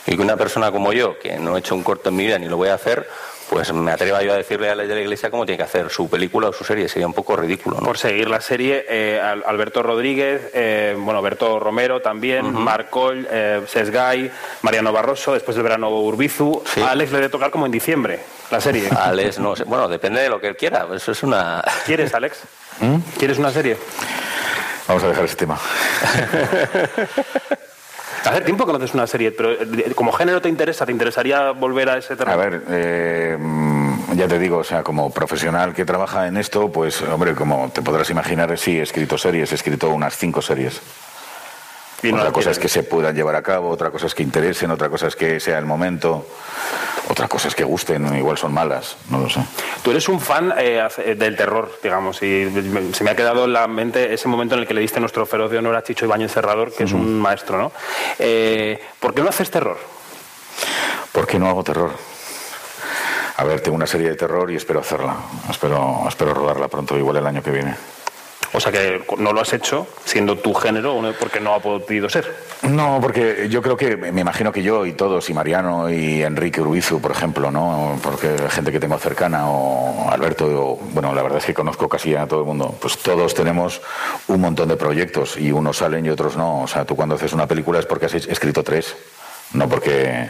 y 0.08 0.16
que 0.16 0.22
una 0.22 0.38
persona 0.38 0.72
como 0.72 0.92
yo, 0.94 1.20
que 1.20 1.38
no 1.38 1.56
he 1.56 1.60
hecho 1.60 1.76
un 1.76 1.84
corto 1.84 2.10
en 2.10 2.16
mi 2.16 2.26
vida 2.26 2.40
ni 2.40 2.48
lo 2.48 2.58
voy 2.58 2.70
a 2.70 2.74
hacer, 2.74 3.08
pues 3.50 3.72
me 3.74 3.92
atreva 3.92 4.24
yo 4.24 4.32
a 4.34 4.38
decirle 4.38 4.70
a 4.70 4.76
la 4.76 4.84
de 4.84 4.96
la 4.96 5.02
iglesia 5.02 5.30
cómo 5.30 5.46
tiene 5.46 5.58
que 5.58 5.64
hacer 5.66 5.90
su 5.90 6.10
película 6.10 6.48
o 6.48 6.54
su 6.54 6.64
serie. 6.64 6.88
Sería 6.88 7.06
un 7.06 7.14
poco 7.14 7.36
ridículo, 7.36 7.78
¿no? 7.82 7.86
Por 7.86 7.98
seguir 7.98 8.30
la 8.30 8.40
serie, 8.40 8.86
eh, 8.90 9.20
Al- 9.22 9.44
Alberto 9.46 9.84
Rodríguez, 9.84 10.50
eh, 10.54 10.96
bueno, 10.98 11.20
Alberto 11.20 11.60
Romero 11.60 12.02
también, 12.02 12.52
Marcol, 12.54 13.28
eh, 13.30 13.62
Sesgay, 13.68 14.32
Mariano 14.62 14.94
Barroso, 14.94 15.34
después 15.34 15.56
del 15.56 15.64
verano 15.64 15.90
Urbizu. 15.90 16.64
A 16.84 16.92
Alex 16.92 17.12
le 17.12 17.18
debe 17.18 17.30
tocar 17.30 17.52
como 17.52 17.66
en 17.66 17.74
diciembre 17.74 18.22
la 18.50 18.62
serie. 18.62 18.88
Alex, 18.98 19.38
no 19.40 19.54
sé. 19.56 19.66
Bueno, 19.66 19.90
depende 19.90 20.22
de 20.22 20.30
lo 20.30 20.40
que 20.40 20.48
él 20.48 20.56
quiera. 20.56 20.88
Eso 20.96 21.12
es 21.12 21.22
una. 21.22 21.62
¿Quieres, 21.86 22.14
Alex? 22.14 22.44
¿Quieres 23.18 23.38
una 23.38 23.52
serie? 23.52 23.78
Vamos 24.88 25.04
a 25.04 25.08
dejar 25.08 25.26
ese 25.26 25.36
tema. 25.36 25.60
Hace 28.26 28.42
tiempo 28.42 28.66
que 28.66 28.72
no 28.72 28.78
haces 28.78 28.94
una 28.94 29.08
serie, 29.08 29.32
pero 29.32 29.52
eh, 29.54 29.94
como 29.96 30.12
género 30.12 30.42
te 30.42 30.50
interesa, 30.50 30.86
¿te 30.86 30.92
interesaría 30.92 31.52
volver 31.52 31.90
a 31.90 31.98
ese 31.98 32.16
terreno? 32.16 32.40
A 32.40 32.44
ver, 32.44 32.64
eh, 32.70 33.36
mm, 33.40 34.14
ya 34.14 34.28
te 34.28 34.38
digo, 34.38 34.58
o 34.58 34.64
sea, 34.64 34.84
como 34.84 35.12
profesional 35.12 35.74
que 35.74 35.86
trabaja 35.86 36.28
en 36.28 36.38
esto, 36.38 36.72
pues, 36.72 37.02
hombre, 37.02 37.34
como 37.34 37.72
te 37.74 37.82
podrás 37.82 38.10
imaginar, 38.12 38.56
sí, 38.58 38.78
he 38.78 38.84
escrito 38.84 39.18
series, 39.18 39.52
he 39.52 39.56
escrito 39.56 39.90
unas 39.90 40.16
cinco 40.16 40.42
series. 40.42 40.82
Y 42.04 42.12
no 42.12 42.18
otra 42.20 42.32
cosa 42.32 42.52
es 42.52 42.60
que 42.60 42.68
se 42.70 42.84
puedan 42.84 43.16
llevar 43.16 43.36
a 43.36 43.42
cabo, 43.44 43.70
otra 43.70 43.92
cosa 43.92 44.08
es 44.08 44.16
que 44.16 44.24
interesen, 44.24 44.72
otra 44.72 44.90
cosa 44.90 45.08
es 45.08 45.16
que 45.16 45.40
sea 45.40 45.60
el 45.60 45.66
momento, 45.66 46.26
otra 47.10 47.28
cosa 47.28 47.48
es 47.48 47.56
que 47.56 47.64
gusten, 47.64 48.16
igual 48.18 48.38
son 48.38 48.54
malas, 48.54 48.98
no 49.10 49.20
lo 49.20 49.30
sé. 49.30 49.42
Tú 49.84 49.92
eres 49.92 50.08
un 50.10 50.20
fan 50.20 50.54
eh, 50.58 50.82
hace- 50.82 51.16
del 51.16 51.36
terror, 51.36 51.72
digamos, 51.84 52.22
y 52.24 52.50
se 52.94 53.04
me 53.04 53.12
ha 53.12 53.16
quedado 53.16 53.46
en 53.46 53.54
la 53.54 53.68
mente 53.68 54.14
ese 54.14 54.28
momento 54.28 54.56
en 54.56 54.62
el 54.62 54.68
que 54.68 54.74
le 54.74 54.82
diste 54.82 55.00
nuestro 55.00 55.26
feroz 55.26 55.52
de 55.52 55.58
honor 55.60 55.76
a 55.76 55.84
Chicho 55.84 56.06
Ibañez 56.06 56.32
Cerrador, 56.32 56.74
que 56.74 56.86
es 56.86 56.92
un 56.94 57.20
maestro, 57.20 57.58
¿no? 57.58 57.72
Eh, 58.20 58.82
¿Por 59.00 59.14
qué 59.14 59.22
no 59.22 59.30
haces 59.30 59.52
terror? 59.52 59.78
¿Por 61.12 61.28
qué 61.28 61.38
no 61.38 61.50
hago 61.50 61.64
terror? 61.64 61.92
A 63.38 63.44
ver, 63.44 63.60
tengo 63.62 63.76
una 63.76 63.88
serie 63.88 64.10
de 64.10 64.16
terror 64.16 64.50
y 64.52 64.56
espero 64.56 64.80
hacerla. 64.82 65.16
Espero, 65.50 66.04
espero 66.08 66.34
rodarla 66.34 66.68
pronto, 66.68 66.98
igual 66.98 67.18
el 67.18 67.26
año 67.28 67.42
que 67.42 67.52
viene. 67.52 67.76
O 68.54 68.60
sea 68.60 68.72
que 68.72 69.02
no 69.18 69.32
lo 69.32 69.40
has 69.42 69.54
hecho 69.54 69.88
siendo 70.04 70.38
tu 70.38 70.54
género 70.54 71.02
porque 71.20 71.40
no 71.40 71.54
ha 71.54 71.60
podido 71.60 72.10
ser. 72.10 72.36
No, 72.64 73.00
porque 73.02 73.48
yo 73.50 73.62
creo 73.62 73.78
que, 73.78 73.96
me 73.96 74.22
imagino 74.22 74.52
que 74.52 74.62
yo 74.62 74.86
y 74.86 74.92
todos, 74.94 75.30
y 75.30 75.34
Mariano 75.34 75.90
y 75.90 76.22
Enrique 76.22 76.60
Urbizu, 76.62 77.00
por 77.00 77.12
ejemplo, 77.12 77.50
¿no? 77.50 77.98
Porque 78.04 78.36
gente 78.50 78.72
que 78.72 78.80
tengo 78.80 78.98
cercana, 78.98 79.50
o 79.50 80.12
Alberto, 80.12 80.46
o- 80.46 80.76
bueno, 80.92 81.16
la 81.16 81.24
verdad 81.24 81.38
es 81.40 81.46
que 81.46 81.54
conozco 81.54 81.88
casi 81.88 82.14
a 82.14 82.28
todo 82.28 82.42
el 82.42 82.46
mundo, 82.46 82.76
pues 82.82 82.98
todos 82.98 83.34
tenemos 83.34 83.82
un 84.28 84.42
montón 84.42 84.68
de 84.68 84.76
proyectos 84.76 85.38
y 85.38 85.52
unos 85.52 85.78
salen 85.78 86.06
y 86.06 86.10
otros 86.10 86.36
no. 86.36 86.62
O 86.64 86.68
sea, 86.68 86.84
tú 86.84 86.96
cuando 86.96 87.16
haces 87.16 87.32
una 87.34 87.48
película 87.48 87.80
es 87.80 87.86
porque 87.86 88.08
has 88.08 88.14
escrito 88.16 88.64
tres, 88.64 88.96
no 89.54 89.70
porque... 89.70 90.30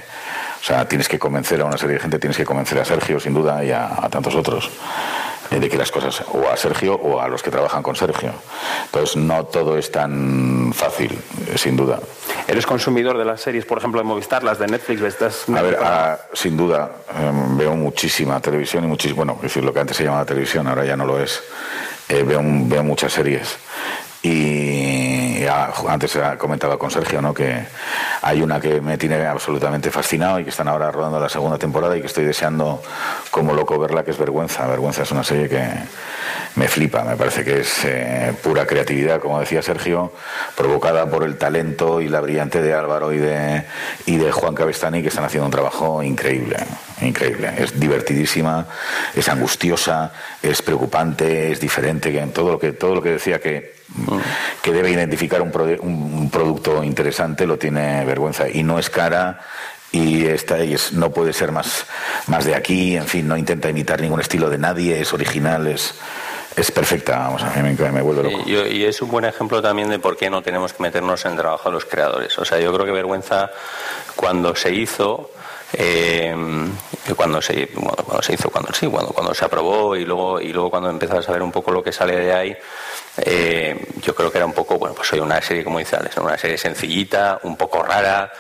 O 0.62 0.64
sea, 0.64 0.88
tienes 0.88 1.10
que 1.10 1.18
convencer 1.18 1.60
a 1.60 1.66
una 1.66 1.76
serie 1.76 1.96
de 1.96 2.02
gente, 2.02 2.20
tienes 2.20 2.38
que 2.38 2.46
convencer 2.46 2.78
a 2.78 2.86
Sergio, 2.86 3.20
sin 3.20 3.34
duda, 3.34 3.66
y 3.66 3.72
a, 3.72 3.90
tantos 4.12 4.36
otros, 4.36 4.70
de 5.60 5.70
que 5.70 5.78
las 5.78 5.92
cosas, 5.92 6.24
o 6.32 6.48
a 6.50 6.56
Sergio 6.56 6.96
o 6.96 7.20
a 7.20 7.28
los 7.28 7.44
que 7.44 7.52
trabajan 7.52 7.84
con 7.84 7.96
Sergio. 7.96 8.32
Entonces, 8.86 9.18
no 9.18 9.46
todo 9.46 9.78
es 9.78 9.92
tan 9.92 10.72
fácil, 10.74 11.12
eh, 11.48 11.58
sin 11.58 11.76
duda. 11.76 12.00
¿Eres 12.48 12.66
consumidor 12.66 13.18
de 13.18 13.26
las 13.26 13.42
series, 13.42 13.66
por 13.66 13.78
ejemplo, 13.78 14.00
de 14.00 14.08
Movistar, 14.08 14.44
las 14.44 14.60
de 14.60 14.68
Netflix? 14.68 15.02
Estas... 15.02 15.50
A 15.50 15.62
ver, 15.62 15.78
ah, 15.82 16.18
sin 16.34 16.56
duda, 16.56 16.92
em, 17.18 17.58
veo 17.58 17.76
muchísima 17.76 18.40
televisión 18.40 18.86
y 18.86 18.88
muchísimo, 18.88 19.18
bueno, 19.18 19.34
es 19.38 19.44
decir, 19.44 19.64
lo 19.64 19.74
que 19.74 19.82
antes 19.82 19.98
se 19.98 20.06
llamaba 20.06 20.26
televisión, 20.26 20.68
ahora 20.68 20.86
ya 20.86 20.96
no 20.96 21.06
lo 21.06 21.20
es. 21.20 21.44
Eh, 22.08 22.24
veo, 22.24 22.42
veo 22.44 22.84
muchas 22.84 23.12
series. 23.12 23.58
Y 24.24 25.11
antes 25.48 26.16
ha 26.16 26.38
comentado 26.38 26.78
con 26.78 26.92
Sergio 26.92 27.22
¿no? 27.22 27.34
que 27.34 27.66
hay 28.22 28.42
una 28.42 28.60
que 28.60 28.82
me 28.82 28.98
tiene 28.98 29.26
absolutamente 29.26 29.92
fascinado 29.92 30.40
y 30.40 30.44
que 30.44 30.50
están 30.50 30.68
ahora 30.68 30.92
rodando 30.92 31.20
la 31.20 31.30
segunda 31.30 31.58
temporada 31.58 31.98
y 31.98 32.02
que 32.02 32.08
estoy 32.08 32.26
deseando 32.26 32.82
como 33.30 33.54
loco 33.54 33.80
verla, 33.80 34.04
que 34.04 34.12
es 34.12 34.18
Vergüenza. 34.18 34.68
Vergüenza 34.68 35.04
es 35.04 35.12
una 35.12 35.24
serie 35.24 35.50
que 35.50 35.68
me 36.56 36.68
flipa, 36.68 37.04
me 37.04 37.16
parece 37.16 37.44
que 37.44 37.62
es 37.62 37.86
eh, 37.86 38.34
pura 38.44 38.66
creatividad, 38.66 39.20
como 39.22 39.40
decía 39.40 39.62
Sergio, 39.62 40.12
provocada 40.56 41.10
por 41.10 41.24
el 41.24 41.38
talento 41.38 42.02
y 42.02 42.10
la 42.10 42.20
brillante 42.20 42.62
de 42.62 42.74
Álvaro 42.74 43.14
y 43.14 43.18
de, 43.18 43.64
y 44.06 44.18
de 44.18 44.32
Juan 44.32 44.54
Cabestani, 44.54 45.02
que 45.02 45.08
están 45.08 45.24
haciendo 45.24 45.46
un 45.46 45.52
trabajo 45.52 46.04
increíble, 46.04 46.58
increíble. 47.02 47.54
Es 47.58 47.80
divertidísima, 47.80 48.68
es 49.16 49.30
angustiosa, 49.30 50.12
es 50.42 50.62
preocupante, 50.62 51.52
es 51.52 51.60
diferente, 51.60 52.12
todo 52.34 52.52
lo 52.52 52.60
que, 52.60 52.74
todo 52.74 52.96
lo 52.96 53.02
que 53.02 53.12
decía 53.12 53.40
que 53.40 53.81
que 54.62 54.72
debe 54.72 54.92
identificar 54.92 55.42
un, 55.42 55.52
un, 55.82 56.30
producto 56.30 56.84
interesante, 56.84 57.46
lo 57.46 57.58
tiene 57.58 58.06
vergüenza. 58.06 58.50
Y 58.50 58.64
no 58.64 58.80
es 58.80 58.90
cara 58.90 59.40
y 59.92 60.26
esta 60.26 60.60
es, 60.60 60.94
no 60.94 61.12
puede 61.12 61.34
ser 61.34 61.52
más, 61.52 61.86
más 62.28 62.46
de 62.46 62.56
aquí, 62.56 62.96
en 62.96 63.08
fin, 63.08 63.28
no 63.28 63.36
intenta 63.36 63.70
imitar 63.70 64.00
ningún 64.00 64.22
estilo 64.22 64.50
de 64.50 64.58
nadie, 64.58 65.02
es 65.02 65.14
original, 65.14 65.68
es, 65.68 65.96
es 66.56 66.72
perfecta, 66.72 67.18
vamos, 67.20 67.44
a 67.44 67.50
mí 67.50 67.76
me, 67.78 68.02
loco. 68.02 68.44
Y, 68.46 68.84
es 68.84 69.02
un 69.02 69.10
buen 69.10 69.26
ejemplo 69.26 69.62
también 69.62 69.90
de 69.90 70.00
por 70.00 70.16
qué 70.16 70.30
no 70.30 70.42
tenemos 70.42 70.74
que 70.74 70.84
meternos 70.84 71.26
en 71.26 71.32
el 71.32 71.38
trabajo 71.38 71.70
de 71.70 71.74
los 71.74 71.86
creadores. 71.86 72.38
O 72.40 72.46
sea, 72.46 72.60
yo 72.60 72.74
creo 72.74 72.86
que 72.86 72.92
Vergüenza, 72.94 73.52
cuando 74.16 74.56
se 74.56 74.74
hizo, 74.74 75.32
eh, 75.74 76.36
cuando 77.16 77.42
se 77.42 77.68
cuando 77.68 78.22
se 78.22 78.34
hizo 78.34 78.50
cuando 78.50 78.74
sí 78.74 78.88
cuando 78.88 79.12
cuando 79.12 79.34
se 79.34 79.46
aprobó 79.46 79.96
y 79.96 80.06
luego 80.06 80.40
y 80.40 80.54
luego 80.54 80.70
cuando 80.70 80.90
empezás 80.90 81.20
a 81.20 81.24
saber 81.24 81.42
un 81.42 81.52
poco 81.52 81.72
lo 81.72 81.84
que 81.84 81.92
sale 81.92 82.16
de 82.16 82.34
ahí 82.34 82.58
eh, 83.18 83.88
yo 84.02 84.16
creo 84.16 84.32
que 84.32 84.38
era 84.38 84.46
un 84.46 84.54
poco, 84.54 84.78
bueno, 84.78 84.96
pues 84.96 85.08
soy 85.10 85.20
una 85.20 85.42
serie, 85.42 85.64
como 85.64 85.80
dice 85.80 85.98
una 86.18 86.38
serie 86.38 86.58
sencillita, 86.58 87.40
un 87.44 87.58
poco 87.58 87.84
rara. 87.84 88.32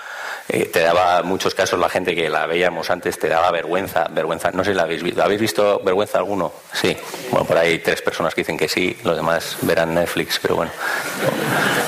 Eh, 0.47 0.65
te 0.65 0.81
daba, 0.81 1.21
muchos 1.23 1.53
casos, 1.55 1.79
la 1.79 1.87
gente 1.87 2.15
que 2.15 2.29
la 2.29 2.45
veíamos 2.45 2.89
antes 2.89 3.17
te 3.19 3.27
daba 3.27 3.51
vergüenza. 3.51 4.07
vergüenza 4.09 4.51
No 4.51 4.63
sé 4.63 4.71
si 4.71 4.77
la 4.77 4.83
habéis 4.83 5.03
visto. 5.03 5.23
¿Habéis 5.23 5.41
visto 5.41 5.81
vergüenza 5.83 6.17
alguno? 6.17 6.51
Sí. 6.73 6.97
Bueno, 7.29 7.45
por 7.45 7.57
ahí 7.57 7.79
tres 7.79 8.01
personas 8.01 8.33
que 8.33 8.41
dicen 8.41 8.57
que 8.57 8.67
sí, 8.67 8.97
los 9.03 9.15
demás 9.15 9.57
verán 9.61 9.93
Netflix, 9.93 10.39
pero 10.41 10.55
bueno. 10.55 10.71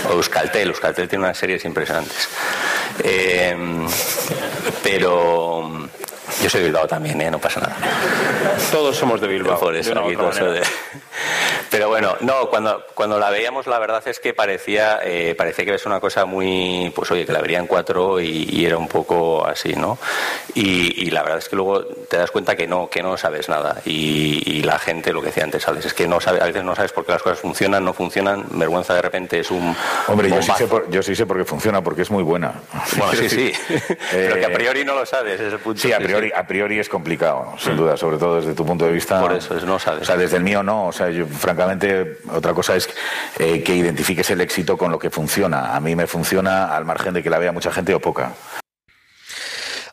O 0.09 0.13
Euskaltel. 0.13 0.69
Euskaltel 0.69 1.09
tiene 1.09 1.25
unas 1.25 1.37
series 1.37 1.65
impresionantes. 1.65 2.29
Eh, 3.03 3.55
pero. 4.83 5.89
Yo 6.41 6.49
soy 6.49 6.61
de 6.61 6.67
Bilbao 6.67 6.87
también, 6.87 7.21
¿eh? 7.21 7.29
no 7.29 7.39
pasa 7.39 7.59
nada. 7.59 7.75
Todos 8.71 8.97
somos 8.97 9.21
de 9.21 9.27
Bilbao. 9.27 9.59
Por 9.59 9.75
eso, 9.75 9.97
aquí 9.99 10.15
todos 10.15 10.35
de... 10.35 10.61
Pero 11.73 11.89
bueno, 11.89 12.15
no, 12.19 12.51
cuando, 12.51 12.85
cuando 12.93 13.17
la 13.17 13.31
veíamos 13.31 13.65
la 13.65 13.79
verdad 13.79 14.07
es 14.07 14.19
que 14.19 14.35
parecía, 14.35 14.99
eh, 15.03 15.33
parecía 15.35 15.65
que 15.65 15.73
es 15.73 15.87
una 15.87 15.99
cosa 15.99 16.23
muy, 16.23 16.93
pues 16.95 17.09
oye, 17.09 17.25
que 17.25 17.33
la 17.33 17.41
verían 17.41 17.65
cuatro 17.65 18.21
y, 18.21 18.63
era 18.63 18.77
un 18.77 18.87
poco 18.87 19.43
así, 19.43 19.73
¿no? 19.73 19.97
Y, 20.53 21.09
la 21.09 21.23
verdad 21.23 21.39
es 21.39 21.49
que 21.49 21.55
luego 21.55 21.83
te 21.83 22.17
das 22.17 22.29
cuenta 22.29 22.55
que 22.55 22.67
no, 22.67 22.89
que 22.91 23.01
no 23.01 23.17
sabes 23.17 23.49
nada. 23.49 23.81
Y, 23.85 24.61
la 24.61 24.77
gente, 24.77 25.11
lo 25.11 25.21
que 25.21 25.27
decía 25.27 25.43
antes, 25.43 25.63
¿sabes? 25.63 25.83
es 25.87 25.95
que 25.95 26.07
no 26.07 26.21
sabe, 26.21 26.41
a 26.41 26.45
veces 26.45 26.63
no 26.63 26.75
sabes 26.75 26.91
por 26.91 27.07
qué 27.07 27.11
las 27.13 27.23
cosas 27.23 27.39
funcionan, 27.39 27.83
no 27.83 27.93
funcionan, 27.93 28.45
vergüenza 28.51 28.93
de 28.93 29.01
repente 29.01 29.39
es 29.39 29.49
un... 29.49 29.75
Hombre, 30.07 30.29
yo 30.29 30.43
sí, 30.43 30.51
sé 30.55 30.67
por, 30.67 30.89
yo 30.91 31.01
sí 31.01 31.15
sé 31.15 31.25
por 31.25 31.37
qué 31.37 31.43
funciona, 31.43 31.81
porque 31.81 32.03
es 32.03 32.11
muy 32.11 32.21
buena. 32.21 32.53
Bueno, 32.97 33.13
sí, 33.17 33.29
sí, 33.29 33.51
pero 34.11 34.35
que 34.35 34.45
a 34.45 34.53
priori 34.53 34.85
no 34.85 34.93
lo 34.93 35.07
sabes, 35.07 35.41
ese 35.41 35.57
punto. 35.57 35.81
Sí, 35.81 35.91
a 35.91 35.97
priori, 35.97 36.31
a 36.33 36.45
priori 36.45 36.77
es 36.77 36.87
complicado, 36.87 37.55
sin 37.57 37.75
duda, 37.75 37.97
sobre 37.97 38.17
todo 38.17 38.35
desde 38.35 38.53
tu 38.53 38.63
punto 38.63 38.85
de 38.85 38.91
vista. 38.91 39.19
Por 39.19 39.33
eso, 39.33 39.57
es, 39.57 39.63
no 39.63 39.79
sabes. 39.79 40.03
O 40.03 40.05
sea, 40.05 40.15
desde 40.15 40.37
el 40.37 40.43
mío 40.43 40.61
no, 40.61 40.87
o 40.87 40.91
sea, 40.91 41.09
yo 41.09 41.25
francamente 41.25 41.62
otra 42.31 42.53
cosa 42.53 42.75
es 42.75 42.89
eh, 43.39 43.63
que 43.63 43.75
identifiques 43.75 44.29
el 44.31 44.41
éxito 44.41 44.77
con 44.77 44.91
lo 44.91 44.99
que 44.99 45.09
funciona. 45.09 45.75
A 45.75 45.79
mí 45.79 45.95
me 45.95 46.07
funciona 46.07 46.75
al 46.75 46.85
margen 46.85 47.13
de 47.13 47.23
que 47.23 47.29
la 47.29 47.39
vea 47.39 47.51
mucha 47.51 47.71
gente 47.71 47.93
o 47.93 47.99
poca. 47.99 48.33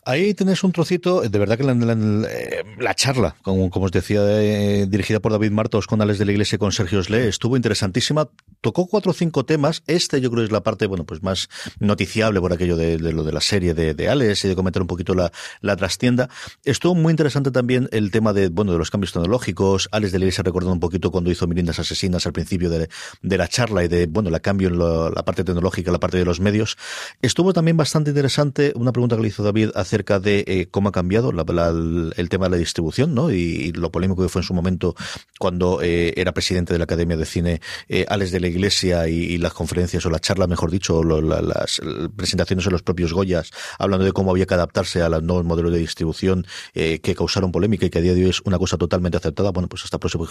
Ahí 0.07 0.33
tenés 0.33 0.65
un 0.65 0.73
trocito, 0.73 1.21
de 1.21 1.39
verdad 1.39 1.59
que 1.59 1.65
la, 1.65 1.75
la, 1.75 2.95
charla, 2.95 3.37
como, 3.43 3.69
os 3.71 3.93
decía, 3.93 4.23
eh, 4.25 4.87
dirigida 4.89 5.21
por 5.21 5.31
David 5.31 5.51
Martos 5.51 5.87
con 5.87 6.01
Alex 6.01 6.19
de 6.19 6.25
la 6.25 6.33
Iglesia 6.33 6.57
y 6.57 6.59
con 6.59 6.73
Sergio 6.73 7.03
Sle, 7.03 7.29
estuvo 7.29 7.55
interesantísima. 7.55 8.31
Tocó 8.63 8.87
cuatro 8.87 9.11
o 9.11 9.15
cinco 9.15 9.45
temas. 9.45 9.83
Este 9.87 10.23
yo 10.23 10.31
creo 10.31 10.43
es 10.43 10.53
la 10.53 10.63
parte, 10.63 10.87
bueno, 10.87 11.05
pues 11.05 11.23
más 11.23 11.49
noticiable 11.81 12.41
por 12.41 12.53
aquello 12.53 12.79
de, 12.79 12.99
lo 12.99 13.25
de 13.25 13.33
la 13.33 13.43
serie 13.43 13.75
de, 13.75 13.93
de, 13.93 14.09
Alex 14.09 14.47
y 14.47 14.49
de 14.49 14.57
comentar 14.57 14.81
un 14.81 14.89
poquito 14.89 15.15
la, 15.15 15.77
trastienda. 15.77 16.31
Estuvo 16.65 16.95
muy 16.95 17.11
interesante 17.11 17.51
también 17.51 17.89
el 17.93 18.11
tema 18.11 18.33
de, 18.33 18.49
bueno, 18.49 18.73
de 18.73 18.79
los 18.79 18.91
cambios 18.91 19.13
tecnológicos. 19.13 19.89
Alex 19.93 20.13
de 20.13 20.19
la 20.19 20.25
Iglesia 20.25 20.43
recordando 20.43 20.73
un 20.73 20.81
poquito 20.81 21.11
cuando 21.11 21.31
hizo 21.31 21.47
Mirindas 21.47 21.79
Asesinas 21.79 22.27
al 22.27 22.33
principio 22.33 22.71
de, 22.71 22.89
la 23.23 23.49
charla 23.49 23.85
y 23.85 23.89
de, 23.89 24.07
bueno, 24.07 24.31
la 24.31 24.41
cambio 24.41 24.69
en 24.69 24.79
la 24.79 25.23
parte 25.25 25.45
tecnológica, 25.45 25.93
la 25.93 26.01
parte 26.01 26.17
de 26.17 26.25
los 26.25 26.41
medios. 26.41 26.79
Estuvo 27.21 27.53
también 27.53 27.77
bastante 27.77 28.11
interesante 28.11 28.73
una 28.77 28.93
pregunta 28.93 29.17
que 29.17 29.23
le 29.23 29.29
hizo 29.29 29.43
David 29.43 29.71
acerca 29.91 30.21
de 30.21 30.45
eh, 30.47 30.69
cómo 30.71 30.91
ha 30.91 30.93
cambiado 30.93 31.31
el 31.31 32.29
tema 32.29 32.47
de 32.47 32.51
la 32.51 32.57
distribución, 32.57 33.13
¿no? 33.13 33.33
Y, 33.33 33.73
lo 33.73 33.91
polémico 33.91 34.23
que 34.23 34.29
fue 34.29 34.41
en 34.41 34.47
su 34.47 34.55
momento 34.55 34.95
cuando 35.39 35.81
eh, 35.83 36.13
era 36.17 36.33
presidente 36.33 36.73
de 36.73 36.79
la 36.79 36.85
Academia 36.85 37.17
de 37.17 37.25
Cine 37.25 37.61
eh, 37.89 38.05
Alex 38.09 38.31
de 38.31 38.41
la 38.41 38.49
Iglesia 38.49 39.09
y, 39.09 39.39
las 39.39 39.53
conferencias 39.53 40.05
o 40.07 40.11
la 40.11 40.19
charla, 40.19 40.47
mejor 40.47 40.71
dicho, 40.71 41.03
las 41.03 41.81
presentaciones 42.15 42.67
en 42.67 42.73
los 42.73 42.83
propios 42.83 43.13
Goyas, 43.13 43.51
hablando 43.79 44.05
de 44.05 44.13
cómo 44.13 44.31
había 44.31 44.47
que 44.47 44.55
adaptarse 44.55 45.03
a 45.03 45.09
los 45.09 45.23
nuevos 45.23 45.45
modelos 45.45 45.73
de 45.73 45.79
distribución 45.79 46.47
que 46.75 47.15
causaron 47.17 47.53
polémica 47.53 47.87
y 47.87 47.91
que 47.91 47.99
a 47.99 48.03
día 48.03 48.13
de 48.13 48.25
hoy 48.25 48.31
es 48.31 48.41
una 48.45 48.59
cosa 48.59 48.77
totalmente 48.77 49.17
aceptada. 49.17 49.51
Bueno, 49.51 49.69
pues 49.69 49.85
hasta 49.85 49.99
próximo 49.99 50.27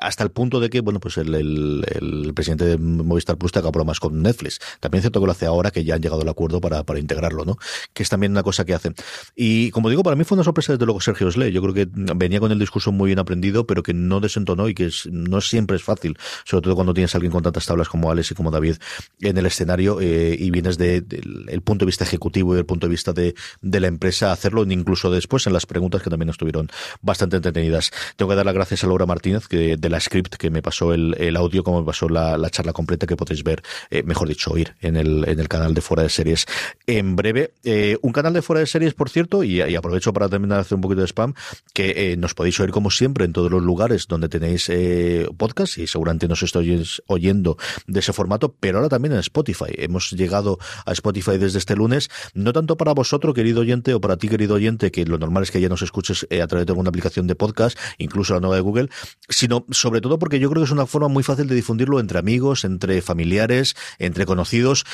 hasta 0.00 0.24
el 0.24 0.30
punto 0.30 0.60
de 0.60 0.70
que, 0.70 0.80
bueno, 0.80 1.00
pues 1.00 1.16
el, 1.16 2.32
presidente 2.34 2.64
de 2.64 2.78
Movistar 2.78 3.36
Plus 3.36 3.52
te 3.52 3.60
haga 3.60 3.70
bromas 3.70 4.00
con 4.00 4.20
Netflix. 4.22 4.58
También 4.80 4.98
es 4.98 5.02
cierto 5.04 5.20
que 5.20 5.26
lo 5.26 5.32
hace 5.32 5.46
ahora 5.46 5.70
que 5.70 5.84
ya 5.84 5.94
han 5.94 6.02
llegado 6.02 6.22
al 6.22 6.28
acuerdo 6.28 6.60
para, 6.60 6.84
para 6.84 6.98
integrarlo, 6.98 7.44
¿no? 7.44 7.56
Que 7.92 8.02
es 8.02 8.08
también 8.08 8.32
una 8.32 8.41
cosa 8.42 8.64
que 8.64 8.74
hace 8.74 8.92
y 9.34 9.70
como 9.70 9.88
digo, 9.88 10.02
para 10.02 10.16
mí 10.16 10.24
fue 10.24 10.36
una 10.36 10.44
sorpresa 10.44 10.72
desde 10.72 10.84
luego 10.84 11.00
Sergio 11.00 11.30
Sle. 11.30 11.52
Yo 11.52 11.62
creo 11.62 11.74
que 11.74 11.88
venía 11.92 12.40
con 12.40 12.52
el 12.52 12.58
discurso 12.58 12.92
muy 12.92 13.08
bien 13.08 13.18
aprendido, 13.18 13.66
pero 13.66 13.82
que 13.82 13.94
no 13.94 14.20
desentonó 14.20 14.68
y 14.68 14.74
que 14.74 14.90
no 15.10 15.40
siempre 15.40 15.76
es 15.76 15.82
fácil, 15.82 16.16
sobre 16.44 16.62
todo 16.62 16.74
cuando 16.74 16.94
tienes 16.94 17.14
a 17.14 17.18
alguien 17.18 17.32
con 17.32 17.42
tantas 17.42 17.66
tablas 17.66 17.88
como 17.88 18.10
Alex 18.10 18.32
y 18.32 18.34
como 18.34 18.50
David 18.50 18.76
en 19.20 19.36
el 19.38 19.46
escenario 19.46 20.00
eh, 20.00 20.36
y 20.38 20.50
vienes 20.50 20.78
del 20.78 21.06
de, 21.06 21.60
punto 21.60 21.84
de 21.84 21.86
vista 21.86 22.04
ejecutivo 22.04 22.52
y 22.52 22.56
del 22.56 22.66
punto 22.66 22.86
de 22.86 22.90
vista 22.90 23.12
de, 23.12 23.34
la 23.62 23.86
empresa 23.86 24.32
hacerlo, 24.32 24.64
incluso 24.64 25.10
después 25.10 25.46
en 25.46 25.52
las 25.52 25.66
preguntas 25.66 26.02
que 26.02 26.10
también 26.10 26.28
estuvieron 26.28 26.68
bastante 27.00 27.36
entretenidas. 27.36 27.90
Tengo 28.16 28.30
que 28.30 28.36
dar 28.36 28.46
las 28.46 28.54
gracias 28.54 28.84
a 28.84 28.86
Laura 28.86 29.06
Martínez 29.06 29.48
que, 29.48 29.76
de 29.76 29.88
la 29.88 30.00
script 30.00 30.36
que 30.36 30.50
me 30.50 30.62
pasó 30.62 30.92
el, 30.92 31.36
audio, 31.36 31.64
como 31.64 31.80
me 31.80 31.86
pasó 31.86 32.08
la, 32.08 32.50
charla 32.50 32.72
completa 32.72 33.06
que 33.06 33.16
podéis 33.16 33.42
ver, 33.42 33.62
eh, 33.90 34.02
mejor 34.02 34.28
dicho, 34.28 34.52
oír 34.52 34.74
en 34.80 34.96
el, 34.96 35.26
en 35.26 35.40
el 35.40 35.48
canal 35.48 35.72
de 35.74 35.80
Fuera 35.80 36.02
de 36.02 36.10
Series 36.10 36.46
en 36.86 37.16
breve. 37.16 37.54
Eh, 37.64 37.96
un 38.02 38.12
canal 38.12 38.31
de 38.32 38.42
Fuera 38.42 38.60
de 38.60 38.66
Series 38.66 38.94
por 38.94 39.10
cierto, 39.10 39.44
y, 39.44 39.60
aprovecho 39.60 40.12
para 40.12 40.28
terminar 40.28 40.58
de 40.58 40.60
hacer 40.62 40.76
un 40.76 40.82
poquito 40.82 41.00
de 41.00 41.06
spam, 41.06 41.34
que 41.74 42.12
eh, 42.12 42.16
nos 42.16 42.34
podéis 42.34 42.58
oír 42.60 42.70
como 42.70 42.90
siempre 42.90 43.24
en 43.24 43.32
todos 43.32 43.50
los 43.50 43.62
lugares 43.62 44.06
donde 44.08 44.28
tenéis 44.28 44.68
eh, 44.68 45.28
podcast 45.36 45.78
y 45.78 45.86
seguramente 45.86 46.28
nos 46.28 46.42
estáis 46.42 47.02
oyendo 47.06 47.56
de 47.86 48.00
ese 48.00 48.12
formato, 48.12 48.54
pero 48.58 48.78
ahora 48.78 48.88
también 48.88 49.12
en 49.14 49.20
Spotify. 49.20 49.72
Hemos 49.76 50.10
llegado 50.10 50.58
a 50.84 50.92
Spotify 50.92 51.38
desde 51.38 51.58
este 51.58 51.76
lunes, 51.76 52.10
no 52.34 52.52
tanto 52.52 52.76
para 52.76 52.92
vosotros, 52.92 53.34
querido 53.34 53.60
oyente, 53.60 53.94
o 53.94 54.00
para 54.00 54.16
ti, 54.16 54.28
querido 54.28 54.54
oyente, 54.54 54.90
que 54.90 55.04
lo 55.04 55.18
normal 55.18 55.42
es 55.42 55.50
que 55.50 55.60
ya 55.60 55.68
nos 55.68 55.82
escuches 55.82 56.26
eh, 56.30 56.42
a 56.42 56.46
través 56.46 56.66
de 56.66 56.72
alguna 56.72 56.88
aplicación 56.88 57.26
de 57.26 57.34
podcast, 57.34 57.78
incluso 57.98 58.34
la 58.34 58.40
nueva 58.40 58.56
de 58.56 58.62
Google, 58.62 58.88
sino 59.28 59.66
sobre 59.70 60.00
todo 60.00 60.18
porque 60.18 60.38
yo 60.38 60.50
creo 60.50 60.62
que 60.62 60.66
es 60.66 60.72
una 60.72 60.86
forma 60.86 61.08
muy 61.08 61.22
fácil 61.22 61.46
de 61.46 61.54
difundirlo 61.54 62.00
entre 62.00 62.18
amigos, 62.18 62.64
entre 62.64 63.02
familiares, 63.02 63.74
entre 63.98 64.26
conocidos 64.26 64.84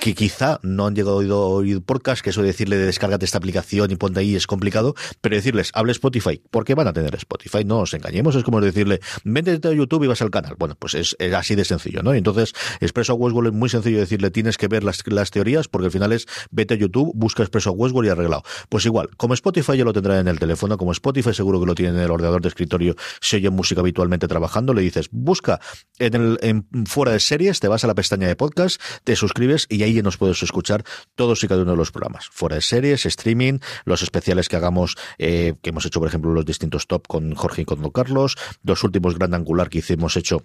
que 0.00 0.14
quizá 0.14 0.58
no 0.62 0.86
han 0.86 0.94
llegado 0.94 1.18
a 1.18 1.46
oír 1.46 1.82
podcast, 1.82 2.22
que 2.22 2.30
eso 2.30 2.42
de 2.42 2.48
decirle 2.48 2.76
de 2.76 2.86
descárgate 2.86 3.24
esta 3.24 3.38
aplicación 3.38 3.90
y 3.90 3.96
ponte 3.96 4.20
ahí 4.20 4.34
es 4.34 4.46
complicado, 4.46 4.94
pero 5.20 5.36
decirles, 5.36 5.70
hable 5.74 5.92
Spotify, 5.92 6.42
porque 6.50 6.74
van 6.74 6.88
a 6.88 6.92
tener 6.92 7.14
Spotify, 7.14 7.64
no 7.64 7.80
os 7.80 7.94
engañemos, 7.94 8.34
es 8.34 8.44
como 8.44 8.60
decirle, 8.60 9.00
métete 9.24 9.68
a 9.68 9.72
YouTube 9.72 10.04
y 10.04 10.06
vas 10.06 10.22
al 10.22 10.30
canal. 10.30 10.56
Bueno, 10.58 10.76
pues 10.78 10.94
es, 10.94 11.16
así 11.34 11.54
de 11.54 11.64
sencillo, 11.64 12.02
¿no? 12.02 12.14
Entonces, 12.14 12.52
Expreso 12.80 13.14
Westworld 13.14 13.48
es 13.48 13.58
muy 13.58 13.68
sencillo 13.68 13.98
decirle, 13.98 14.30
tienes 14.30 14.56
que 14.56 14.68
ver 14.68 14.84
las, 14.84 15.02
teorías, 15.30 15.68
porque 15.68 15.86
al 15.86 15.92
final 15.92 16.12
es, 16.12 16.26
vete 16.50 16.74
a 16.74 16.76
YouTube, 16.76 17.12
busca 17.14 17.42
Expreso 17.42 17.72
Westworld 17.72 18.08
y 18.08 18.10
arreglado. 18.10 18.42
Pues 18.68 18.84
igual, 18.86 19.10
como 19.16 19.34
Spotify 19.34 19.76
ya 19.76 19.84
lo 19.84 19.92
tendrá 19.92 20.18
en 20.18 20.28
el 20.28 20.38
teléfono, 20.38 20.76
como 20.76 20.92
Spotify 20.92 21.34
seguro 21.34 21.60
que 21.60 21.66
lo 21.66 21.74
tiene 21.74 21.96
en 21.96 22.04
el 22.04 22.10
ordenador 22.10 22.42
de 22.42 22.48
escritorio, 22.48 22.96
si 23.20 23.36
oye 23.36 23.50
música 23.50 23.80
habitualmente 23.80 24.28
trabajando, 24.28 24.74
le 24.74 24.82
dices, 24.82 25.08
busca 25.10 25.60
en 25.98 26.14
el, 26.14 26.38
en, 26.42 26.66
fuera 26.86 27.12
de 27.12 27.20
series, 27.20 27.60
te 27.60 27.68
vas 27.68 27.84
a 27.84 27.86
la 27.86 27.94
pestaña 27.94 28.28
de 28.28 28.36
podcast, 28.36 28.80
te 29.04 29.16
suscribes 29.16 29.66
y 29.74 29.82
ahí 29.82 30.00
nos 30.02 30.16
puedes 30.16 30.42
escuchar 30.42 30.84
todos 31.14 31.42
y 31.44 31.48
cada 31.48 31.62
uno 31.62 31.72
de 31.72 31.76
los 31.76 31.90
programas. 31.90 32.28
Fuera 32.30 32.56
de 32.56 32.62
series, 32.62 33.06
streaming, 33.06 33.58
los 33.84 34.02
especiales 34.02 34.48
que 34.48 34.56
hagamos, 34.56 34.96
eh, 35.18 35.54
que 35.62 35.70
hemos 35.70 35.84
hecho, 35.86 36.00
por 36.00 36.08
ejemplo, 36.08 36.32
los 36.32 36.44
distintos 36.44 36.86
top 36.86 37.06
con 37.06 37.34
Jorge 37.34 37.62
y 37.62 37.64
con 37.64 37.82
Don 37.82 37.90
Carlos, 37.90 38.36
los 38.62 38.84
últimos 38.84 39.18
Gran 39.18 39.34
Angular 39.34 39.68
que 39.68 39.78
hicimos 39.78 40.16
hecho 40.16 40.42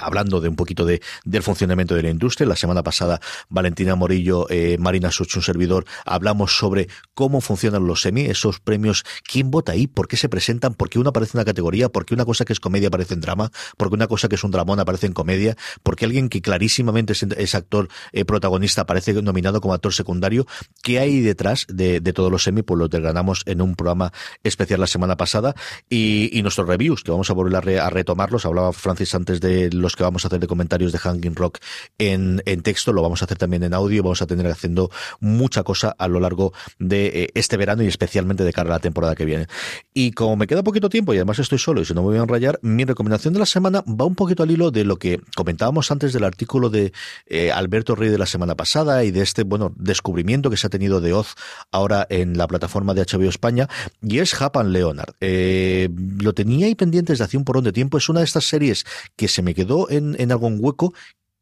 hablando 0.00 0.40
de 0.40 0.48
un 0.48 0.56
poquito 0.56 0.84
de, 0.84 1.00
del 1.24 1.42
funcionamiento 1.42 1.94
de 1.94 2.02
la 2.02 2.10
industria. 2.10 2.48
La 2.48 2.56
semana 2.56 2.82
pasada, 2.82 3.20
Valentina 3.48 3.94
Morillo, 3.94 4.46
eh, 4.50 4.76
Marina 4.78 5.10
Such, 5.10 5.36
un 5.36 5.42
servidor, 5.42 5.84
hablamos 6.04 6.56
sobre 6.56 6.88
cómo 7.14 7.40
funcionan 7.40 7.86
los 7.86 8.02
semi, 8.02 8.22
esos 8.22 8.60
premios, 8.60 9.04
quién 9.24 9.50
vota 9.50 9.72
ahí, 9.72 9.86
por 9.86 10.08
qué 10.08 10.16
se 10.16 10.28
presentan, 10.28 10.74
por 10.74 10.88
qué 10.88 10.98
uno 10.98 11.10
aparece 11.10 11.36
en 11.36 11.40
una 11.40 11.44
categoría, 11.44 11.88
por 11.88 12.04
qué 12.04 12.14
una 12.14 12.24
cosa 12.24 12.44
que 12.44 12.52
es 12.52 12.60
comedia 12.60 12.88
aparece 12.88 13.14
en 13.14 13.20
drama, 13.20 13.50
por 13.76 13.88
qué 13.88 13.94
una 13.94 14.06
cosa 14.06 14.28
que 14.28 14.34
es 14.34 14.44
un 14.44 14.50
dramón 14.50 14.80
aparece 14.80 15.06
en 15.06 15.12
comedia, 15.12 15.56
por 15.82 15.96
qué 15.96 16.04
alguien 16.04 16.28
que 16.28 16.40
clarísimamente 16.40 17.12
es, 17.12 17.54
actor 17.54 17.88
eh, 18.12 18.24
protagonista 18.24 18.82
aparece 18.82 19.14
nominado 19.22 19.60
como 19.60 19.74
actor 19.74 19.92
secundario. 19.92 20.46
¿Qué 20.82 20.98
hay 20.98 21.20
detrás 21.20 21.66
de, 21.68 22.00
todos 22.00 22.30
los 22.30 22.42
semi? 22.42 22.62
Pues 22.62 22.78
lo 22.78 22.88
desgranamos 22.88 23.42
en 23.46 23.62
un 23.62 23.74
programa 23.74 24.12
especial 24.42 24.80
la 24.80 24.86
semana 24.86 25.16
pasada 25.16 25.54
y, 25.88 26.40
nuestros 26.42 26.68
reviews, 26.68 27.02
que 27.02 27.10
vamos 27.10 27.28
a 27.30 27.32
volver 27.32 27.80
a, 27.80 27.86
a 27.86 27.90
retomarlos. 27.90 28.46
Hablaba 28.46 28.72
Francis 28.72 29.14
antes 29.14 29.40
de 29.40 29.70
los 29.72 29.85
que 29.94 30.02
vamos 30.02 30.24
a 30.24 30.28
hacer 30.28 30.40
de 30.40 30.46
comentarios 30.46 30.92
de 30.92 30.98
Hanging 30.98 31.34
Rock 31.34 31.58
en, 31.98 32.42
texto, 32.62 32.92
lo 32.92 33.02
vamos 33.02 33.22
a 33.22 33.26
hacer 33.26 33.38
también 33.38 33.62
en 33.62 33.74
audio, 33.74 34.02
vamos 34.02 34.22
a 34.22 34.26
tener 34.26 34.46
haciendo 34.46 34.90
mucha 35.20 35.62
cosa 35.62 35.94
a 35.96 36.08
lo 36.08 36.18
largo 36.18 36.52
de 36.78 37.06
eh, 37.06 37.28
este 37.34 37.56
verano 37.56 37.82
y 37.82 37.86
especialmente 37.86 38.42
de 38.42 38.52
cara 38.52 38.70
a 38.70 38.72
la 38.72 38.78
temporada 38.80 39.14
que 39.14 39.24
viene. 39.24 39.46
Y 39.94 40.12
como 40.12 40.36
me 40.36 40.46
queda 40.46 40.62
poquito 40.62 40.88
tiempo 40.88 41.14
y 41.14 41.18
además 41.18 41.38
estoy 41.38 41.58
solo 41.58 41.82
y 41.82 41.84
si 41.84 41.94
no 41.94 42.02
me 42.02 42.08
voy 42.08 42.18
a 42.18 42.22
enrayar, 42.22 42.58
mi 42.62 42.84
recomendación 42.84 43.34
de 43.34 43.40
la 43.40 43.46
semana 43.46 43.84
va 43.86 44.04
un 44.06 44.14
poquito 44.14 44.42
al 44.42 44.50
hilo 44.50 44.70
de 44.70 44.84
lo 44.84 44.96
que 44.96 45.20
comentábamos 45.36 45.90
antes 45.90 46.12
del 46.12 46.24
artículo 46.24 46.70
de 46.70 46.92
eh, 47.26 47.52
Alberto 47.52 47.94
Rey 47.94 48.08
de 48.08 48.18
la 48.18 48.26
semana 48.26 48.54
pasada 48.54 49.04
y 49.04 49.10
de 49.10 49.22
este, 49.22 49.44
bueno, 49.44 49.72
descubrimiento 49.76 50.50
que 50.50 50.56
se 50.56 50.66
ha 50.66 50.70
tenido 50.70 51.00
de 51.00 51.12
Oz 51.12 51.34
ahora 51.70 52.06
en 52.10 52.38
la 52.38 52.46
plataforma 52.46 52.94
de 52.94 53.02
HBO 53.02 53.28
España 53.28 53.68
y 54.02 54.18
es 54.18 54.34
Japan 54.34 54.72
Leonard. 54.72 55.14
Eh, 55.20 55.88
lo 56.18 56.32
tenía 56.32 56.66
ahí 56.66 56.74
pendientes 56.74 57.18
de 57.18 57.24
hace 57.24 57.36
un 57.36 57.44
porón 57.44 57.64
de 57.64 57.72
tiempo, 57.72 57.98
es 57.98 58.08
una 58.08 58.20
de 58.20 58.24
estas 58.24 58.44
series 58.44 58.84
que 59.16 59.28
se 59.28 59.42
me 59.42 59.54
quedó 59.54 59.65
en, 59.90 60.16
en 60.20 60.32
algún 60.32 60.58
hueco 60.60 60.92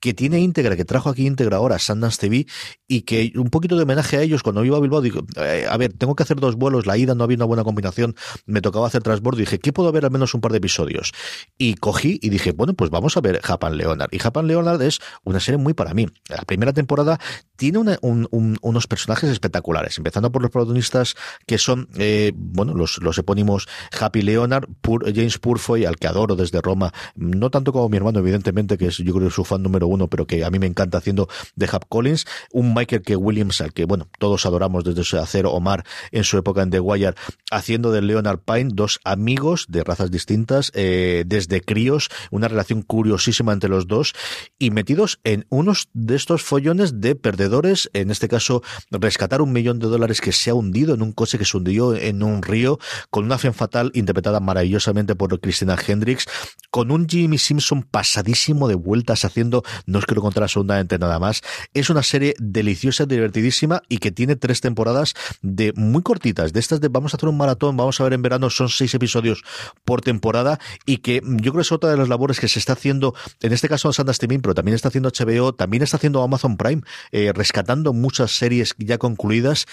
que 0.05 0.13
tiene 0.13 0.39
íntegra, 0.39 0.77
que 0.77 0.85
trajo 0.85 1.09
aquí 1.09 1.27
íntegra 1.27 1.57
ahora 1.57 1.79
Sundance 1.79 2.19
TV 2.19 2.47
y 2.87 3.03
que 3.03 3.33
un 3.37 3.49
poquito 3.49 3.75
de 3.75 3.85
homenaje 3.85 4.19
a 4.19 4.21
ellos 4.21 4.43
cuando 4.43 4.63
iba 4.63 4.77
a 4.77 4.81
Bilbao, 4.81 5.01
digo, 5.01 5.25
eh, 5.37 5.65
a 5.67 5.79
ver, 5.79 5.95
tengo 5.95 6.15
que 6.15 6.23
hacer 6.23 6.37
dos 6.37 6.57
vuelos, 6.57 6.85
la 6.85 6.99
ida 6.99 7.15
no 7.15 7.25
había 7.25 7.39
una 7.39 7.47
buena 7.47 7.65
combinación, 7.65 8.15
me 8.45 8.61
tocaba 8.61 8.87
hacer 8.87 9.03
transbordo 9.03 9.39
y 9.39 9.45
dije, 9.45 9.59
¿qué 9.61 9.73
puedo 9.73 9.91
ver 9.93 10.05
al 10.05 10.11
menos 10.11 10.35
un 10.35 10.43
par 10.43 10.53
de 10.53 10.59
episodios? 10.59 11.13
Y 11.57 11.77
cogí 11.77 12.19
y 12.21 12.29
dije, 12.29 12.53
bueno, 12.53 12.75
pues 12.75 12.91
vamos 12.91 13.17
a 13.17 13.23
ver 13.23 13.41
Japan 13.41 13.79
Leonard. 13.79 14.13
Y 14.13 14.19
Japan 14.19 14.47
Leonard 14.47 14.83
es 14.83 14.99
una 15.25 15.41
serie 15.41 15.57
muy 15.57 15.73
para 15.73 15.95
mí. 15.95 16.07
La 16.29 16.43
primera 16.43 16.75
temporada 16.75 17.19
tiene 17.57 17.79
unos 18.03 18.87
personajes 18.87 19.31
espectaculares, 19.31 19.97
empezando 19.97 20.31
por 20.31 20.43
los 20.43 20.51
protagonistas 20.51 21.15
que 21.47 21.57
son, 21.57 21.89
eh, 21.97 22.33
bueno, 22.37 22.75
los, 22.75 22.99
los 22.99 23.17
epónimos 23.17 23.69
Happy 23.99 24.21
Leonard, 24.21 24.69
James 25.15 25.39
Purfoy, 25.39 25.87
al 25.87 25.97
que 25.97 26.09
adoro 26.09 26.37
desde 26.37 26.61
Roma, 26.61 26.93
no 27.17 27.49
tanto 27.49 27.73
como 27.73 27.89
mi 27.89 27.97
hermano, 27.97 28.19
evidentemente, 28.19 28.77
que 28.77 28.89
es 28.89 28.99
yo 28.99 29.15
creo 29.15 29.31
su 29.31 29.45
fan 29.45 29.63
número 29.63 29.87
uno, 29.87 29.94
pero 30.09 30.27
que 30.27 30.45
a 30.45 30.51
mí 30.51 30.59
me 30.59 30.67
encanta 30.67 30.99
haciendo 30.99 31.29
de 31.57 31.69
Hap 31.71 31.85
Collins, 31.89 32.27
un 32.53 32.75
Michael 32.75 33.03
K. 33.03 33.17
Williams, 33.17 33.61
al 33.61 33.73
que, 33.73 33.85
bueno, 33.85 34.09
todos 34.19 34.47
adoramos 34.47 34.85
desde 34.85 35.05
su 35.05 35.19
acero 35.19 35.53
Omar 35.53 35.85
en 36.11 36.25
su 36.25 36.37
época 36.39 36.63
en 36.63 36.71
The 36.71 36.81
Wire, 36.81 37.15
haciendo 37.51 37.93
de 37.93 38.03
Leonard 38.03 38.41
Pine, 38.41 38.71
dos 38.73 39.01
amigos 39.05 39.67
de 39.69 39.85
razas 39.85 40.11
distintas, 40.11 40.71
eh, 40.75 41.25
desde 41.27 41.61
críos, 41.61 42.09
una 42.31 42.49
relación 42.49 42.83
curiosísima 42.83 43.53
entre 43.53 43.71
los 43.71 43.87
dos, 43.87 44.15
y 44.59 44.71
metidos 44.71 45.21
en 45.25 45.47
unos 45.49 45.89
de 45.93 46.17
estos 46.17 46.43
follones 46.43 47.01
de 47.01 47.15
perdedores, 47.15 47.91
en 47.93 48.11
este 48.11 48.29
caso, 48.29 48.63
rescatar 48.91 49.41
un 49.41 49.53
millón 49.53 49.79
de 49.79 49.87
dólares 49.87 50.21
que 50.21 50.33
se 50.33 50.51
ha 50.51 50.55
hundido 50.55 50.95
en 50.95 51.03
un 51.03 51.13
coche 51.13 51.39
que 51.39 51.45
se 51.45 51.57
hundió 51.57 51.95
en 51.95 52.23
un 52.23 52.43
río, 52.43 52.79
con 53.11 53.25
una 53.25 53.39
fe 53.39 53.53
fatal 53.53 53.91
interpretada 53.95 54.41
maravillosamente 54.41 55.15
por 55.15 55.39
Christina 55.41 55.77
Hendricks, 55.87 56.27
con 56.71 56.91
un 56.91 57.09
Jimmy 57.09 57.39
Simpson 57.39 57.83
pasadísimo 57.83 58.69
de 58.69 58.75
vueltas 58.75 59.25
haciendo 59.25 59.63
no 59.87 59.99
os 59.99 60.07
quiero 60.07 60.23
contar 60.23 60.43
absolutamente 60.43 60.99
nada 60.99 61.19
más. 61.19 61.43
Es 61.75 61.91
una 61.91 62.03
serie 62.03 62.35
deliciosa, 62.39 63.07
divertidísima 63.07 63.83
y 63.89 63.99
que 63.99 64.11
tiene 64.11 64.37
tres 64.37 64.61
temporadas 64.61 65.15
de 65.43 65.73
muy 65.77 66.03
cortitas, 66.03 66.53
de 66.53 66.61
estas 66.61 66.81
de 66.81 66.89
vamos 66.89 67.15
a 67.15 67.17
hacer 67.17 67.29
un 67.29 67.37
maratón, 67.37 67.77
vamos 67.77 68.01
a 68.01 68.05
ver 68.05 68.13
en 68.13 68.23
verano, 68.23 68.51
son 68.51 68.69
seis 68.69 68.95
episodios 68.95 69.43
por 69.85 70.01
temporada 70.01 70.59
y 70.87 70.99
que 70.99 71.21
yo 71.25 71.53
creo 71.53 71.55
que 71.55 71.61
es 71.63 71.73
otra 71.73 71.91
de 71.91 71.97
las 71.97 72.09
labores 72.09 72.41
que 72.41 72.49
se 72.49 72.59
está 72.59 72.75
haciendo, 72.75 73.15
en 73.43 73.53
este 73.53 73.69
caso 73.69 73.89
en 73.89 73.95
Santa 73.95 74.13
Streaming, 74.13 74.41
pero 74.41 74.55
también 74.55 74.75
está 74.75 74.89
haciendo 74.89 75.11
HBO, 75.11 75.55
también 75.55 75.83
está 75.83 75.97
haciendo 75.97 76.23
Amazon 76.23 76.57
Prime, 76.57 76.83
eh, 77.13 77.33
rescatando 77.35 77.93
muchas 77.93 78.33
series 78.33 78.75
ya 78.79 78.99
concluidas 78.99 79.67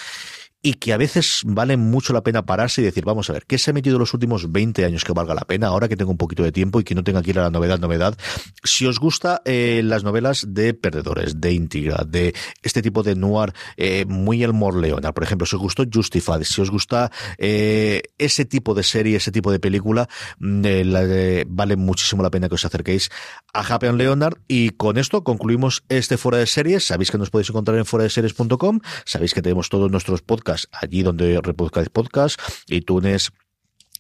y 0.63 0.75
que 0.75 0.93
a 0.93 0.97
veces 0.97 1.41
vale 1.45 1.75
mucho 1.75 2.13
la 2.13 2.21
pena 2.21 2.45
pararse 2.45 2.81
y 2.81 2.83
decir, 2.83 3.03
vamos 3.03 3.29
a 3.29 3.33
ver, 3.33 3.45
¿qué 3.47 3.57
se 3.57 3.71
ha 3.71 3.73
metido 3.73 3.97
los 3.97 4.13
últimos 4.13 4.51
20 4.51 4.85
años 4.85 5.03
que 5.03 5.11
valga 5.11 5.33
la 5.33 5.41
pena? 5.41 5.67
Ahora 5.67 5.87
que 5.87 5.97
tengo 5.97 6.11
un 6.11 6.17
poquito 6.17 6.43
de 6.43 6.51
tiempo 6.51 6.79
y 6.79 6.83
que 6.83 6.93
no 6.93 7.03
tenga 7.03 7.23
que 7.23 7.31
ir 7.31 7.39
a 7.39 7.43
la 7.43 7.49
novedad, 7.49 7.79
novedad. 7.79 8.15
Si 8.63 8.85
os 8.85 8.99
gusta 8.99 9.41
eh, 9.45 9.81
las 9.83 10.03
novelas 10.03 10.45
de 10.49 10.75
perdedores, 10.75 11.41
de 11.41 11.53
Intigra, 11.53 12.03
de 12.07 12.35
este 12.61 12.83
tipo 12.83 13.01
de 13.01 13.15
noir, 13.15 13.53
eh, 13.75 14.05
muy 14.07 14.43
el 14.43 14.53
Morleona, 14.53 15.13
por 15.13 15.23
ejemplo, 15.23 15.47
si 15.47 15.55
os 15.55 15.61
gustó 15.61 15.83
Justified, 15.91 16.43
si 16.43 16.61
os 16.61 16.69
gusta 16.69 17.11
eh, 17.39 18.03
ese 18.19 18.45
tipo 18.45 18.75
de 18.75 18.83
serie, 18.83 19.17
ese 19.17 19.31
tipo 19.31 19.51
de 19.51 19.59
película, 19.59 20.07
mm, 20.37 20.61
vale 21.47 21.75
muchísimo 21.75 22.21
la 22.21 22.29
pena 22.29 22.49
que 22.49 22.55
os 22.55 22.65
acerquéis 22.65 23.09
a 23.53 23.61
Happy 23.61 23.87
and 23.87 23.97
Leonard. 23.97 24.37
Y 24.47 24.71
con 24.71 24.97
esto 24.99 25.23
concluimos 25.23 25.83
este 25.89 26.17
Fuera 26.17 26.37
de 26.37 26.45
Series. 26.45 26.85
Sabéis 26.85 27.09
que 27.09 27.17
nos 27.17 27.31
podéis 27.31 27.49
encontrar 27.49 27.77
en 27.77 27.85
fuera 27.85 28.03
de 28.03 28.09
series.com. 28.11 28.79
Sabéis 29.05 29.33
que 29.33 29.41
tenemos 29.41 29.69
todos 29.69 29.89
nuestros 29.89 30.21
podcasts 30.21 30.50
allí 30.71 31.03
donde 31.03 31.39
reproduzcáis 31.41 31.89
podcast, 31.89 32.39
iTunes, 32.67 33.31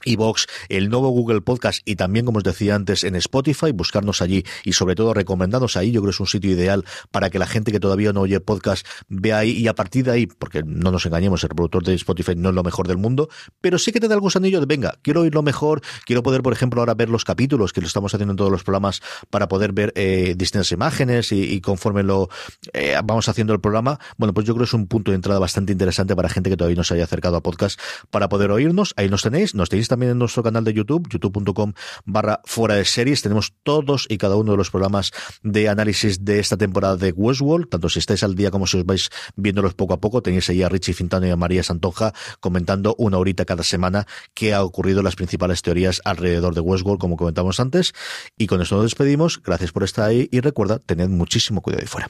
Evox, 0.05 0.47
el 0.69 0.89
nuevo 0.89 1.09
Google 1.09 1.41
Podcast 1.41 1.81
y 1.85 1.95
también, 1.95 2.25
como 2.25 2.39
os 2.39 2.43
decía 2.43 2.75
antes, 2.75 3.03
en 3.03 3.15
Spotify, 3.15 3.71
buscarnos 3.71 4.21
allí 4.21 4.43
y 4.63 4.73
sobre 4.73 4.95
todo 4.95 5.13
recomendarnos 5.13 5.77
ahí. 5.77 5.91
Yo 5.91 6.01
creo 6.01 6.11
que 6.11 6.15
es 6.15 6.19
un 6.19 6.27
sitio 6.27 6.51
ideal 6.51 6.85
para 7.11 7.29
que 7.29 7.39
la 7.39 7.47
gente 7.47 7.71
que 7.71 7.79
todavía 7.79 8.13
no 8.13 8.21
oye 8.21 8.39
podcast 8.39 8.85
vea 9.09 9.39
ahí 9.39 9.51
y 9.51 9.67
a 9.67 9.75
partir 9.75 10.05
de 10.05 10.11
ahí, 10.11 10.27
porque 10.27 10.63
no 10.63 10.91
nos 10.91 11.05
engañemos, 11.05 11.43
el 11.43 11.49
reproductor 11.49 11.83
de 11.83 11.93
Spotify 11.95 12.33
no 12.35 12.49
es 12.49 12.55
lo 12.55 12.63
mejor 12.63 12.87
del 12.87 12.97
mundo, 12.97 13.29
pero 13.61 13.77
sí 13.77 13.91
que 13.91 13.99
te 13.99 14.07
da 14.07 14.15
el 14.15 14.21
gusanillo 14.21 14.59
de, 14.59 14.65
venga, 14.65 14.95
quiero 15.01 15.21
oírlo 15.21 15.41
mejor, 15.41 15.81
quiero 16.05 16.23
poder, 16.23 16.41
por 16.41 16.53
ejemplo, 16.53 16.81
ahora 16.81 16.93
ver 16.93 17.09
los 17.09 17.25
capítulos 17.25 17.73
que 17.73 17.81
lo 17.81 17.87
estamos 17.87 18.13
haciendo 18.13 18.31
en 18.33 18.37
todos 18.37 18.51
los 18.51 18.63
programas 18.63 19.01
para 19.29 19.47
poder 19.47 19.73
ver 19.73 19.93
eh, 19.95 20.33
distintas 20.37 20.71
imágenes 20.71 21.31
y, 21.31 21.61
conforme 21.61 22.03
lo 22.03 22.29
eh, 22.73 22.97
vamos 23.03 23.29
haciendo 23.29 23.53
el 23.53 23.59
programa, 23.59 23.99
bueno, 24.17 24.33
pues 24.33 24.47
yo 24.47 24.53
creo 24.53 24.65
que 24.65 24.69
es 24.69 24.73
un 24.73 24.87
punto 24.87 25.11
de 25.11 25.15
entrada 25.15 25.39
bastante 25.39 25.71
interesante 25.71 26.15
para 26.15 26.29
gente 26.29 26.49
que 26.49 26.57
todavía 26.57 26.77
no 26.77 26.83
se 26.83 26.95
haya 26.95 27.03
acercado 27.03 27.37
a 27.37 27.43
podcast 27.43 27.79
para 28.09 28.29
poder 28.29 28.51
oírnos. 28.51 28.93
Ahí 28.97 29.09
nos 29.09 29.21
tenéis, 29.21 29.55
nos 29.55 29.69
tenéis 29.69 29.87
también 29.91 30.13
en 30.13 30.19
nuestro 30.19 30.41
canal 30.41 30.63
de 30.63 30.73
YouTube, 30.73 31.07
youtube.com 31.09 31.73
barra 32.05 32.39
fuera 32.45 32.75
de 32.75 32.85
series. 32.85 33.21
Tenemos 33.21 33.53
todos 33.63 34.07
y 34.09 34.17
cada 34.17 34.37
uno 34.37 34.53
de 34.53 34.57
los 34.57 34.71
programas 34.71 35.11
de 35.43 35.67
análisis 35.67 36.23
de 36.23 36.39
esta 36.39 36.55
temporada 36.55 36.95
de 36.95 37.11
Westworld, 37.11 37.67
tanto 37.67 37.89
si 37.89 37.99
estáis 37.99 38.23
al 38.23 38.35
día 38.35 38.51
como 38.51 38.67
si 38.67 38.77
os 38.77 38.85
vais 38.85 39.09
viéndolos 39.35 39.73
poco 39.73 39.93
a 39.93 39.99
poco. 39.99 40.21
Tenéis 40.21 40.49
ahí 40.49 40.63
a 40.63 40.69
Richie 40.69 40.93
Fintano 40.93 41.27
y 41.27 41.29
a 41.29 41.35
María 41.35 41.61
Santonja 41.61 42.13
comentando 42.39 42.95
una 42.97 43.17
horita 43.17 43.43
cada 43.43 43.63
semana 43.63 44.07
qué 44.33 44.53
ha 44.53 44.63
ocurrido, 44.63 45.03
las 45.03 45.17
principales 45.17 45.61
teorías 45.61 46.01
alrededor 46.05 46.55
de 46.55 46.61
Westworld, 46.61 46.99
como 46.99 47.17
comentamos 47.17 47.59
antes. 47.59 47.91
Y 48.37 48.47
con 48.47 48.61
esto 48.61 48.75
nos 48.75 48.85
despedimos. 48.85 49.41
Gracias 49.43 49.73
por 49.73 49.83
estar 49.83 50.07
ahí 50.07 50.29
y 50.31 50.39
recuerda, 50.39 50.79
tened 50.79 51.09
muchísimo 51.09 51.61
cuidado 51.61 51.81
ahí 51.81 51.87
fuera. 51.87 52.09